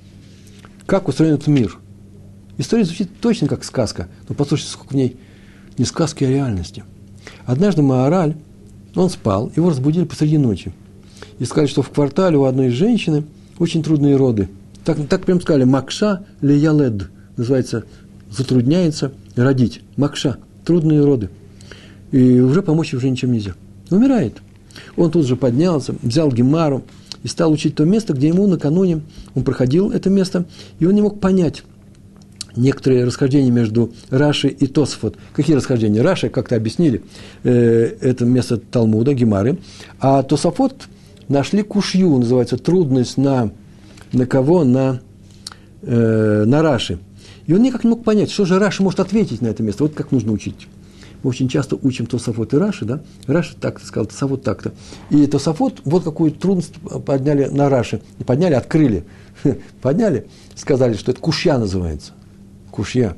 как 0.86 1.08
устроен 1.08 1.34
этот 1.34 1.48
мир. 1.48 1.78
История 2.56 2.84
звучит 2.84 3.10
точно 3.20 3.48
как 3.48 3.64
сказка, 3.64 4.08
но 4.28 4.34
послушайте, 4.34 4.72
сколько 4.72 4.92
в 4.92 4.96
ней 4.96 5.16
не 5.76 5.84
сказки, 5.84 6.24
а 6.24 6.28
реальности. 6.28 6.84
Однажды 7.46 7.82
Маораль, 7.82 8.36
он 8.94 9.10
спал, 9.10 9.52
его 9.56 9.70
разбудили 9.70 10.04
посреди 10.04 10.38
ночи. 10.38 10.72
И 11.38 11.44
сказали, 11.44 11.68
что 11.68 11.82
в 11.82 11.90
квартале 11.90 12.36
у 12.36 12.44
одной 12.44 12.70
женщины 12.70 13.24
очень 13.58 13.82
трудные 13.82 14.16
роды– 14.16 14.48
так, 14.84 14.98
так 15.08 15.24
прям 15.24 15.40
сказали, 15.40 15.64
макша 15.64 16.24
леялед, 16.42 17.08
называется, 17.36 17.84
затрудняется 18.30 19.12
родить. 19.34 19.80
Макша, 19.96 20.36
трудные 20.64 21.04
роды. 21.04 21.30
И 22.12 22.40
уже 22.40 22.62
помочь 22.62 22.94
уже 22.94 23.10
ничем 23.10 23.32
нельзя. 23.32 23.54
Умирает. 23.90 24.38
Он 24.96 25.10
тут 25.10 25.26
же 25.26 25.36
поднялся, 25.36 25.94
взял 26.02 26.30
гемару 26.30 26.82
и 27.22 27.28
стал 27.28 27.52
учить 27.52 27.74
то 27.74 27.84
место, 27.84 28.12
где 28.12 28.28
ему 28.28 28.46
накануне 28.46 29.02
он 29.34 29.44
проходил 29.44 29.90
это 29.90 30.10
место, 30.10 30.46
и 30.78 30.86
он 30.86 30.94
не 30.94 31.02
мог 31.02 31.20
понять 31.20 31.62
некоторые 32.56 33.04
расхождения 33.04 33.50
между 33.50 33.92
Рашей 34.10 34.50
и 34.50 34.66
Тосфот. 34.66 35.16
Какие 35.32 35.56
расхождения? 35.56 36.02
Раши, 36.02 36.28
как-то 36.28 36.56
объяснили, 36.56 37.02
э, 37.42 37.96
это 38.00 38.24
место 38.24 38.58
Талмуда, 38.58 39.14
Гемары, 39.14 39.58
а 40.00 40.22
Тософот 40.22 40.84
нашли 41.28 41.62
кушью, 41.62 42.16
называется, 42.18 42.56
трудность 42.58 43.16
на 43.16 43.50
на 44.14 44.26
кого? 44.26 44.64
На, 44.64 45.00
э, 45.82 46.44
на 46.46 46.62
Раши. 46.62 46.98
И 47.46 47.54
он 47.54 47.62
никак 47.62 47.84
не 47.84 47.90
мог 47.90 48.04
понять, 48.04 48.30
что 48.30 48.44
же 48.44 48.58
Раши 48.58 48.82
может 48.82 49.00
ответить 49.00 49.42
на 49.42 49.48
это 49.48 49.62
место. 49.62 49.84
Вот 49.84 49.94
как 49.94 50.12
нужно 50.12 50.32
учить. 50.32 50.68
Мы 51.22 51.30
очень 51.30 51.48
часто 51.48 51.76
учим 51.80 52.06
Тософот 52.06 52.52
и 52.52 52.56
Раши, 52.56 52.84
да? 52.84 53.00
Раши 53.26 53.54
так-то 53.58 53.86
сказал, 53.86 54.06
Тософот 54.06 54.42
так-то. 54.42 54.72
И 55.10 55.26
Тософот, 55.26 55.80
вот 55.84 56.04
какую 56.04 56.32
трудность 56.32 56.74
подняли 57.06 57.46
на 57.46 57.68
Раши. 57.68 58.02
И 58.18 58.24
подняли, 58.24 58.54
открыли. 58.54 59.04
Подняли, 59.82 60.26
сказали, 60.54 60.94
что 60.94 61.12
это 61.12 61.20
кушья 61.20 61.58
называется. 61.58 62.12
Кушья. 62.70 63.16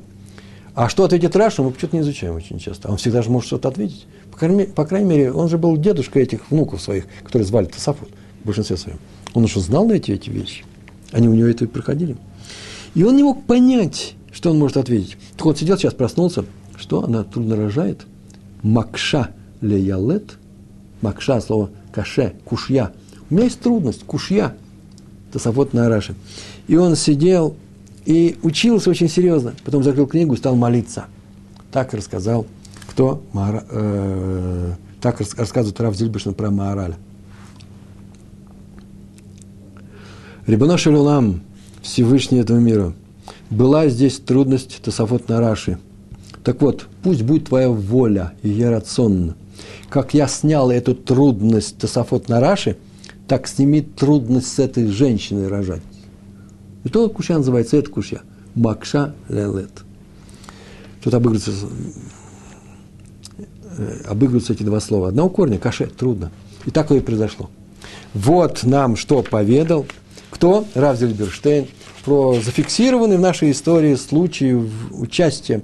А 0.73 0.89
что 0.89 1.05
ответит 1.05 1.35
Раша, 1.35 1.63
мы 1.63 1.71
почему-то 1.71 1.95
не 1.95 2.03
изучаем 2.03 2.35
очень 2.35 2.59
часто. 2.59 2.89
Он 2.89 2.97
всегда 2.97 3.21
же 3.21 3.29
может 3.29 3.47
что-то 3.47 3.69
ответить. 3.69 4.05
По 4.31 4.37
крайней, 4.37 4.65
по 4.65 4.85
крайней 4.85 5.09
мере, 5.09 5.31
он 5.31 5.49
же 5.49 5.57
был 5.57 5.75
дедушка 5.75 6.19
этих 6.19 6.51
внуков 6.51 6.81
своих, 6.81 7.05
которые 7.23 7.47
звали 7.47 7.65
Тософот 7.65 8.09
в 8.43 8.45
большинстве 8.45 8.77
своем. 8.77 8.99
Он 9.33 9.43
уже 9.43 9.59
знал 9.59 9.89
эти, 9.89 10.11
эти 10.11 10.29
вещи. 10.29 10.65
Они 11.11 11.27
у 11.27 11.33
него 11.33 11.47
это 11.47 11.65
и 11.65 11.67
проходили. 11.67 12.15
И 12.93 13.03
он 13.03 13.15
не 13.15 13.23
мог 13.23 13.45
понять, 13.45 14.15
что 14.37 14.51
он 14.51 14.59
может 14.59 14.77
ответить. 14.77 15.17
Так 15.35 15.47
вот, 15.47 15.57
сидел 15.57 15.79
сейчас, 15.79 15.95
проснулся. 15.95 16.45
Что 16.75 17.03
она 17.03 17.23
трудно 17.23 17.55
рожает? 17.55 18.05
Макша 18.61 19.31
леялет. 19.61 20.37
Макша, 21.01 21.41
слово 21.41 21.71
каше, 21.91 22.35
кушья. 22.45 22.93
У 23.31 23.33
меня 23.33 23.45
есть 23.45 23.59
трудность, 23.59 24.03
кушья. 24.03 24.55
Тософот 25.33 25.73
на 25.73 25.87
Араше. 25.87 26.13
И 26.67 26.75
он 26.75 26.95
сидел 26.95 27.55
и 28.05 28.37
учился 28.43 28.91
очень 28.91 29.09
серьезно. 29.09 29.55
Потом 29.65 29.83
закрыл 29.83 30.05
книгу 30.05 30.35
и 30.35 30.37
стал 30.37 30.55
молиться. 30.55 31.05
Так 31.71 31.95
рассказал 31.95 32.45
кто? 32.85 33.23
Маара, 33.33 33.65
э, 33.71 34.73
так 35.01 35.19
рассказывает 35.19 35.81
Рав 35.81 35.95
Зильбешин 35.95 36.35
про 36.35 36.51
Маораля. 36.51 36.97
Рибано 40.45 40.77
Шалулам, 40.77 41.41
Всевышний 41.81 42.37
этого 42.37 42.59
мира, 42.59 42.93
была 43.49 43.87
здесь 43.87 44.19
трудность 44.19 44.81
Тософот 44.81 45.29
на 45.29 45.39
Раши. 45.39 45.77
Так 46.43 46.61
вот, 46.61 46.87
пусть 47.03 47.23
будет 47.23 47.45
твоя 47.45 47.69
воля, 47.69 48.33
и 48.41 48.49
я 48.49 48.71
рацион. 48.71 49.35
Как 49.89 50.13
я 50.13 50.27
снял 50.27 50.71
эту 50.71 50.95
трудность 50.95 51.77
Тософот 51.77 52.29
на 52.29 52.39
Раши, 52.39 52.77
так 53.27 53.47
сними 53.47 53.81
трудность 53.81 54.53
с 54.53 54.59
этой 54.59 54.87
женщиной 54.87 55.47
рожать. 55.47 55.81
И 56.83 56.89
то 56.89 57.09
кушья 57.09 57.37
называется, 57.37 57.77
это 57.77 57.89
кушья. 57.89 58.21
Макша 58.55 59.13
лелет. 59.27 59.71
Тут 61.03 61.13
обыгрываются, 61.13 61.51
э, 63.77 64.01
обыгрываются 64.07 64.53
эти 64.53 64.63
два 64.63 64.79
слова. 64.79 65.09
Одного 65.09 65.29
корня, 65.29 65.59
каше, 65.59 65.87
трудно. 65.87 66.31
И 66.65 66.71
так 66.71 66.91
и 66.91 66.99
произошло. 66.99 67.49
Вот 68.13 68.63
нам 68.63 68.95
что 68.95 69.21
поведал– 69.21 69.85
кто? 70.37 70.65
Рав 70.75 70.97
Зельберштейн. 70.97 71.67
Про 72.07 72.39
зафиксированный 72.39 73.17
в 73.17 73.19
нашей 73.19 73.51
истории 73.51 73.93
случай 73.95 74.55
участия 74.91 75.61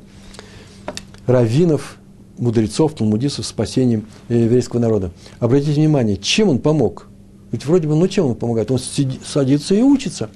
раввинов, 1.25 1.95
мудрецов, 2.37 2.95
талмудистов 2.95 3.45
в 3.45 3.47
спасении 3.47 4.03
еврейского 4.27 4.81
народа. 4.81 5.11
Обратите 5.39 5.71
внимание, 5.71 6.17
чем 6.17 6.49
он 6.49 6.59
помог? 6.59 7.07
Ведь 7.53 7.65
вроде 7.65 7.87
бы, 7.87 7.95
ну 7.95 8.09
чем 8.09 8.25
он 8.25 8.35
помогает? 8.35 8.71
Он 8.71 8.77
садится 8.77 9.73
и 9.73 9.81
учится. 9.81 10.29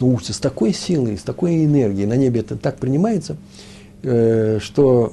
Но 0.00 0.08
учится 0.08 0.32
с 0.32 0.38
такой 0.38 0.72
силой, 0.72 1.18
с 1.18 1.22
такой 1.22 1.66
энергией. 1.66 2.06
На 2.06 2.16
небе 2.16 2.40
это 2.40 2.56
так 2.56 2.78
принимается, 2.78 3.36
э, 4.02 4.60
что 4.62 5.12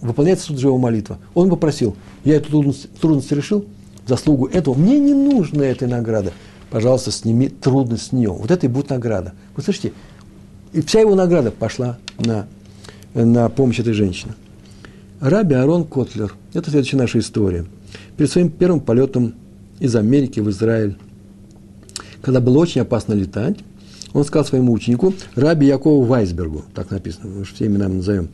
выполняется 0.00 0.46
тут 0.46 0.60
же 0.60 0.68
его 0.68 0.78
молитва. 0.78 1.18
Он 1.34 1.50
попросил, 1.50 1.94
я 2.24 2.36
эту 2.36 2.48
трудность, 2.48 2.90
трудность 3.02 3.30
решил, 3.32 3.66
заслугу 4.06 4.46
этого, 4.46 4.72
мне 4.72 4.98
не 4.98 5.12
нужна 5.12 5.66
эта 5.66 5.86
награда 5.86 6.32
пожалуйста, 6.74 7.12
сними 7.12 7.48
трудность 7.48 8.06
с 8.08 8.12
нее. 8.12 8.30
Вот 8.30 8.50
это 8.50 8.66
и 8.66 8.68
будет 8.68 8.90
награда. 8.90 9.32
Вы 9.54 9.62
слышите? 9.62 9.92
И 10.72 10.80
вся 10.80 11.02
его 11.02 11.14
награда 11.14 11.52
пошла 11.52 11.98
на, 12.18 12.48
на 13.14 13.48
помощь 13.48 13.78
этой 13.78 13.92
женщине. 13.92 14.34
Раби 15.20 15.54
Арон 15.54 15.84
Котлер, 15.84 16.34
это 16.52 16.70
следующая 16.70 16.96
наша 16.96 17.20
история. 17.20 17.64
Перед 18.16 18.28
своим 18.28 18.50
первым 18.50 18.80
полетом 18.80 19.34
из 19.78 19.94
Америки 19.94 20.40
в 20.40 20.50
Израиль, 20.50 20.96
когда 22.22 22.40
было 22.40 22.58
очень 22.58 22.80
опасно 22.80 23.12
летать, 23.12 23.58
он 24.12 24.24
сказал 24.24 24.44
своему 24.44 24.72
ученику, 24.72 25.14
Раби 25.36 25.68
Якову 25.68 26.02
Вайсбергу, 26.02 26.64
так 26.74 26.90
написано, 26.90 27.28
мы 27.28 27.44
же 27.44 27.54
все 27.54 27.66
имена 27.66 27.86
назовем. 27.86 28.30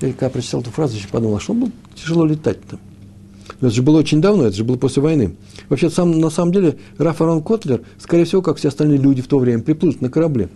Я 0.00 0.08
когда 0.14 0.30
прочитал 0.30 0.62
эту 0.62 0.72
фразу, 0.72 0.96
еще 0.96 1.06
подумал, 1.06 1.36
а 1.36 1.40
что 1.40 1.54
было 1.54 1.70
тяжело 1.94 2.26
летать-то? 2.26 2.76
Это 3.60 3.70
же 3.70 3.82
было 3.82 3.98
очень 3.98 4.20
давно, 4.20 4.46
это 4.46 4.56
же 4.56 4.64
было 4.64 4.76
после 4.76 5.02
войны. 5.02 5.36
Вообще, 5.68 5.90
сам, 5.90 6.18
на 6.18 6.30
самом 6.30 6.52
деле, 6.52 6.76
Раф 6.98 7.20
Арон 7.20 7.42
Котлер, 7.42 7.82
скорее 7.98 8.24
всего, 8.24 8.42
как 8.42 8.56
все 8.56 8.68
остальные 8.68 8.98
люди 8.98 9.22
в 9.22 9.28
то 9.28 9.38
время, 9.38 9.62
приплывут 9.62 10.00
на 10.00 10.10
корабле. 10.10 10.48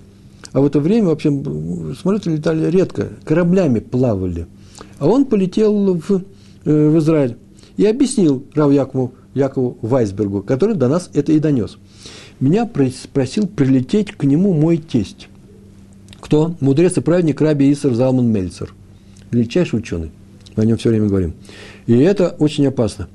А 0.52 0.60
в 0.60 0.66
это 0.66 0.80
время, 0.80 1.08
вообще, 1.08 1.30
самолеты 2.00 2.30
летали 2.30 2.70
редко, 2.70 3.08
кораблями 3.24 3.80
плавали. 3.80 4.46
А 4.98 5.06
он 5.06 5.26
полетел 5.26 5.94
в, 5.94 6.22
э, 6.64 6.88
в 6.88 6.98
Израиль 6.98 7.36
и 7.76 7.84
объяснил 7.84 8.44
Рав 8.54 8.72
Якову, 8.72 9.12
Якову 9.34 9.78
Вайсбергу, 9.82 10.42
который 10.42 10.74
до 10.74 10.88
нас 10.88 11.10
это 11.14 11.32
и 11.32 11.38
донес. 11.38 11.78
меня 12.40 12.66
просил 12.66 13.46
прилететь 13.46 14.12
к 14.12 14.24
нему 14.24 14.52
мой 14.52 14.78
тесть. 14.78 15.28
Кто? 16.20 16.56
Мудрец 16.60 16.96
и 16.96 17.00
праведник 17.00 17.40
Раби 17.40 17.72
Исар 17.72 17.94
Залман 17.94 18.26
Мельцер. 18.26 18.74
Величайший 19.30 19.78
ученый. 19.78 20.10
Мы 20.56 20.64
о 20.64 20.66
нем 20.66 20.76
все 20.78 20.90
время 20.90 21.06
говорим. 21.06 21.34
И 21.88 21.96
это 21.96 22.36
очень 22.38 22.66
опасно. 22.66 23.08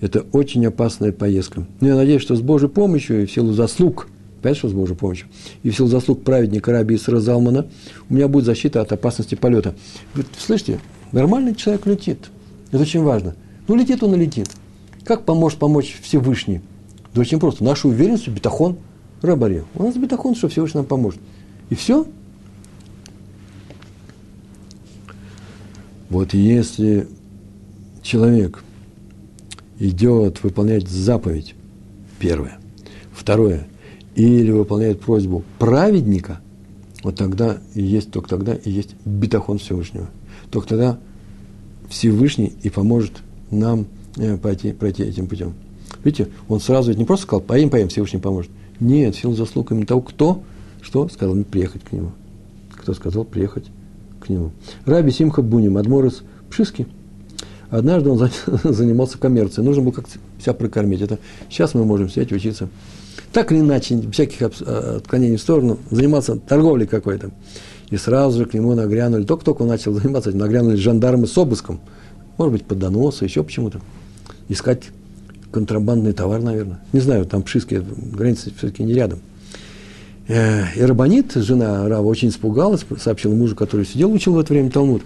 Это 0.00 0.26
очень 0.32 0.66
опасная 0.66 1.12
поездка. 1.12 1.66
Но 1.80 1.86
я 1.86 1.94
надеюсь, 1.94 2.20
что 2.20 2.34
с 2.34 2.40
Божьей 2.40 2.68
помощью 2.68 3.22
и 3.22 3.26
в 3.26 3.32
силу 3.32 3.52
заслуг, 3.52 4.08
понимаешь, 4.42 4.58
что 4.58 4.68
с 4.68 4.72
Божьей 4.72 4.96
помощью, 4.96 5.28
и 5.62 5.70
в 5.70 5.76
силу 5.76 5.88
заслуг 5.88 6.24
праведника 6.24 6.72
Раби 6.72 6.96
Исра 6.96 7.20
Залмана, 7.20 7.68
у 8.10 8.14
меня 8.14 8.26
будет 8.26 8.44
защита 8.44 8.80
от 8.80 8.92
опасности 8.92 9.36
полета. 9.36 9.76
Вы 10.14 10.24
слышите, 10.36 10.80
нормальный 11.12 11.54
человек 11.54 11.86
летит. 11.86 12.28
Это 12.72 12.82
очень 12.82 13.04
важно. 13.04 13.36
Ну, 13.68 13.76
летит 13.76 14.02
он 14.02 14.14
и 14.16 14.18
летит. 14.18 14.50
Как 15.04 15.24
поможет 15.24 15.60
помочь 15.60 15.96
Всевышний? 16.02 16.60
Да 17.14 17.20
очень 17.20 17.38
просто. 17.38 17.62
Наша 17.62 17.86
уверенность, 17.86 18.26
бетахон, 18.26 18.78
рабаре. 19.22 19.62
У 19.76 19.84
нас 19.84 19.96
бетахон, 19.96 20.34
что 20.34 20.48
Всевышний 20.48 20.78
нам 20.78 20.86
поможет. 20.86 21.20
И 21.70 21.76
все. 21.76 22.04
Вот 26.10 26.34
если 26.34 27.06
человек 28.08 28.64
идет 29.78 30.42
выполнять 30.42 30.88
заповедь, 30.88 31.54
первое, 32.18 32.58
второе, 33.12 33.68
или 34.14 34.50
выполняет 34.50 35.00
просьбу 35.00 35.44
праведника, 35.58 36.40
вот 37.04 37.16
тогда 37.16 37.58
и 37.74 37.82
есть, 37.82 38.10
только 38.10 38.30
тогда 38.30 38.54
и 38.54 38.70
есть 38.70 38.94
бетахон 39.04 39.58
Всевышнего. 39.58 40.08
Только 40.50 40.68
тогда 40.68 40.98
Всевышний 41.88 42.54
и 42.62 42.70
поможет 42.70 43.12
нам 43.50 43.86
э, 44.16 44.36
пойти, 44.38 44.72
пройти 44.72 45.04
этим 45.04 45.26
путем. 45.26 45.54
Видите, 46.02 46.28
он 46.48 46.60
сразу 46.60 46.92
не 46.94 47.04
просто 47.04 47.26
сказал, 47.26 47.42
поем, 47.42 47.70
поем, 47.70 47.88
Всевышний 47.88 48.18
поможет. 48.18 48.50
Нет, 48.80 49.14
сил 49.16 49.34
заслуг 49.34 49.70
именно 49.70 49.86
того, 49.86 50.00
кто, 50.00 50.42
что 50.80 51.08
сказал 51.08 51.34
мне 51.34 51.44
приехать 51.44 51.84
к 51.84 51.92
нему. 51.92 52.12
Кто 52.74 52.94
сказал 52.94 53.24
приехать 53.24 53.66
к 54.20 54.28
нему. 54.28 54.52
Раби 54.86 55.10
Симха 55.10 55.42
Буни, 55.42 55.68
Мадморис 55.68 56.22
Пшиски. 56.48 56.86
Однажды 57.70 58.10
он 58.10 58.30
занимался 58.64 59.18
коммерцией, 59.18 59.66
нужно 59.66 59.82
было 59.82 59.92
как-то 59.92 60.18
себя 60.40 60.54
прокормить. 60.54 61.00
Это 61.02 61.18
сейчас 61.50 61.74
мы 61.74 61.84
можем 61.84 62.08
сидеть 62.08 62.32
учиться. 62.32 62.68
Так 63.32 63.52
или 63.52 63.60
иначе, 63.60 64.00
всяких 64.10 64.40
а, 64.42 64.96
отклонений 64.96 65.36
в 65.36 65.40
сторону, 65.40 65.78
занимался 65.90 66.36
торговлей 66.36 66.86
какой-то. 66.86 67.30
И 67.90 67.96
сразу 67.96 68.38
же 68.38 68.44
к 68.46 68.54
нему 68.54 68.74
нагрянули, 68.74 69.24
только-только 69.24 69.62
он 69.62 69.68
начал 69.68 69.92
заниматься 69.94 70.30
нагрянули 70.32 70.76
жандармы 70.76 71.26
с 71.26 71.36
обыском. 71.36 71.80
Может 72.38 72.52
быть, 72.52 72.64
под 72.64 72.78
донос, 72.78 73.22
еще 73.22 73.42
почему-то. 73.42 73.80
Искать 74.48 74.84
контрабандный 75.50 76.12
товар, 76.12 76.40
наверное. 76.40 76.80
Не 76.92 77.00
знаю, 77.00 77.24
там 77.24 77.42
Пшиски, 77.42 77.82
граница 78.12 78.50
все-таки 78.56 78.82
не 78.82 78.94
рядом. 78.94 79.18
Э, 80.28 80.64
и 80.76 80.82
Рабанит, 80.82 81.32
жена 81.34 81.88
Рава, 81.88 82.06
очень 82.06 82.28
испугалась, 82.28 82.84
сообщила 82.98 83.34
мужу, 83.34 83.56
который 83.56 83.86
сидел, 83.86 84.12
учил 84.12 84.34
в 84.34 84.38
это 84.38 84.52
время 84.52 84.70
Талмуд. 84.70 85.02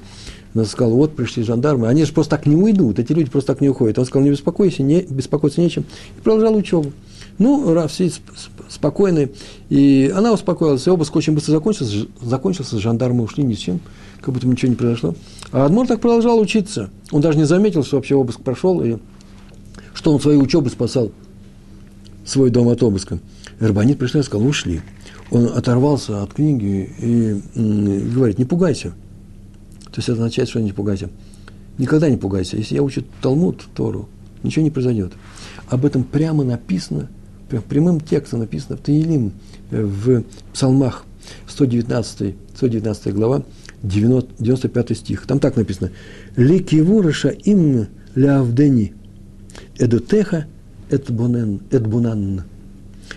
Она 0.54 0.64
сказала, 0.64 0.94
вот 0.94 1.16
пришли 1.16 1.42
жандармы, 1.42 1.88
они 1.88 2.04
же 2.04 2.12
просто 2.12 2.36
так 2.36 2.46
не 2.46 2.56
уйдут, 2.56 2.98
эти 2.98 3.12
люди 3.12 3.30
просто 3.30 3.54
так 3.54 3.62
не 3.62 3.70
уходят. 3.70 3.98
Он 3.98 4.04
сказал, 4.04 4.24
не 4.24 4.30
беспокойся, 4.30 4.82
не, 4.82 5.02
беспокоиться 5.02 5.60
нечем. 5.60 5.84
И 6.16 6.20
продолжал 6.20 6.54
учебу. 6.54 6.92
Ну, 7.38 7.72
Рав 7.72 7.90
сидит 7.90 8.20
спокойный, 8.68 9.32
и 9.70 10.12
она 10.14 10.32
успокоилась, 10.32 10.86
и 10.86 10.90
обыск 10.90 11.16
очень 11.16 11.32
быстро 11.32 11.52
закончился, 11.52 12.06
закончился, 12.20 12.78
жандармы 12.78 13.24
ушли 13.24 13.42
ни 13.42 13.54
с 13.54 13.58
чем, 13.58 13.80
как 14.20 14.34
будто 14.34 14.46
ничего 14.46 14.70
не 14.70 14.76
произошло. 14.76 15.14
А 15.50 15.64
Адмор 15.64 15.86
так 15.86 16.00
продолжал 16.00 16.38
учиться. 16.38 16.90
Он 17.10 17.22
даже 17.22 17.38
не 17.38 17.44
заметил, 17.44 17.84
что 17.84 17.96
вообще 17.96 18.14
обыск 18.14 18.40
прошел, 18.40 18.82
и 18.82 18.98
что 19.94 20.12
он 20.12 20.20
своей 20.20 20.38
учебы 20.38 20.68
спасал 20.68 21.10
свой 22.24 22.50
дом 22.50 22.68
от 22.68 22.82
обыска. 22.82 23.18
Эрбанит 23.60 23.98
пришел 23.98 24.20
и 24.20 24.24
сказал, 24.24 24.46
ушли. 24.46 24.82
Он 25.30 25.46
оторвался 25.56 26.22
от 26.22 26.34
книги 26.34 26.90
и, 26.98 27.40
и 27.54 27.98
говорит, 28.14 28.38
не 28.38 28.44
пугайся. 28.44 28.92
То 29.92 29.98
есть 29.98 30.08
это 30.08 30.18
означает, 30.18 30.48
что 30.48 30.60
не 30.60 30.72
пугайся. 30.72 31.10
Никогда 31.78 32.08
не 32.08 32.16
пугайся. 32.16 32.56
Если 32.56 32.74
я 32.74 32.82
учу 32.82 33.04
Талмуд, 33.20 33.62
Тору, 33.74 34.08
ничего 34.42 34.64
не 34.64 34.70
произойдет. 34.70 35.12
Об 35.68 35.84
этом 35.84 36.02
прямо 36.02 36.44
написано, 36.44 37.08
прям 37.48 37.62
прямым 37.62 38.00
текстом 38.00 38.40
написано 38.40 38.76
в 38.76 38.80
Таилим, 38.80 39.32
э, 39.70 39.82
в 39.82 40.24
Псалмах, 40.52 41.04
119, 41.46 42.34
119 42.56 43.14
глава, 43.14 43.44
95 43.82 44.96
стих. 44.96 45.26
Там 45.26 45.38
так 45.38 45.56
написано. 45.56 45.90
Ликивураша 46.36 47.28
им 47.28 47.86
лявдени, 48.14 48.94
эдутеха 49.78 50.46
эдбунан. 50.90 51.60
эдбунан. 51.70 52.42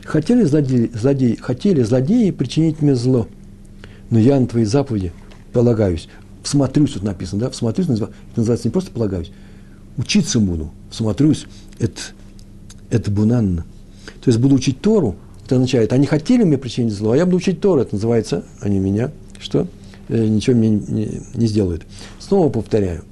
Хотели 0.03 0.43
злодеи, 0.43 0.91
злодеи, 0.93 1.36
хотели 1.36 1.84
злодеи 1.84 2.32
причинить 2.32 2.82
мне 2.82 2.95
зло, 2.95 3.28
но 4.09 4.19
я 4.19 4.39
на 4.39 4.47
твои 4.47 4.65
заповеди 4.65 5.13
полагаюсь. 5.53 6.09
Всмотрюсь, 6.45 6.91
тут 6.91 7.01
написано, 7.01 7.41
да, 7.41 7.49
всмотрюсь, 7.49 7.87
это 7.89 8.11
называется 8.35 8.67
не 8.67 8.71
просто 8.71 8.91
полагаюсь, 8.91 9.31
учиться 9.97 10.39
буду, 10.39 10.69
всмотрюсь, 10.91 11.47
это, 11.79 11.99
это 12.91 13.09
бунанно. 13.09 13.65
То 14.23 14.29
есть 14.29 14.37
буду 14.37 14.53
учить 14.53 14.79
Тору, 14.79 15.15
это 15.43 15.55
означает, 15.55 15.91
они 15.91 16.05
хотели 16.05 16.43
мне 16.43 16.59
причинить 16.59 16.93
зло, 16.93 17.13
а 17.13 17.17
я 17.17 17.25
буду 17.25 17.37
учить 17.37 17.61
Тору, 17.61 17.81
это 17.81 17.95
называется, 17.95 18.43
они 18.61 18.77
меня, 18.77 19.09
что? 19.39 19.65
Э, 20.07 20.23
ничего 20.23 20.55
мне 20.55 20.69
не, 20.69 21.21
не 21.33 21.47
сделают. 21.47 21.81
Снова 22.19 22.49
повторяю, 22.49 23.05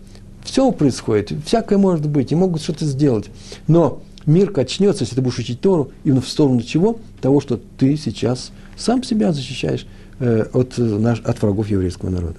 все 0.43 0.71
происходит, 0.71 1.33
всякое 1.43 1.79
может 1.79 2.07
быть, 2.07 2.31
и 2.31 2.35
могут 2.35 2.61
что-то 2.61 2.85
сделать. 2.85 3.31
Но 3.65 4.03
мир 4.27 4.51
качнется, 4.51 5.05
если 5.05 5.15
ты 5.15 5.23
будешь 5.23 5.39
учить 5.39 5.59
Тору, 5.59 5.89
именно 6.03 6.21
в 6.21 6.29
сторону 6.29 6.61
чего? 6.61 6.99
Того, 7.19 7.41
что 7.41 7.59
ты 7.79 7.97
сейчас 7.97 8.51
сам 8.77 9.01
себя 9.01 9.33
защищаешь 9.33 9.87
э, 10.19 10.45
от, 10.53 10.77
наш, 10.77 11.19
от 11.21 11.41
врагов 11.41 11.71
еврейского 11.71 12.11
народа. 12.11 12.35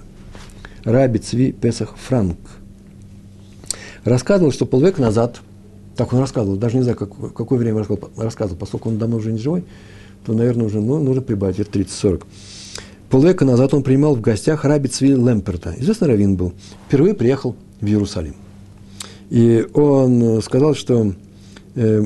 Раби 0.85 1.19
Цви 1.19 1.51
Песах 1.51 1.95
Франк 1.97 2.37
рассказывал, 4.03 4.51
что 4.51 4.65
полвека 4.65 5.01
назад, 5.01 5.41
так 5.97 6.13
он 6.13 6.19
рассказывал, 6.19 6.57
даже 6.57 6.77
не 6.77 6.83
знаю, 6.83 6.97
как, 6.97 7.33
какое 7.33 7.59
время 7.59 7.83
рассказывал, 8.17 8.57
поскольку 8.57 8.89
он 8.89 8.97
давно 8.97 9.17
уже 9.17 9.31
не 9.31 9.39
живой, 9.39 9.65
то, 10.25 10.33
наверное, 10.33 10.67
уже 10.67 10.79
ну, 10.79 10.99
нужно 11.03 11.21
прибавить 11.21 11.57
лет 11.57 11.75
30-40. 11.75 12.23
Полвека 13.09 13.45
назад 13.45 13.73
он 13.73 13.83
принимал 13.83 14.15
в 14.15 14.21
гостях 14.21 14.63
Раби 14.63 14.87
Цви 14.87 15.09
Лемперта. 15.09 15.73
Известный 15.77 16.07
раввин 16.07 16.35
был. 16.35 16.53
Впервые 16.87 17.13
приехал 17.13 17.55
в 17.81 17.85
Иерусалим. 17.85 18.35
И 19.29 19.67
он 19.73 20.41
сказал, 20.43 20.75
что 20.75 21.13
э, 21.75 22.05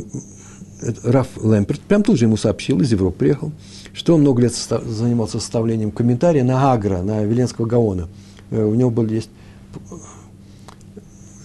Раф 1.03 1.27
Лемперт 1.43 1.81
прям 1.81 2.03
тут 2.03 2.17
же 2.17 2.25
ему 2.25 2.37
сообщил, 2.37 2.79
из 2.79 2.91
Европы 2.91 3.17
приехал, 3.19 3.51
что 3.93 4.15
он 4.15 4.21
много 4.21 4.41
лет 4.41 4.53
занимался 4.53 5.39
составлением 5.39 5.91
комментария 5.91 6.43
на 6.43 6.71
Агра, 6.71 7.01
на 7.01 7.23
Веленского 7.23 7.65
Гаона. 7.65 8.07
Э, 8.51 8.63
у 8.63 8.75
него 8.75 8.89
был 8.89 9.07
есть 9.07 9.29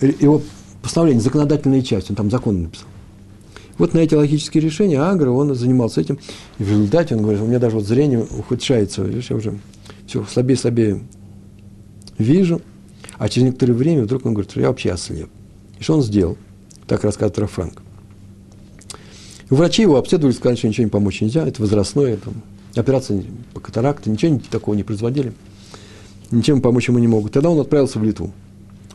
э, 0.00 0.12
его 0.20 0.42
постановление, 0.82 1.22
законодательная 1.22 1.82
часть, 1.82 2.11
он 2.11 2.16
там 2.16 2.30
законы 2.30 2.61
написал. 2.61 2.88
Вот 3.78 3.92
на 3.92 3.98
эти 3.98 4.14
логические 4.14 4.62
решения 4.62 5.00
Агра, 5.00 5.30
он 5.30 5.55
занимался 5.55 6.00
этим. 6.00 6.18
И 6.59 6.64
в 6.64 6.68
результате 6.68 7.16
он 7.16 7.22
говорит, 7.22 7.42
у 7.42 7.46
меня 7.46 7.59
даже 7.59 7.76
вот 7.76 7.86
зрение 7.86 8.20
ухудшается, 8.22 9.02
видишь, 9.02 9.30
я 9.30 9.36
уже 9.36 9.59
все 10.07 10.24
слабее, 10.24 10.57
слабее 10.57 11.00
вижу. 12.18 12.62
А 13.18 13.28
через 13.28 13.46
некоторое 13.46 13.72
время 13.72 14.05
вдруг 14.05 14.26
он 14.26 14.34
говорит, 14.34 14.50
что 14.50 14.61
я 14.61 14.68
вообще 14.68 14.92
ослеп. 14.92 15.28
И 15.78 15.82
что 15.82 15.94
он 15.94 16.02
сделал? 16.02 16.36
Так 16.86 17.05
рассказывает 17.05 17.38
Рафранк. 17.38 17.82
Врачи 19.50 19.82
его 19.82 19.96
обследовали, 19.96 20.34
сказали, 20.34 20.57
что 20.57 20.68
ничего 20.68 20.84
не 20.84 20.90
помочь 20.90 21.20
нельзя, 21.20 21.46
это 21.46 21.61
возрастное, 21.61 22.16
там, 22.16 22.34
операция 22.74 23.22
по 23.52 23.61
катаракте, 23.61 24.11
ничего 24.11 24.40
такого 24.50 24.74
не 24.74 24.82
производили, 24.82 25.32
ничем 26.35 26.61
помочь 26.61 26.89
ему 26.89 26.99
не 26.99 27.09
могут. 27.09 27.32
Тогда 27.32 27.51
он 27.51 27.61
отправился 27.61 27.99
в 27.99 28.05
Литву. 28.05 28.32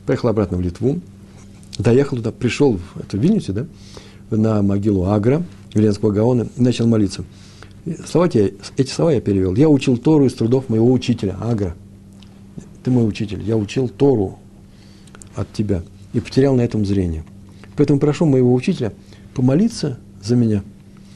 Поехал 0.06 0.30
обратно 0.30 0.58
в 0.58 0.62
Литву, 0.62 1.00
доехал 1.78 2.18
туда, 2.18 2.32
пришел, 2.32 2.80
это 2.96 3.18
в 3.18 3.20
Вильнюсе, 3.20 3.54
да, 3.54 3.68
на 4.32 4.62
могилу 4.62 5.06
Агра, 5.06 5.44
Веленского 5.74 6.12
Гаона, 6.12 6.48
и 6.56 6.62
начал 6.62 6.88
молиться. 6.88 7.24
слова 8.06 8.28
те, 8.28 8.54
эти 8.78 8.92
слова 8.92 9.12
я 9.12 9.22
перевел. 9.22 9.56
Я 9.56 9.70
учил 9.70 9.98
Тору 9.98 10.26
из 10.26 10.34
трудов 10.34 10.70
моего 10.70 10.92
учителя, 10.92 11.38
Агра. 11.42 11.76
Ты 12.84 12.92
мой 12.92 13.08
учитель, 13.08 13.42
я 13.44 13.56
учил 13.58 13.88
Тору 13.88 14.40
от 15.36 15.52
тебя 15.54 15.84
и 16.14 16.20
потерял 16.20 16.56
на 16.56 16.62
этом 16.62 16.86
зрение. 16.86 17.24
Поэтому 17.76 18.00
прошу 18.00 18.26
моего 18.26 18.54
учителя 18.54 18.94
помолиться 19.34 20.00
за 20.24 20.36
меня, 20.36 20.64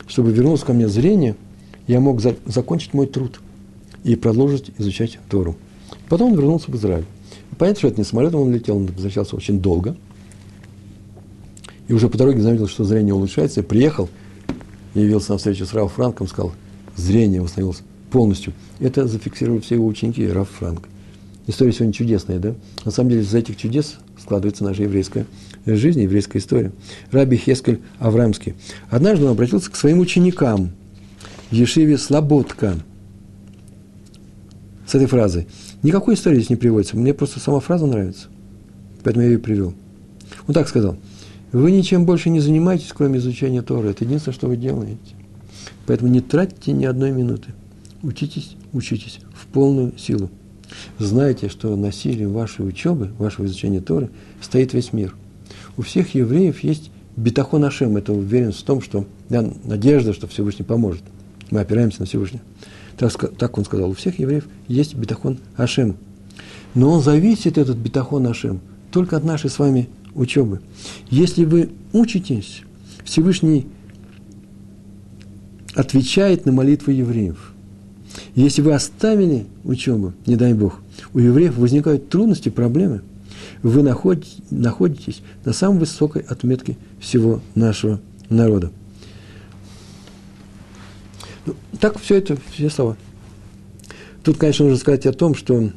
чтобы 0.08 0.32
вернулось 0.32 0.62
ко 0.62 0.74
мне 0.74 0.88
зрение, 0.88 1.36
я 1.88 2.00
мог 2.00 2.22
за, 2.22 2.36
закончить 2.46 2.94
мой 2.94 3.08
труд 3.08 3.42
и 4.04 4.16
продолжить 4.16 4.72
изучать 4.78 5.20
Тору. 5.30 5.58
Потом 6.10 6.32
он 6.32 6.38
вернулся 6.38 6.72
в 6.72 6.76
Израиль. 6.76 7.06
Понятно, 7.58 7.80
что 7.80 7.88
это 7.88 7.98
не 7.98 8.04
самолетом 8.04 8.42
он 8.42 8.54
летел, 8.54 8.78
он 8.78 8.88
возвращался 8.88 9.36
очень 9.36 9.60
долго. 9.60 9.96
И 11.88 11.94
уже 11.94 12.10
по 12.10 12.18
дороге 12.18 12.42
заметил, 12.42 12.68
что 12.68 12.84
зрение 12.84 13.14
улучшается, 13.14 13.60
и 13.60 13.64
приехал, 13.64 14.10
явился 14.94 15.34
на 15.34 15.38
встречу 15.38 15.66
с 15.66 15.74
Раф 15.74 15.94
Франком, 15.94 16.28
сказал, 16.28 16.54
зрение 16.96 17.42
восстановилось 17.42 17.84
полностью. 18.12 18.54
Это 18.80 19.08
зафиксировали 19.08 19.60
все 19.60 19.76
его 19.76 19.88
ученики, 19.88 20.28
Раф 20.28 20.50
Франк. 20.50 20.88
История 21.46 21.74
сегодня 21.74 21.94
чудесная, 21.94 22.40
да? 22.40 22.56
На 22.86 22.92
самом 22.92 23.10
деле, 23.10 23.22
из 23.24 23.34
этих 23.34 23.58
чудес 23.58 23.98
складывается 24.18 24.64
наша 24.64 24.84
еврейская 24.84 25.26
жизнь, 25.66 26.02
еврейская 26.02 26.40
история. 26.40 26.72
Раби 27.12 27.38
Хескель 27.38 27.82
Аврамский. 28.00 28.56
Однажды 28.90 29.26
он 29.26 29.32
обратился 29.32 29.70
к 29.70 29.76
своим 29.76 30.00
ученикам 30.00 30.72
в 31.50 31.54
Ешиве 31.54 31.98
Слободка. 31.98 32.78
С 34.88 34.96
этой 34.96 35.08
фразой. 35.08 35.48
Никакой 35.84 36.16
истории 36.16 36.38
здесь 36.38 36.50
не 36.50 36.56
приводится. 36.56 36.98
Мне 36.98 37.14
просто 37.14 37.40
сама 37.40 37.60
фраза 37.60 37.86
нравится. 37.86 38.28
Поэтому 39.04 39.24
я 39.24 39.32
ее 39.32 39.40
привел. 39.40 39.74
Он 40.48 40.54
так 40.54 40.68
сказал. 40.70 40.98
Вы 41.52 41.72
ничем 41.72 42.06
больше 42.06 42.30
не 42.30 42.40
занимаетесь, 42.40 42.92
кроме 42.94 43.20
изучения 43.20 43.62
Торы. 43.62 43.90
Это 43.90 44.06
единственное, 44.06 44.34
что 44.34 44.48
вы 44.48 44.58
делаете. 44.58 44.98
Поэтому 45.86 46.10
не 46.10 46.22
тратьте 46.22 46.72
ни 46.72 46.86
одной 46.86 47.12
минуты. 47.12 47.50
Учитесь, 48.02 48.56
учитесь 48.72 49.20
в 49.34 49.46
полную 49.48 49.98
силу. 49.98 50.30
Знайте, 50.98 51.50
что 51.50 51.76
насилием 51.76 52.32
вашей 52.32 52.68
учебы, 52.68 53.12
вашего 53.18 53.46
изучения 53.46 53.82
Торы 53.82 54.10
стоит 54.42 54.74
весь 54.74 54.94
мир. 54.94 55.16
У 55.78 55.82
всех 55.82 56.16
евреев 56.16 56.64
есть 56.64 56.92
бетахон 57.16 57.64
Ашем, 57.66 57.98
это 57.98 58.14
уверенность 58.14 58.62
в 58.62 58.64
том, 58.64 58.82
что 58.82 59.06
да, 59.30 59.48
надежда, 59.64 60.14
что 60.14 60.28
Всевышний 60.28 60.66
поможет. 60.66 61.04
Мы 61.52 61.60
опираемся 61.60 62.00
на 62.00 62.06
Всевышнего. 62.06 62.42
Так, 62.98 63.12
так 63.38 63.58
он 63.58 63.66
сказал, 63.66 63.90
у 63.90 63.94
всех 63.94 64.20
евреев 64.20 64.48
есть 64.68 64.96
бетахон 64.96 65.40
Ашем. 65.58 65.98
Но 66.76 66.92
он 66.92 67.02
зависит, 67.02 67.58
этот 67.58 67.78
бетахон 67.78 68.28
Ашем, 68.28 68.60
только 68.92 69.18
от 69.18 69.24
нашей 69.24 69.50
с 69.50 69.60
вами 69.60 69.90
учебы. 70.16 70.62
Если 71.10 71.46
вы 71.46 71.70
учитесь, 71.92 72.62
Всевышний 73.04 73.68
отвечает 75.76 76.46
на 76.46 76.52
молитвы 76.52 76.94
евреев. 76.94 77.54
Если 78.36 78.62
вы 78.62 78.74
оставили 78.74 79.48
учебу, 79.64 80.14
не 80.28 80.36
дай 80.36 80.54
Бог, 80.54 80.80
у 81.14 81.20
евреев 81.20 81.58
возникают 81.58 82.10
трудности, 82.10 82.50
проблемы, 82.50 83.02
вы 83.64 83.82
находитесь 83.82 85.22
на 85.46 85.54
самой 85.54 85.80
высокой 85.80 86.22
отметке 86.22 86.78
всего 87.00 87.42
нашего 87.56 88.00
народа. 88.30 88.72
Ну, 91.46 91.56
так 91.80 92.00
все 92.00 92.16
это, 92.18 92.38
все 92.52 92.70
слова. 92.70 92.98
Тут, 94.24 94.38
конечно, 94.38 94.66
нужно 94.66 94.80
сказать 94.80 95.06
о 95.06 95.14
том, 95.14 95.36
что 95.36 95.72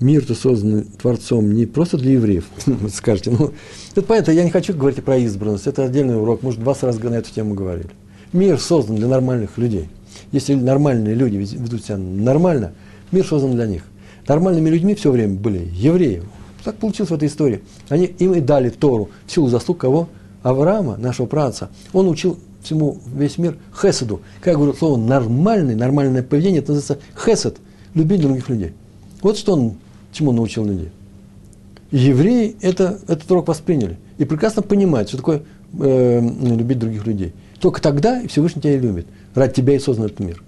мир-то 0.00 0.34
создан 0.34 0.84
Творцом 0.84 1.52
не 1.52 1.66
просто 1.66 1.96
для 1.96 2.12
евреев, 2.12 2.44
скажете. 2.92 3.30
Ну, 3.38 3.52
это 3.92 4.02
понятно, 4.02 4.32
я 4.32 4.44
не 4.44 4.50
хочу 4.50 4.74
говорить 4.74 5.02
про 5.04 5.16
избранность, 5.18 5.66
это 5.66 5.84
отдельный 5.84 6.20
урок, 6.20 6.42
может, 6.42 6.60
20 6.60 6.82
раз 6.82 6.98
на 6.98 7.14
эту 7.14 7.32
тему 7.32 7.54
говорили. 7.54 7.90
Мир 8.32 8.58
создан 8.58 8.96
для 8.96 9.06
нормальных 9.06 9.56
людей. 9.58 9.88
Если 10.32 10.54
нормальные 10.54 11.14
люди 11.14 11.36
ведут 11.36 11.84
себя 11.84 11.96
нормально, 11.96 12.72
мир 13.12 13.24
создан 13.24 13.52
для 13.52 13.66
них. 13.66 13.84
Нормальными 14.26 14.68
людьми 14.68 14.94
все 14.94 15.10
время 15.10 15.34
были 15.34 15.68
евреи. 15.72 16.22
Так 16.64 16.76
получилось 16.76 17.10
в 17.10 17.14
этой 17.14 17.28
истории. 17.28 17.62
Они 17.88 18.06
им 18.06 18.32
и 18.34 18.40
дали 18.40 18.70
Тору 18.70 19.10
в 19.26 19.32
силу 19.32 19.48
заслуг 19.48 19.78
кого? 19.78 20.08
Авраама, 20.42 20.96
нашего 20.96 21.26
праца. 21.26 21.70
Он 21.92 22.08
учил 22.08 22.38
всему 22.64 22.98
весь 23.14 23.38
мир 23.38 23.56
хеседу. 23.80 24.20
Как 24.40 24.56
говорю, 24.56 24.74
слово 24.74 24.96
нормальный, 24.96 25.74
нормальное 25.74 26.22
поведение, 26.22 26.60
это 26.60 26.72
называется 26.72 27.04
хесед, 27.16 27.58
любить 27.94 28.20
других 28.20 28.48
людей. 28.48 28.72
Вот 29.22 29.38
что 29.38 29.52
он, 29.52 29.74
чему 30.12 30.32
научил 30.32 30.64
людей. 30.64 30.90
Евреи 31.90 32.56
это, 32.60 32.98
этот 33.06 33.30
урок 33.30 33.48
восприняли 33.48 33.98
и 34.18 34.24
прекрасно 34.24 34.62
понимают, 34.62 35.08
что 35.08 35.18
такое 35.18 35.42
э, 35.78 36.20
любить 36.20 36.78
других 36.78 37.06
людей. 37.06 37.32
Только 37.60 37.80
тогда 37.80 38.20
Всевышний 38.26 38.60
тебя 38.62 38.74
и 38.74 38.80
любит. 38.80 39.06
Ради 39.34 39.54
тебя 39.54 39.74
и 39.76 39.78
создан 39.78 40.06
этот 40.06 40.20
мир. 40.20 40.42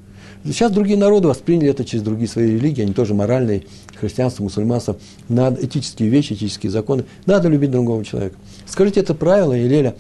Сейчас 0.45 0.71
другие 0.71 0.99
народы 0.99 1.29
восприняли 1.29 1.71
это 1.71 1.85
через 1.85 2.05
другие 2.05 2.29
свои 2.29 2.53
религии, 2.53 2.83
они 2.83 2.93
тоже 2.93 3.15
моральные, 3.15 3.65
христианство, 3.99 4.45
мусульманство, 4.45 4.97
надо, 5.29 5.65
этические 5.65 6.09
вещи, 6.09 6.35
этические 6.35 6.71
законы, 6.71 7.05
надо 7.27 7.49
любить 7.49 7.71
другого 7.71 8.05
человека. 8.05 8.37
Скажите 8.67 9.01
это 9.01 9.15
правило, 9.15 9.55
и 9.55 9.67
Леля, 9.67 9.97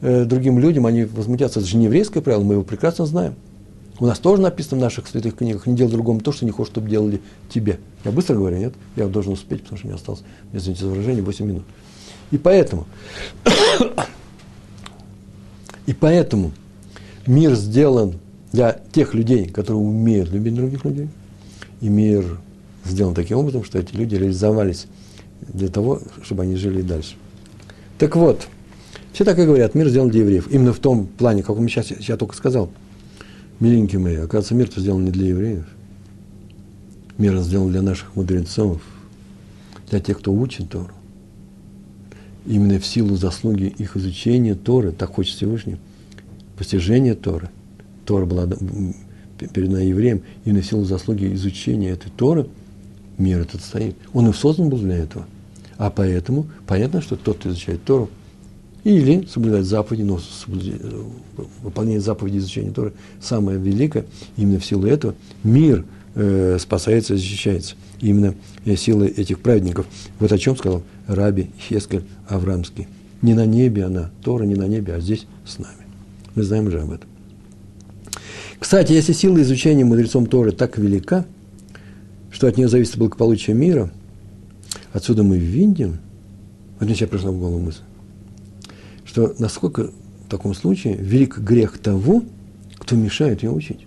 э, 0.00 0.24
другим 0.24 0.58
людям, 0.58 0.86
они 0.86 1.04
возмутятся, 1.04 1.60
это 1.60 1.68
же 1.68 1.76
не 1.76 1.86
еврейское 1.86 2.20
правило, 2.20 2.42
мы 2.42 2.54
его 2.54 2.64
прекрасно 2.64 3.06
знаем. 3.06 3.34
У 4.00 4.06
нас 4.06 4.18
тоже 4.18 4.42
написано 4.42 4.76
в 4.76 4.80
наших 4.80 5.08
святых 5.08 5.36
книгах, 5.36 5.66
не 5.66 5.74
делай 5.74 5.90
другому 5.90 6.20
то, 6.20 6.30
что 6.30 6.44
не 6.44 6.52
хочешь, 6.52 6.70
чтобы 6.70 6.88
делали 6.88 7.20
тебе. 7.48 7.80
Я 8.04 8.12
быстро 8.12 8.36
говорю, 8.36 8.58
нет? 8.58 8.74
Я 8.94 9.08
должен 9.08 9.32
успеть, 9.32 9.62
потому 9.62 9.78
что 9.78 9.86
мне 9.88 9.96
осталось, 9.96 10.22
извините 10.52 10.84
за 10.84 10.90
выражение, 10.90 11.22
8 11.22 11.46
минут. 11.46 11.64
И 12.30 12.38
поэтому, 12.38 12.86
и 15.86 15.94
поэтому 15.94 16.52
мир 17.26 17.54
сделан 17.54 18.14
для 18.52 18.80
тех 18.92 19.14
людей, 19.14 19.48
которые 19.48 19.82
умеют 19.82 20.30
любить 20.30 20.54
других 20.54 20.84
людей. 20.84 21.08
И 21.80 21.88
мир 21.88 22.38
сделан 22.84 23.14
таким 23.14 23.38
образом, 23.38 23.64
что 23.64 23.78
эти 23.78 23.94
люди 23.94 24.14
реализовались 24.14 24.86
для 25.40 25.68
того, 25.68 26.00
чтобы 26.22 26.42
они 26.42 26.56
жили 26.56 26.80
и 26.80 26.82
дальше. 26.82 27.14
Так 27.98 28.16
вот, 28.16 28.48
все 29.18 29.24
так 29.24 29.36
и 29.40 29.44
говорят, 29.44 29.74
мир 29.74 29.88
сделан 29.88 30.10
для 30.10 30.20
евреев. 30.20 30.46
Именно 30.48 30.72
в 30.72 30.78
том 30.78 31.08
плане, 31.08 31.42
как 31.42 31.58
я 31.58 31.66
сейчас 31.66 31.90
я 32.08 32.16
только 32.16 32.36
сказал. 32.36 32.70
Миленькие 33.58 33.98
мои, 33.98 34.14
оказывается, 34.14 34.54
мир 34.54 34.70
сделан 34.76 35.04
не 35.04 35.10
для 35.10 35.30
евреев. 35.30 35.64
Мир 37.16 37.36
сделан 37.38 37.72
для 37.72 37.82
наших 37.82 38.14
мудрецов, 38.14 38.80
для 39.90 39.98
тех, 39.98 40.20
кто 40.20 40.32
учит 40.32 40.70
Тору. 40.70 40.92
Именно 42.46 42.78
в 42.78 42.86
силу 42.86 43.16
заслуги 43.16 43.64
их 43.64 43.96
изучения 43.96 44.54
Торы, 44.54 44.92
так 44.92 45.14
хочет 45.14 45.34
Всевышний, 45.34 45.78
постижения 46.56 47.16
Торы, 47.16 47.50
Тора 48.04 48.24
была 48.24 48.46
передана 49.36 49.80
евреям, 49.80 50.22
и 50.44 50.52
на 50.52 50.62
силу 50.62 50.84
заслуги 50.84 51.34
изучения 51.34 51.90
этой 51.90 52.12
Торы 52.12 52.46
мир 53.18 53.40
этот 53.40 53.62
стоит. 53.62 53.96
Он 54.12 54.30
и 54.30 54.32
создан 54.32 54.68
был 54.68 54.78
для 54.78 54.94
этого. 54.94 55.26
А 55.76 55.90
поэтому 55.90 56.46
понятно, 56.68 57.02
что 57.02 57.16
тот, 57.16 57.38
кто 57.38 57.48
изучает 57.48 57.82
Тору, 57.82 58.10
или 58.84 59.26
соблюдает 59.26 59.66
заповеди, 59.66 60.02
но 60.02 60.18
выполняет 61.62 62.02
заповеди 62.02 62.38
изучения 62.38 62.70
Торы, 62.70 62.92
самое 63.20 63.58
великое, 63.58 64.06
именно 64.36 64.58
в 64.58 64.64
силу 64.64 64.86
этого 64.86 65.14
мир 65.42 65.84
э, 66.14 66.58
спасается 66.60 67.14
и 67.14 67.16
защищается. 67.16 67.74
Именно 68.00 68.34
э, 68.64 68.76
силой 68.76 69.08
этих 69.08 69.40
праведников. 69.40 69.86
Вот 70.20 70.32
о 70.32 70.38
чем 70.38 70.56
сказал 70.56 70.82
Раби 71.06 71.50
Хескель 71.58 72.04
Аврамский. 72.28 72.86
Не 73.22 73.34
на 73.34 73.46
небе 73.46 73.84
она, 73.84 74.10
Тора 74.22 74.44
не 74.44 74.54
на 74.54 74.68
небе, 74.68 74.94
а 74.94 75.00
здесь 75.00 75.26
с 75.44 75.58
нами. 75.58 75.74
Мы 76.34 76.44
знаем 76.44 76.66
уже 76.66 76.80
об 76.80 76.92
этом. 76.92 77.08
Кстати, 78.58 78.92
если 78.92 79.12
сила 79.12 79.40
изучения 79.42 79.84
мудрецом 79.84 80.26
Торы 80.26 80.52
так 80.52 80.78
велика, 80.78 81.24
что 82.30 82.46
от 82.46 82.56
нее 82.56 82.68
зависит 82.68 82.96
благополучие 82.96 83.56
мира, 83.56 83.90
отсюда 84.92 85.22
мы 85.22 85.38
видим, 85.38 85.98
вот 86.78 86.86
мне 86.86 86.94
сейчас 86.94 87.08
пришла 87.08 87.30
в 87.30 87.38
голову 87.38 87.58
мысль, 87.58 87.80
что 89.18 89.34
насколько 89.38 89.90
в 90.26 90.30
таком 90.30 90.54
случае 90.54 90.94
велик 90.94 91.38
грех 91.38 91.78
того, 91.78 92.22
кто 92.76 92.94
мешает 92.94 93.42
ее 93.42 93.50
учить. 93.50 93.86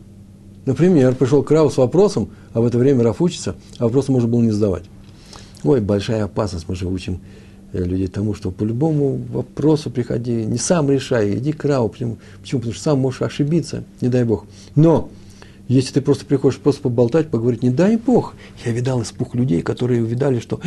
Например, 0.66 1.16
пришел 1.16 1.42
к 1.42 1.52
Раву 1.52 1.70
с 1.70 1.78
вопросом, 1.78 2.32
а 2.54 2.60
в 2.60 2.66
это 2.66 2.78
время 2.78 3.04
Раф 3.04 3.22
учится, 3.22 3.56
а 3.78 3.86
вопрос 3.86 4.10
можно 4.10 4.28
было 4.28 4.42
не 4.42 4.52
задавать. 4.52 4.84
Ой, 5.64 5.80
большая 5.80 6.26
опасность, 6.26 6.68
мы 6.68 6.76
же 6.76 6.88
учим 6.88 7.22
Э, 7.74 7.84
людей 7.84 8.08
тому, 8.08 8.34
что 8.34 8.52
по 8.52 8.64
любому 8.64 9.22
вопросу 9.32 9.90
приходи, 9.90 10.46
не 10.46 10.58
сам 10.58 10.92
решай, 10.92 11.38
иди 11.38 11.54
к 11.54 11.64
Рау. 11.64 11.88
Почему? 11.88 12.18
Почему? 12.42 12.60
Потому 12.60 12.74
что 12.74 12.84
сам 12.84 13.00
можешь 13.00 13.22
ошибиться, 13.22 13.86
не 14.02 14.10
дай 14.10 14.26
Бог. 14.26 14.46
Но 14.76 15.10
если 15.70 15.94
ты 15.94 16.02
просто 16.02 16.26
приходишь 16.26 16.60
просто 16.60 16.82
поболтать, 16.82 17.30
поговорить, 17.30 17.64
не 17.64 17.70
дай 17.70 17.96
Бог. 17.96 18.36
Я 18.66 18.74
видал 18.74 19.02
испуг 19.04 19.36
людей, 19.36 19.62
которые 19.62 20.04
увидали, 20.04 20.40
что 20.40 20.60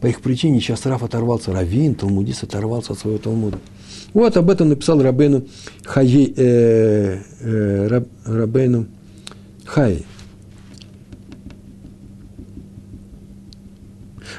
по 0.00 0.06
их 0.06 0.20
причине 0.20 0.60
сейчас 0.60 0.84
Раф 0.84 1.04
оторвался, 1.04 1.52
Равин, 1.52 1.94
Талмудист 1.94 2.42
оторвался 2.42 2.94
от 2.94 2.98
своего 2.98 3.18
Талмуда. 3.18 3.60
Вот 4.14 4.36
об 4.36 4.50
этом 4.50 4.70
написал 4.70 5.02
Рабейну 5.02 5.46
Хай, 5.84 6.32
э, 6.36 7.18
э, 7.40 7.86
Раб, 7.88 8.08
Рабейну 8.24 8.86
Хай. 9.64 10.04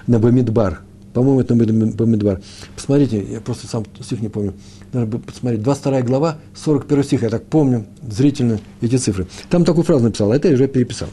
На 0.08 0.18
Бамидбар, 0.18 0.82
по-моему, 1.14 1.42
это 1.42 1.54
Бамидбар. 1.54 2.42
Посмотрите, 2.76 3.24
я 3.24 3.42
просто 3.42 3.68
сам 3.68 3.86
стих 4.02 4.22
не 4.22 4.30
помню. 4.30 4.54
Надо 4.92 5.20
посмотреть. 5.20 5.62
22 5.62 6.02
глава, 6.02 6.40
41 6.56 7.04
стих, 7.04 7.22
я 7.22 7.30
так 7.30 7.44
помню 7.46 7.86
зрительно 8.02 8.60
эти 8.82 8.96
цифры. 8.96 9.28
Там 9.50 9.66
такую 9.66 9.84
фразу 9.84 10.06
написал, 10.06 10.32
а 10.32 10.36
это 10.36 10.48
я 10.48 10.56
уже 10.56 10.68
переписал. 10.68 11.10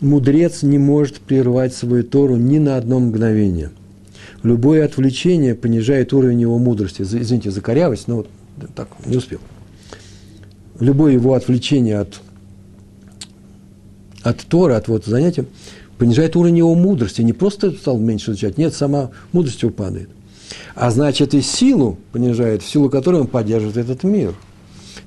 Мудрец 0.00 0.62
не 0.62 0.78
может 0.78 1.20
прервать 1.20 1.72
свою 1.72 2.02
Тору 2.02 2.36
ни 2.36 2.58
на 2.58 2.76
одно 2.76 2.98
мгновение. 2.98 3.70
Любое 4.44 4.84
отвлечение 4.84 5.54
понижает 5.54 6.12
уровень 6.12 6.42
его 6.42 6.58
мудрости. 6.58 7.00
Извините 7.00 7.50
за 7.50 7.62
корявость, 7.62 8.08
но 8.08 8.16
вот 8.16 8.28
так, 8.76 8.88
не 9.06 9.16
успел. 9.16 9.40
Любое 10.78 11.14
его 11.14 11.32
отвлечение 11.32 11.98
от, 11.98 12.20
от 14.22 14.40
Тора, 14.42 14.76
от 14.76 14.86
вот 14.86 15.06
занятия, 15.06 15.46
понижает 15.96 16.36
уровень 16.36 16.58
его 16.58 16.74
мудрости. 16.74 17.22
Не 17.22 17.32
просто 17.32 17.70
стал 17.72 17.98
меньше 17.98 18.32
изучать, 18.32 18.58
нет, 18.58 18.74
сама 18.74 19.12
мудрость 19.32 19.62
его 19.62 19.72
падает. 19.72 20.10
А 20.74 20.90
значит, 20.90 21.32
и 21.32 21.40
силу 21.40 21.96
понижает, 22.12 22.62
в 22.62 22.68
силу 22.68 22.90
которой 22.90 23.22
он 23.22 23.28
поддерживает 23.28 23.78
этот 23.78 24.04
мир. 24.04 24.34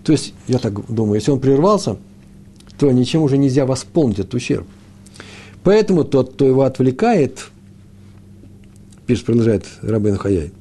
То 0.04 0.14
есть, 0.14 0.34
я 0.48 0.58
так 0.58 0.92
думаю, 0.92 1.16
если 1.16 1.30
он 1.30 1.40
прервался, 1.40 1.98
то 2.80 2.90
ничем 2.92 3.22
уже 3.22 3.38
нельзя 3.38 3.68
восполнить 3.68 4.18
этот 4.18 4.34
ущерб. 4.34 4.66
Поэтому 5.64 6.06
тот, 6.06 6.34
кто 6.34 6.46
его 6.46 6.64
отвлекает, 6.64 7.52
пишет, 9.08 9.26
продолжает 9.26 9.66
Рабин 9.82 10.18
Хаяй 10.18 10.52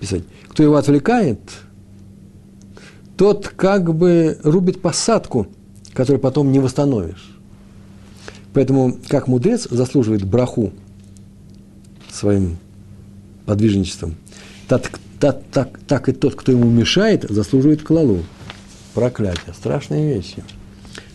писать, 0.00 0.24
кто 0.48 0.62
его 0.62 0.76
отвлекает, 0.76 1.38
тот 3.16 3.48
как 3.48 3.94
бы 3.94 4.38
рубит 4.42 4.82
посадку– 4.82 5.46
который 5.94 6.18
потом 6.18 6.52
не 6.52 6.58
восстановишь. 6.58 7.36
Поэтому, 8.52 8.96
как 9.08 9.28
мудрец 9.28 9.68
заслуживает 9.70 10.24
браху 10.24 10.72
своим 12.10 12.58
подвижничеством, 13.46 14.16
так, 14.68 14.90
так, 15.18 15.42
так, 15.52 15.78
так 15.86 16.08
и 16.08 16.12
тот, 16.12 16.34
кто 16.34 16.52
ему 16.52 16.68
мешает, 16.68 17.26
заслуживает 17.28 17.82
клалу. 17.82 18.22
Проклятие. 18.94 19.54
Страшные 19.54 20.14
вещи. 20.14 20.42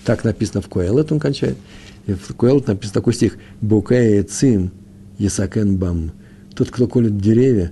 Так 0.05 0.23
написано 0.23 0.61
в 0.61 0.69
Коэлет, 0.69 1.11
он 1.11 1.19
кончает. 1.19 1.57
И 2.05 2.13
в 2.13 2.35
Коэлет 2.35 2.67
написан 2.67 2.93
такой 2.93 3.13
стих. 3.13 3.37
Букея 3.59 4.23
цим 4.23 4.71
есакен 5.17 5.77
бам. 5.77 6.11
Тот, 6.55 6.71
кто 6.71 6.87
колет 6.87 7.17
деревья, 7.17 7.71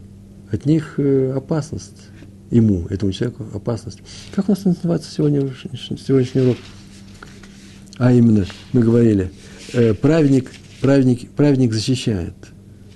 от 0.52 0.66
них 0.66 0.96
э, 0.98 1.32
опасность. 1.36 2.10
Ему, 2.52 2.86
этому 2.90 3.12
человеку, 3.12 3.46
опасность. 3.54 4.00
Как 4.36 4.48
у 4.48 4.52
нас 4.52 4.64
называется 4.66 5.10
сегодня, 5.10 5.50
сегодняшний 5.74 6.42
урок? 6.42 6.58
А 7.98 8.12
именно, 8.12 8.46
мы 8.74 8.82
говорили, 8.82 9.32
э, 9.72 9.94
праведник, 9.94 10.52
праведник, 10.82 11.32
праведник 11.32 11.74
защищает, 11.74 12.36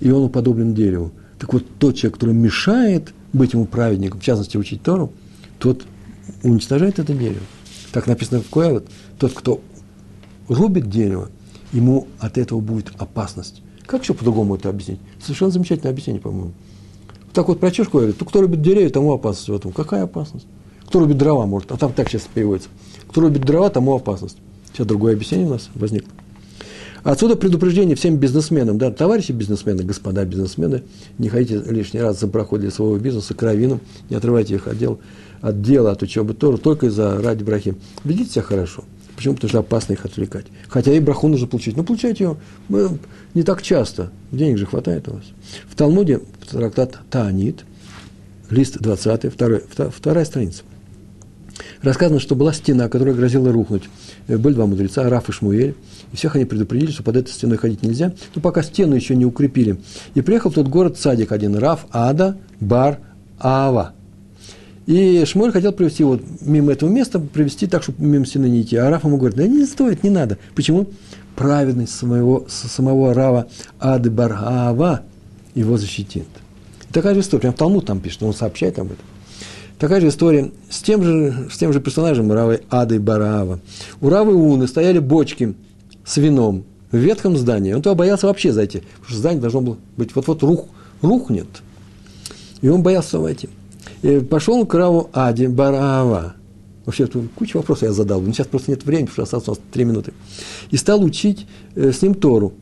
и 0.00 0.10
он 0.10 0.24
уподоблен 0.24 0.74
дереву. 0.74 1.12
Так 1.38 1.52
вот, 1.52 1.64
тот 1.78 1.96
человек, 1.96 2.14
который 2.14 2.34
мешает 2.34 3.14
быть 3.32 3.54
ему 3.54 3.64
праведником, 3.66 4.20
в 4.20 4.22
частности, 4.22 4.56
учить 4.56 4.82
Тору, 4.82 5.12
тот 5.58 5.84
уничтожает 6.42 6.98
это 6.98 7.14
дерево. 7.14 7.44
Так 7.92 8.06
написано 8.06 8.42
в 8.42 8.50
Коэлет, 8.50 8.86
тот, 9.18 9.32
кто 9.32 9.60
рубит 10.48 10.90
дерево, 10.90 11.30
ему 11.72 12.08
от 12.18 12.38
этого 12.38 12.60
будет 12.60 12.92
опасность. 12.98 13.62
Как 13.88 14.02
еще 14.02 14.12
по-другому 14.12 14.56
это 14.56 14.68
объяснить? 14.68 15.00
Совершенно 15.18 15.50
замечательное 15.50 15.92
объяснение, 15.92 16.20
по-моему. 16.20 16.52
Так 17.32 17.48
вот 17.48 17.58
про 17.58 17.70
чешку 17.70 17.96
говорит, 17.96 18.16
кто 18.20 18.42
рубит 18.42 18.60
деревья, 18.60 18.90
тому 18.90 19.14
опасность 19.14 19.48
в 19.48 19.54
этом. 19.54 19.72
Какая 19.72 20.02
опасность? 20.02 20.46
Кто 20.86 21.00
рубит 21.00 21.16
дрова, 21.16 21.46
может, 21.46 21.72
а 21.72 21.78
там 21.78 21.94
так 21.94 22.10
сейчас 22.10 22.28
переводится. 22.32 22.68
Кто 23.08 23.22
рубит 23.22 23.46
дрова, 23.46 23.70
тому 23.70 23.96
опасность. 23.96 24.36
Сейчас 24.72 24.86
другое 24.86 25.14
объяснение 25.14 25.46
у 25.46 25.52
нас 25.52 25.70
возникло. 25.74 26.10
Отсюда 27.02 27.34
предупреждение 27.36 27.96
всем 27.96 28.18
бизнесменам, 28.18 28.76
да, 28.76 28.90
товарищи 28.90 29.32
бизнесмены, 29.32 29.84
господа 29.84 30.26
бизнесмены, 30.26 30.82
не 31.16 31.30
ходите 31.30 31.62
лишний 31.66 32.00
раз 32.00 32.20
за 32.20 32.28
проход 32.28 32.60
для 32.60 32.70
своего 32.70 32.98
бизнеса 32.98 33.32
к 33.32 33.42
раввинам, 33.42 33.80
не 34.10 34.16
отрывайте 34.16 34.56
их 34.56 34.66
от 34.68 34.76
дела, 34.76 34.98
от 35.40 35.62
дела, 35.62 35.92
от 35.92 36.02
учебы 36.02 36.34
Тору, 36.34 36.58
только 36.58 36.86
из-за 36.86 37.22
ради 37.22 37.42
брахи. 37.42 37.74
Ведите 38.04 38.32
себя 38.32 38.42
хорошо. 38.42 38.84
Почему? 39.18 39.34
Потому 39.34 39.48
что 39.48 39.58
опасно 39.58 39.94
их 39.94 40.04
отвлекать. 40.04 40.46
Хотя 40.68 40.92
и 40.92 41.00
браху 41.00 41.26
нужно 41.26 41.48
получить. 41.48 41.76
Но 41.76 41.82
получайте 41.82 42.36
ее 42.68 42.98
не 43.34 43.42
так 43.42 43.62
часто. 43.62 44.12
Денег 44.30 44.58
же 44.58 44.66
хватает 44.66 45.08
у 45.08 45.14
вас. 45.14 45.24
В 45.68 45.74
Талмуде, 45.74 46.20
трактат 46.48 47.00
Таанит, 47.10 47.64
лист 48.48 48.78
20, 48.78 49.32
второй, 49.32 49.64
вторая 49.90 50.24
страница. 50.24 50.62
Рассказано, 51.82 52.20
что 52.20 52.36
была 52.36 52.52
стена, 52.52 52.88
которая 52.88 53.12
грозила 53.12 53.50
рухнуть. 53.50 53.90
Э, 54.28 54.38
были 54.38 54.54
два 54.54 54.66
мудреца, 54.66 55.10
Раф 55.10 55.28
и 55.28 55.32
Шмуэль. 55.32 55.74
И 56.12 56.16
всех 56.16 56.36
они 56.36 56.44
предупредили, 56.44 56.92
что 56.92 57.02
под 57.02 57.16
этой 57.16 57.30
стеной 57.30 57.58
ходить 57.58 57.82
нельзя. 57.82 58.14
Но 58.36 58.40
пока 58.40 58.62
стену 58.62 58.94
еще 58.94 59.16
не 59.16 59.26
укрепили. 59.26 59.80
И 60.14 60.20
приехал 60.20 60.50
в 60.50 60.54
тот 60.54 60.68
город 60.68 60.96
садик 60.96 61.32
один, 61.32 61.56
Раф, 61.56 61.86
Ада, 61.90 62.38
Бар, 62.60 63.00
Ава. 63.40 63.94
И 64.88 65.22
Шмуэль 65.26 65.52
хотел 65.52 65.72
привести 65.72 66.02
его 66.02 66.18
мимо 66.40 66.72
этого 66.72 66.88
места, 66.88 67.20
привести 67.20 67.66
так, 67.66 67.82
чтобы 67.82 68.02
мимо 68.02 68.24
стены 68.24 68.46
не 68.46 68.62
идти. 68.62 68.76
А 68.76 68.88
Раф 68.88 69.04
ему 69.04 69.18
говорит, 69.18 69.36
да 69.36 69.46
не 69.46 69.66
стоит, 69.66 70.02
не 70.02 70.08
надо. 70.08 70.38
Почему? 70.54 70.86
Праведность 71.36 71.94
самого, 71.94 72.46
самого 72.48 73.12
Рава 73.12 73.48
Ады 73.78 74.10
Барава 74.10 75.02
его 75.54 75.76
защитит. 75.76 76.26
Такая 76.90 77.12
же 77.12 77.20
история, 77.20 77.42
прям 77.42 77.52
Талмуд 77.52 77.84
там 77.84 78.00
пишет, 78.00 78.22
он 78.22 78.32
сообщает 78.32 78.78
об 78.78 78.86
этом. 78.86 79.04
Такая 79.78 80.00
же 80.00 80.08
история 80.08 80.52
с 80.70 80.80
тем 80.80 81.02
же, 81.02 81.48
с 81.52 81.58
тем 81.58 81.74
же 81.74 81.80
персонажем 81.80 82.32
Равой 82.32 82.62
Ады 82.70 82.98
Бараава. 82.98 83.60
У 84.00 84.08
Равы 84.08 84.34
Уны 84.36 84.66
стояли 84.66 85.00
бочки 85.00 85.54
с 86.02 86.16
вином 86.16 86.64
в 86.90 86.96
ветхом 86.96 87.36
здании. 87.36 87.74
Он 87.74 87.82
туда 87.82 87.94
боялся 87.94 88.26
вообще 88.26 88.54
зайти, 88.54 88.78
потому 88.78 89.08
что 89.08 89.18
здание 89.18 89.42
должно 89.42 89.60
было 89.60 89.76
быть 89.98 90.14
вот-вот 90.14 90.42
рух, 90.42 90.64
рухнет. 91.02 91.48
И 92.62 92.70
он 92.70 92.82
боялся 92.82 93.18
войти. 93.18 93.50
И 94.02 94.20
пошел 94.20 94.64
к 94.66 94.74
Раву 94.74 95.10
Ади 95.12 95.46
Бараава. 95.46 96.34
Вообще, 96.86 97.06
кучу 97.34 97.58
вопросов 97.58 97.82
я 97.82 97.92
задал, 97.92 98.20
но 98.20 98.32
сейчас 98.32 98.46
просто 98.46 98.70
нет 98.70 98.84
времени, 98.84 99.06
потому 99.06 99.26
что 99.26 99.36
осталось 99.36 99.48
у 99.48 99.50
нас 99.60 99.60
три 99.72 99.84
минуты. 99.84 100.14
И 100.70 100.76
стал 100.76 101.02
учить 101.02 101.46
э, 101.74 101.92
с 101.92 102.00
ним 102.00 102.14
Тору. 102.14 102.54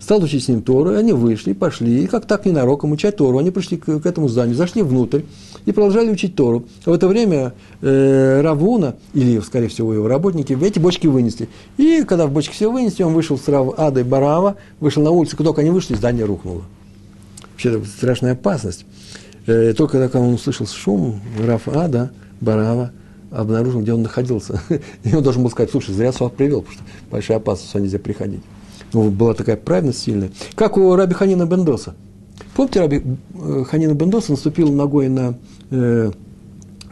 Стал 0.00 0.22
учить 0.22 0.44
с 0.44 0.48
ним 0.48 0.62
Тору, 0.62 0.92
и 0.92 0.94
они 0.94 1.12
вышли, 1.12 1.52
пошли, 1.52 2.04
и 2.04 2.06
как 2.06 2.26
так 2.26 2.46
ненароком 2.46 2.92
учать 2.92 3.16
Тору. 3.16 3.36
Они 3.36 3.50
пришли 3.50 3.76
к, 3.76 4.00
к 4.00 4.06
этому 4.06 4.28
зданию, 4.28 4.56
зашли 4.56 4.82
внутрь 4.82 5.22
и 5.66 5.72
продолжали 5.72 6.10
учить 6.10 6.34
Тору. 6.34 6.64
А 6.86 6.90
в 6.90 6.94
это 6.94 7.08
время 7.08 7.52
э, 7.82 8.40
Равуна, 8.40 8.96
или, 9.12 9.38
скорее 9.40 9.68
всего, 9.68 9.92
его 9.92 10.08
работники, 10.08 10.56
эти 10.62 10.78
бочки 10.78 11.06
вынесли. 11.06 11.50
И 11.76 12.04
когда 12.04 12.26
в 12.26 12.32
бочке 12.32 12.54
все 12.54 12.70
вынесли, 12.70 13.02
он 13.02 13.12
вышел 13.12 13.38
с 13.38 13.46
Рав 13.48 13.78
Адой 13.78 14.04
Барава, 14.04 14.56
вышел 14.80 15.02
на 15.02 15.10
улицу, 15.10 15.36
только 15.36 15.60
они 15.60 15.70
вышли, 15.70 15.94
здание 15.94 16.24
рухнуло. 16.24 16.62
Вообще, 17.52 17.74
это 17.74 17.84
страшная 17.84 18.32
опасность. 18.32 18.86
Э, 19.46 19.74
только 19.74 19.98
когда 19.98 20.20
он 20.20 20.34
услышал 20.34 20.66
шум, 20.66 21.20
Раф 21.38 21.68
Ада 21.68 22.12
Барава 22.40 22.92
обнаружил, 23.30 23.82
где 23.82 23.92
он 23.92 24.02
находился. 24.02 24.60
И 25.04 25.14
он 25.14 25.22
должен 25.22 25.42
был 25.42 25.50
сказать, 25.50 25.70
слушай, 25.70 25.94
зря 25.94 26.12
сюда 26.12 26.28
привел, 26.28 26.62
потому 26.62 26.76
что 26.76 26.84
большая 27.10 27.36
опасность, 27.38 27.70
сюда 27.70 27.84
нельзя 27.84 27.98
приходить. 27.98 28.42
Ну, 28.92 29.10
была 29.10 29.34
такая 29.34 29.56
праведность 29.56 30.00
сильная. 30.00 30.30
Как 30.54 30.76
у 30.76 30.94
Раби 30.94 31.14
Ханина 31.14 31.46
Бендоса. 31.46 31.94
Помните, 32.54 32.80
Раби 32.80 33.02
э, 33.34 33.64
Ханина 33.68 33.94
Бендоса 33.94 34.30
наступил 34.30 34.72
ногой 34.72 35.08
на, 35.08 35.34
э, 35.70 36.10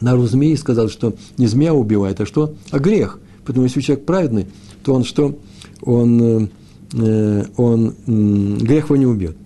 на 0.00 0.14
ру 0.14 0.26
змеи 0.26 0.52
и 0.52 0.56
сказал, 0.56 0.88
что 0.88 1.14
не 1.38 1.46
змея 1.46 1.74
убивает, 1.74 2.20
а 2.20 2.26
что? 2.26 2.54
А 2.70 2.78
грех. 2.78 3.20
Поэтому 3.46 3.66
если 3.66 3.80
человек 3.80 4.04
праведный, 4.04 4.46
то 4.84 4.94
он 4.94 5.04
что? 5.04 5.38
Он, 5.80 6.50
э, 6.94 7.44
он 7.56 7.94
э, 8.06 8.64
грех 8.64 8.86
его 8.86 8.96
не 8.96 9.06
убьет. 9.06 9.36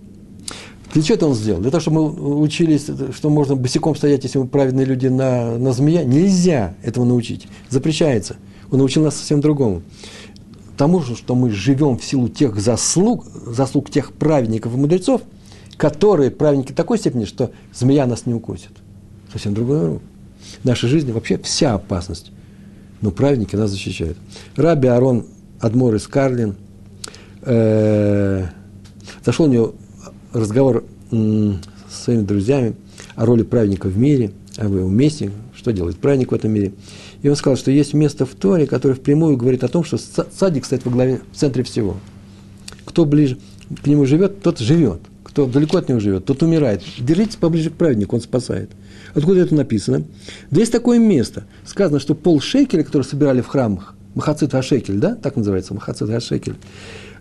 Для 0.96 1.02
чего 1.02 1.16
это 1.16 1.26
он 1.26 1.34
сделал? 1.34 1.60
Для 1.60 1.70
того, 1.70 1.82
чтобы 1.82 2.10
мы 2.10 2.40
учились, 2.40 2.88
что 3.14 3.28
можно 3.28 3.54
босиком 3.54 3.94
стоять, 3.94 4.24
если 4.24 4.38
мы 4.38 4.46
праведные 4.46 4.86
люди 4.86 5.08
на, 5.08 5.58
на 5.58 5.72
змея. 5.72 6.04
Нельзя 6.04 6.74
этого 6.82 7.04
научить. 7.04 7.48
Запрещается. 7.68 8.36
Он 8.70 8.78
научил 8.78 9.04
нас 9.04 9.14
совсем 9.14 9.42
другому 9.42 9.82
тому, 10.78 11.02
что 11.02 11.34
мы 11.34 11.50
живем 11.50 11.98
в 11.98 12.04
силу 12.04 12.30
тех 12.30 12.58
заслуг, 12.58 13.26
заслуг 13.26 13.90
тех 13.90 14.14
праведников 14.14 14.72
и 14.72 14.76
мудрецов, 14.78 15.20
которые 15.76 16.30
праведники 16.30 16.72
такой 16.72 16.96
степени, 16.96 17.26
что 17.26 17.50
змея 17.74 18.06
нас 18.06 18.24
не 18.24 18.32
укусит. 18.32 18.72
Совсем 19.30 19.52
другое. 19.52 20.00
В 20.62 20.64
нашей 20.64 20.88
жизни 20.88 21.12
вообще 21.12 21.36
вся 21.36 21.74
опасность. 21.74 22.32
Но 23.02 23.10
праведники 23.10 23.54
нас 23.54 23.70
защищают. 23.70 24.16
Раби 24.54 24.88
Арон 24.88 25.26
Адмор 25.60 25.94
из 25.94 26.06
Карлин, 26.06 26.56
э, 27.42 28.46
зашел 29.22 29.44
у 29.44 29.50
него 29.50 29.74
разговор 30.36 30.84
с 31.10 32.04
своими 32.04 32.22
друзьями 32.22 32.74
о 33.14 33.26
роли 33.26 33.42
праведника 33.42 33.88
в 33.88 33.96
мире, 33.96 34.32
о 34.56 34.64
его 34.64 34.88
месте, 34.88 35.30
что 35.54 35.72
делает 35.72 35.98
праведник 35.98 36.32
в 36.32 36.34
этом 36.34 36.52
мире. 36.52 36.72
И 37.22 37.28
он 37.28 37.36
сказал, 37.36 37.56
что 37.56 37.70
есть 37.70 37.94
место 37.94 38.26
в 38.26 38.34
Торе, 38.34 38.66
которое 38.66 38.94
впрямую 38.94 39.36
говорит 39.36 39.64
о 39.64 39.68
том, 39.68 39.84
что 39.84 39.98
садик 39.98 40.64
стоит 40.64 40.84
во 40.84 40.90
главе, 40.90 41.20
в 41.32 41.36
центре 41.36 41.62
всего. 41.62 41.96
Кто 42.84 43.04
ближе 43.04 43.38
к 43.82 43.86
нему 43.86 44.06
живет, 44.06 44.42
тот 44.42 44.58
живет. 44.58 45.00
Кто 45.24 45.46
далеко 45.46 45.78
от 45.78 45.88
него 45.88 46.00
живет, 46.00 46.24
тот 46.24 46.42
умирает. 46.42 46.82
Держитесь 46.98 47.36
поближе 47.36 47.70
к 47.70 47.74
праведнику, 47.74 48.16
он 48.16 48.22
спасает. 48.22 48.70
Откуда 49.14 49.40
это 49.40 49.54
написано? 49.54 50.04
Да 50.50 50.60
есть 50.60 50.72
такое 50.72 50.98
место. 50.98 51.44
Сказано, 51.64 52.00
что 52.00 52.14
пол 52.14 52.40
шекеля, 52.40 52.84
который 52.84 53.02
собирали 53.02 53.40
в 53.40 53.46
храмах, 53.46 53.95
Махацит 54.16 54.52
Хашекель, 54.52 54.96
да, 54.96 55.14
так 55.14 55.36
называется, 55.36 55.74
Махацит 55.74 56.08
Хашекель, 56.08 56.56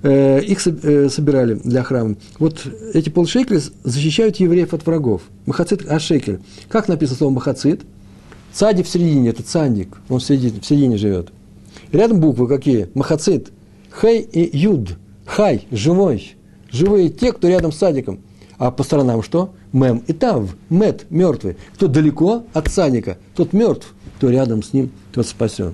э, 0.01 0.41
их 0.41 0.65
э, 0.65 1.09
собирали 1.09 1.55
для 1.55 1.83
храма. 1.83 2.15
Вот 2.39 2.65
эти 2.93 3.09
полшекеля 3.09 3.59
защищают 3.83 4.37
евреев 4.37 4.73
от 4.73 4.85
врагов. 4.85 5.23
Махацит 5.45 5.85
Хашекель. 5.85 6.39
Как 6.69 6.87
написано 6.87 7.17
слово 7.17 7.33
Махацит? 7.33 7.81
Цади 8.53 8.81
в 8.81 8.87
середине, 8.87 9.29
это 9.29 9.43
цандик, 9.43 9.97
он 10.07 10.19
в 10.19 10.23
середине, 10.23 10.61
в 10.61 10.65
середине 10.65 10.95
живет. 10.95 11.33
рядом 11.91 12.21
буквы 12.21 12.47
какие? 12.47 12.87
Махацит. 12.93 13.51
Хей 14.01 14.21
и 14.21 14.57
Юд. 14.57 14.97
Хай, 15.25 15.67
живой. 15.71 16.35
Живые 16.71 17.09
те, 17.09 17.33
кто 17.33 17.49
рядом 17.49 17.73
с 17.73 17.77
садиком. 17.77 18.21
А 18.57 18.71
по 18.71 18.83
сторонам 18.83 19.21
что? 19.21 19.53
Мем 19.73 20.01
и 20.07 20.13
Тав. 20.13 20.55
Мет, 20.69 21.07
мертвый. 21.09 21.57
Кто 21.73 21.87
далеко 21.87 22.45
от 22.53 22.69
садика, 22.69 23.17
тот 23.35 23.51
мертв. 23.51 23.93
Кто 24.17 24.29
рядом 24.29 24.63
с 24.63 24.71
ним, 24.71 24.91
тот 25.11 25.27
спасен. 25.27 25.73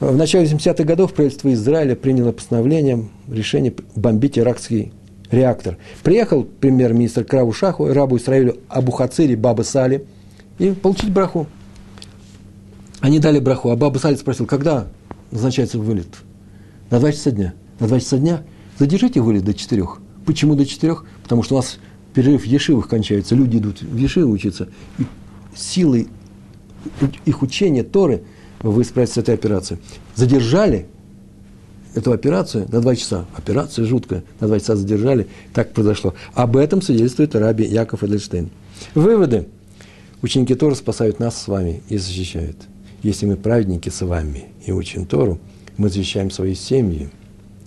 В 0.00 0.16
начале 0.16 0.46
70-х 0.46 0.82
годов 0.84 1.12
правительство 1.12 1.52
Израиля 1.52 1.94
приняло 1.94 2.32
постановление, 2.32 3.06
решение 3.28 3.74
бомбить 3.94 4.38
иракский 4.38 4.92
реактор. 5.30 5.76
Приехал 6.02 6.44
премьер-министр 6.44 7.24
Краву 7.24 7.52
Шаху, 7.52 7.86
рабу 7.92 8.16
Израилю 8.16 8.56
Абу 8.70 8.92
Хацири 8.92 9.34
Баба 9.34 9.60
Сали 9.60 10.06
и 10.58 10.70
получить 10.70 11.12
браху. 11.12 11.46
Они 13.00 13.18
дали 13.18 13.40
браху, 13.40 13.68
а 13.68 13.76
Баба 13.76 13.98
Салит 13.98 14.18
спросил, 14.18 14.46
когда 14.46 14.86
назначается 15.30 15.78
вылет? 15.78 16.08
На 16.88 16.98
два 16.98 17.12
часа 17.12 17.30
дня. 17.30 17.52
На 17.78 17.86
два 17.86 18.00
часа 18.00 18.16
дня 18.16 18.42
задержите 18.78 19.20
вылет 19.20 19.44
до 19.44 19.52
четырех. 19.52 20.00
Почему 20.24 20.54
до 20.54 20.64
четырех? 20.64 21.04
Потому 21.22 21.42
что 21.42 21.56
у 21.56 21.58
нас 21.58 21.78
перерыв 22.14 22.44
в 22.44 22.46
Ешивах 22.46 22.88
кончается, 22.88 23.34
люди 23.34 23.58
идут 23.58 23.82
в 23.82 23.96
Ешивы 23.98 24.30
учиться, 24.30 24.68
и 24.98 25.04
силой 25.54 26.08
их 27.26 27.42
учения 27.42 27.82
Торы 27.82 28.22
вы 28.62 28.84
справитесь 28.84 29.14
с 29.14 29.18
этой 29.18 29.34
операцией. 29.34 29.80
Задержали 30.14 30.86
эту 31.94 32.12
операцию 32.12 32.66
на 32.70 32.80
два 32.80 32.94
часа. 32.94 33.26
Операция 33.36 33.84
жуткая. 33.84 34.22
На 34.38 34.46
два 34.46 34.60
часа 34.60 34.76
задержали. 34.76 35.28
Так 35.52 35.72
произошло. 35.72 36.14
Об 36.34 36.56
этом 36.56 36.82
свидетельствует 36.82 37.34
раби 37.34 37.64
Яков 37.64 38.04
Эдельштейн. 38.04 38.50
Выводы. 38.94 39.48
Ученики 40.22 40.54
Тора 40.54 40.74
спасают 40.74 41.18
нас 41.18 41.40
с 41.40 41.48
вами 41.48 41.82
и 41.88 41.96
защищают. 41.96 42.56
Если 43.02 43.24
мы 43.24 43.36
праведники 43.36 43.88
с 43.88 44.02
вами 44.02 44.44
и 44.66 44.72
учим 44.72 45.06
Тору, 45.06 45.40
мы 45.78 45.88
защищаем 45.88 46.30
свои 46.30 46.54
семьи, 46.54 47.08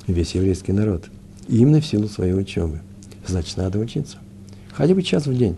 весь 0.05 0.35
еврейский 0.35 0.71
народ. 0.71 1.05
Именно 1.47 1.81
в 1.81 1.85
силу 1.85 2.07
своей 2.07 2.33
учебы. 2.33 2.81
Значит, 3.25 3.57
надо 3.57 3.79
учиться. 3.79 4.17
Хотя 4.71 4.93
бы 4.93 5.01
час 5.01 5.25
в 5.25 5.35
день. 5.35 5.55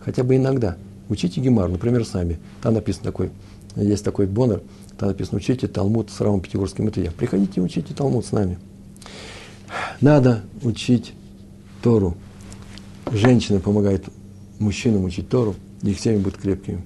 Хотя 0.00 0.22
бы 0.22 0.36
иногда. 0.36 0.76
Учите 1.08 1.40
Гемар, 1.40 1.70
например, 1.70 2.04
с 2.04 2.12
нами. 2.12 2.38
Там 2.62 2.74
написано 2.74 3.04
такой, 3.04 3.30
есть 3.76 4.04
такой 4.04 4.26
бонер, 4.26 4.62
там 4.98 5.08
написано, 5.08 5.38
учите 5.38 5.66
Талмуд 5.66 6.10
с 6.10 6.20
Равом 6.20 6.40
Пятигорским. 6.40 6.88
Это 6.88 7.00
я. 7.00 7.10
Приходите 7.10 7.60
учите 7.60 7.94
Талмуд 7.94 8.24
с 8.24 8.32
нами. 8.32 8.58
Надо 10.00 10.42
учить 10.62 11.12
Тору. 11.82 12.16
Женщина 13.12 13.60
помогает 13.60 14.04
мужчинам 14.58 15.04
учить 15.04 15.28
Тору, 15.28 15.54
их 15.82 15.98
семьи 16.00 16.18
будут 16.18 16.38
крепкими. 16.38 16.82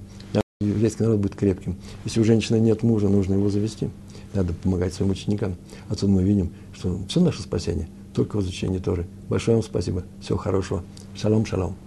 Еврейский 0.61 1.03
народ 1.03 1.19
будет 1.19 1.35
крепким. 1.35 1.77
Если 2.03 2.19
у 2.19 2.25
женщины 2.25 2.59
нет 2.59 2.83
мужа, 2.83 3.07
нужно 3.07 3.35
его 3.35 3.49
завести. 3.49 3.89
Надо 4.33 4.53
помогать 4.53 4.93
своим 4.93 5.11
ученикам. 5.11 5.55
Отсюда 5.87 6.11
мы 6.11 6.23
видим, 6.23 6.51
что 6.73 6.99
все 7.07 7.21
наше 7.21 7.41
спасение 7.41 7.87
только 8.13 8.35
в 8.35 8.41
изучении 8.41 8.79
Торы. 8.79 9.07
Большое 9.29 9.55
вам 9.55 9.63
спасибо. 9.63 10.03
Всего 10.21 10.37
хорошего. 10.37 10.83
Шалом, 11.15 11.45
шалом. 11.45 11.77